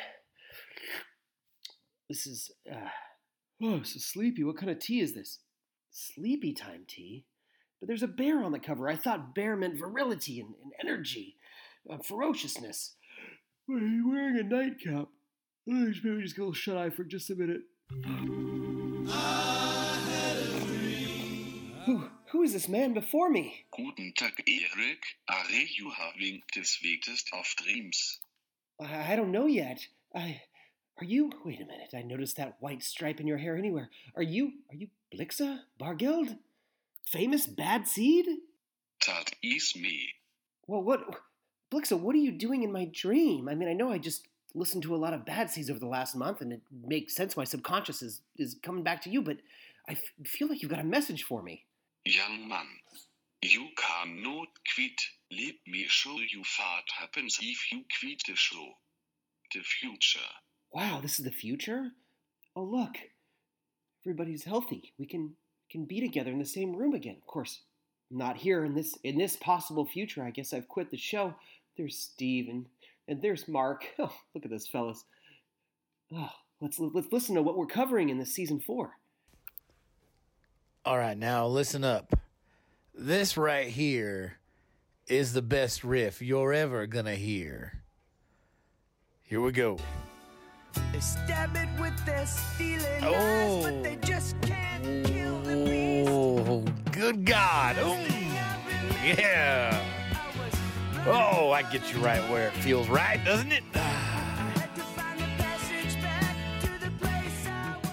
[2.09, 2.51] This is.
[2.70, 2.89] Uh,
[3.62, 4.43] oh, so sleepy.
[4.43, 5.40] What kind of tea is this?
[5.90, 7.27] Sleepy time tea?
[7.81, 8.89] But there's a bear on the cover.
[8.89, 11.36] I thought bear meant virility and, and energy,
[11.90, 12.94] uh, ferociousness.
[13.66, 15.08] Why are you wearing a nightcap?
[15.66, 17.62] Maybe just go shut eye for just a minute.
[21.84, 23.66] Who, who is this man before me?
[23.76, 25.02] Guten Tag, Erik.
[25.28, 28.18] Are you having the sweetest of dreams?
[28.80, 29.80] I, I don't know yet.
[30.14, 30.42] I
[30.98, 31.30] are you?
[31.44, 31.90] Wait a minute.
[31.94, 33.90] I noticed that white stripe in your hair anywhere.
[34.14, 34.52] Are you?
[34.70, 36.38] Are you Blixa Bargeld?
[37.06, 38.26] Famous bad seed?
[39.06, 40.08] That is me.
[40.66, 41.00] Well, what,
[41.72, 41.98] Blixa?
[41.98, 43.48] What are you doing in my dream?
[43.48, 45.86] I mean, I know I just listened to a lot of bad seeds over the
[45.86, 47.36] last month, and it makes sense.
[47.36, 49.38] My subconscious is is coming back to you, but
[49.88, 51.64] I f- feel like you've got a message for me.
[52.05, 52.66] Young man,
[53.43, 55.01] you cannot quit.
[55.30, 58.66] Let me show you what happens if you quit the show.
[59.52, 60.18] The future.
[60.72, 61.90] Wow, this is the future.
[62.55, 62.97] Oh, look,
[64.05, 64.93] everybody's healthy.
[64.98, 65.36] We can
[65.70, 67.16] can be together in the same room again.
[67.16, 67.60] Of course,
[68.10, 70.22] not here in this in this possible future.
[70.22, 71.34] I guess I've quit the show.
[71.77, 72.66] There's Steve and
[73.09, 73.86] and there's Mark.
[73.98, 75.05] Oh, look at this, fellas.
[76.15, 76.31] Oh,
[76.61, 78.93] let's let's listen to what we're covering in this season four.
[80.85, 82.15] All right, now listen up.
[82.94, 84.39] This right here
[85.07, 87.82] is the best riff you're ever gonna hear.
[89.23, 89.78] Here we go.
[90.93, 93.62] They stab it with their stealing eyes, Oh.
[93.62, 96.09] but they just can't kill the beast.
[96.11, 97.77] Oh, good God.
[97.77, 99.76] Mm, yeah.
[101.08, 103.62] Oh, I get you right where it feels right, doesn't it?
[103.74, 107.90] Had to find a passage back to the place I was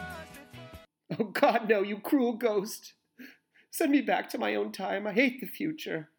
[1.10, 1.28] before.
[1.28, 1.84] Oh God, no!
[1.84, 2.94] You cruel ghost!
[3.70, 5.06] Send me back to my own time.
[5.06, 6.10] I hate the future.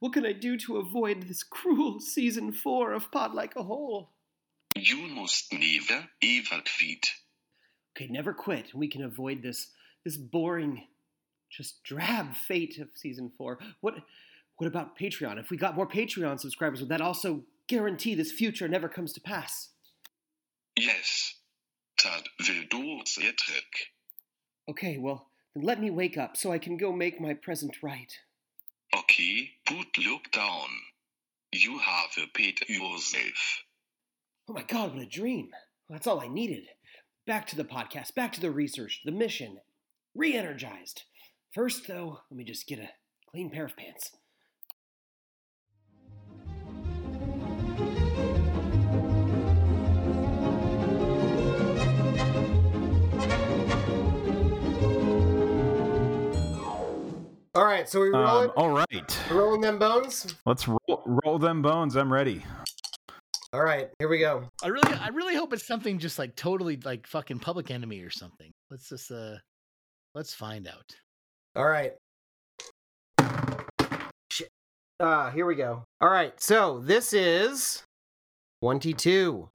[0.00, 4.10] What can I do to avoid this cruel season four of Pod Like a Hole?
[4.76, 7.06] You must never ever quit.
[7.96, 8.74] Okay, never quit.
[8.74, 9.68] We can avoid this
[10.04, 10.82] this boring,
[11.48, 13.58] just drab fate of season four.
[13.80, 13.94] What
[14.60, 15.40] what about Patreon?
[15.40, 19.20] If we got more Patreon subscribers, would that also guarantee this future never comes to
[19.20, 19.70] pass?
[20.76, 21.36] Yes.
[22.04, 23.64] That will do the trick.
[24.68, 28.12] Okay, well, then let me wake up so I can go make my present right.
[28.94, 30.68] Okay, put look down.
[31.52, 33.62] You have a paid yourself.
[34.46, 35.48] Oh my god, what a dream.
[35.88, 36.64] That's all I needed.
[37.26, 39.56] Back to the podcast, back to the research, the mission.
[40.14, 41.04] Re energized.
[41.54, 42.90] First, though, let me just get a
[43.30, 44.10] clean pair of pants.
[57.54, 59.18] All right, so we rolling, Um, all right.
[59.30, 60.36] rolling them bones.
[60.46, 61.96] Let's roll, roll them bones.
[61.96, 62.44] I'm ready.
[63.52, 64.44] All right, here we go.
[64.62, 68.10] I really, I really hope it's something just like totally like fucking Public Enemy or
[68.10, 68.52] something.
[68.70, 69.34] Let's just, uh,
[70.14, 70.94] let's find out.
[71.56, 71.94] All right.
[74.30, 74.48] Shit.
[75.00, 75.82] Ah, here we go.
[76.00, 77.82] All right, so this is
[78.62, 79.48] 22.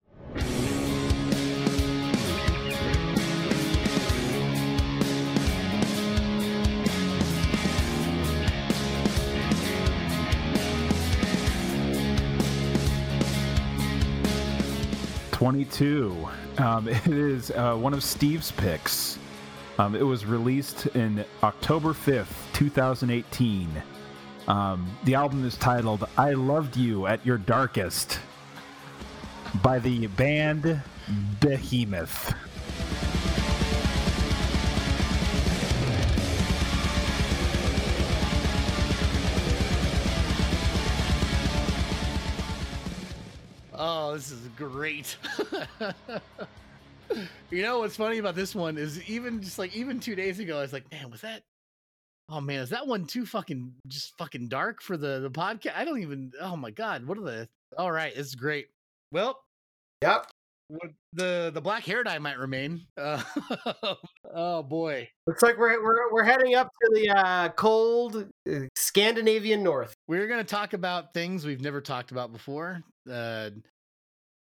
[15.36, 16.30] 22.
[16.60, 19.20] Um, it is uh, one of Steve's picks.
[19.78, 23.70] Um, it was released in October 5th, 2018.
[24.48, 28.20] Um, the album is titled I Loved You at Your Darkest
[29.62, 30.82] by the band
[31.42, 32.34] Behemoth.
[44.16, 45.16] This is great.
[47.52, 50.58] you know what's funny about this one is even just like even two days ago,
[50.58, 51.42] I was like, man, was that?
[52.30, 55.76] Oh man, is that one too fucking just fucking dark for the the podcast?
[55.76, 56.32] I don't even.
[56.42, 57.48] Oh my god, what are the?
[57.78, 58.68] All right, it's great.
[59.12, 59.40] Well,
[60.02, 60.28] Yep.
[60.70, 62.82] what- the the black hair dye might remain.
[62.98, 63.22] Uh,
[64.34, 69.62] oh boy, Looks like we're we're, we're heading up to the uh, cold uh, Scandinavian
[69.64, 69.94] north.
[70.08, 72.82] we're gonna talk about things we've never talked about before.
[73.10, 73.52] Uh,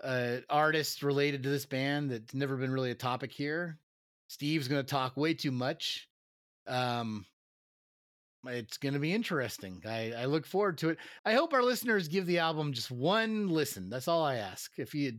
[0.04, 3.80] uh, artists related to this band that's never been really a topic here.
[4.28, 6.08] Steve's gonna talk way too much.
[6.68, 7.26] Um,
[8.46, 9.82] it's gonna be interesting.
[9.88, 10.98] I, I look forward to it.
[11.26, 13.90] I hope our listeners give the album just one listen.
[13.90, 14.72] That's all I ask.
[14.78, 15.14] If you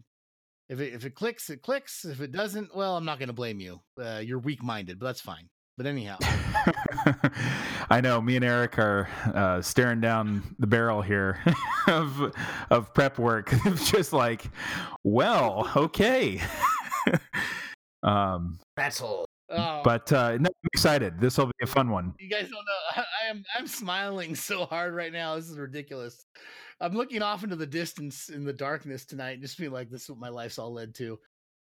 [0.68, 2.04] if it if it clicks, it clicks.
[2.04, 3.80] If it doesn't, well, I'm not gonna blame you.
[4.00, 5.48] Uh, you're weak minded, but that's fine.
[5.76, 6.18] But anyhow.
[7.90, 11.40] I know me and Eric are uh, staring down the barrel here
[11.86, 12.34] of
[12.70, 13.52] of prep work.
[13.84, 14.44] Just like,
[15.04, 16.40] well, okay.
[18.02, 19.24] um, That's all.
[19.50, 19.80] Oh.
[19.82, 21.18] but uh, no, I'm excited.
[21.18, 22.12] This will be a fun one.
[22.18, 22.96] You guys don't know.
[22.96, 25.36] I, I am I'm smiling so hard right now.
[25.36, 26.26] This is ridiculous.
[26.80, 30.02] I'm looking off into the distance in the darkness tonight, and just being like, "This
[30.02, 31.18] is what my life's all led to."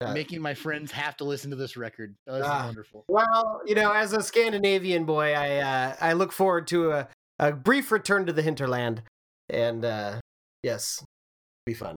[0.01, 0.13] Yeah.
[0.13, 2.15] Making my friends have to listen to this record.
[2.29, 2.67] Oh, this Ah.
[2.67, 3.05] wonderful.
[3.09, 7.09] Well, you know, as a Scandinavian boy, I uh, I look forward to a,
[7.41, 9.03] a brief return to the hinterland,
[9.51, 10.21] and uh,
[10.63, 11.05] yes,
[11.67, 11.97] be fun.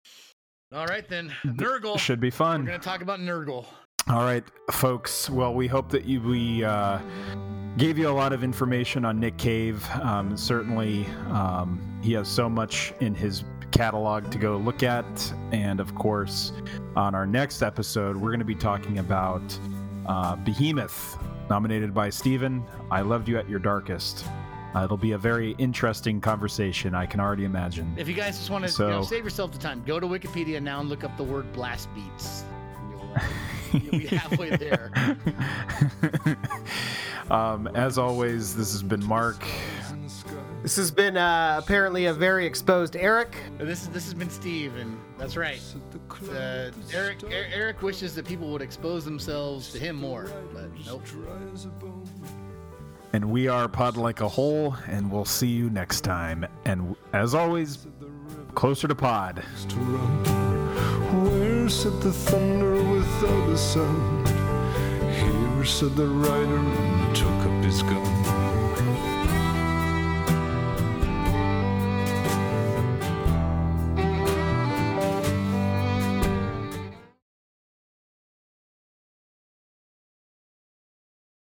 [0.74, 2.00] All right then, Nergal.
[2.00, 2.62] Should be fun.
[2.62, 3.66] We're gonna talk about Nergal.
[4.10, 5.30] All right, folks.
[5.30, 6.98] Well, we hope that you we uh,
[7.78, 9.88] gave you a lot of information on Nick Cave.
[10.02, 15.80] Um, certainly, um, he has so much in his catalog to go look at, and
[15.80, 16.54] of course,
[16.96, 19.42] on our next episode, we're going to be talking about
[20.06, 21.18] uh, Behemoth,
[21.50, 22.64] nominated by Steven.
[22.90, 24.26] I loved you at your darkest.
[24.76, 26.96] Uh, it'll be a very interesting conversation.
[26.96, 27.94] I can already imagine.
[27.98, 30.62] If you guys just want to you know, save yourself the time, go to Wikipedia
[30.62, 32.46] now and look up the word blast beats.
[32.90, 33.20] You'll, uh,
[33.74, 34.92] you'll be halfway there.
[37.30, 39.46] um, as always, this has been Mark.
[40.62, 43.36] This has been uh, apparently a very exposed Eric.
[43.58, 45.60] This is this has been Steve, and that's right.
[46.32, 51.02] Uh, Eric Er- Eric wishes that people would expose themselves to him more, but nope.
[53.14, 56.46] And we are Pod Like a Hole, and we'll see you next time.
[56.66, 57.88] And as always,
[58.54, 59.40] closer to Pod.
[61.24, 64.28] Where said the thunder without a sound?
[65.16, 68.21] Here said the rider and took up his gun.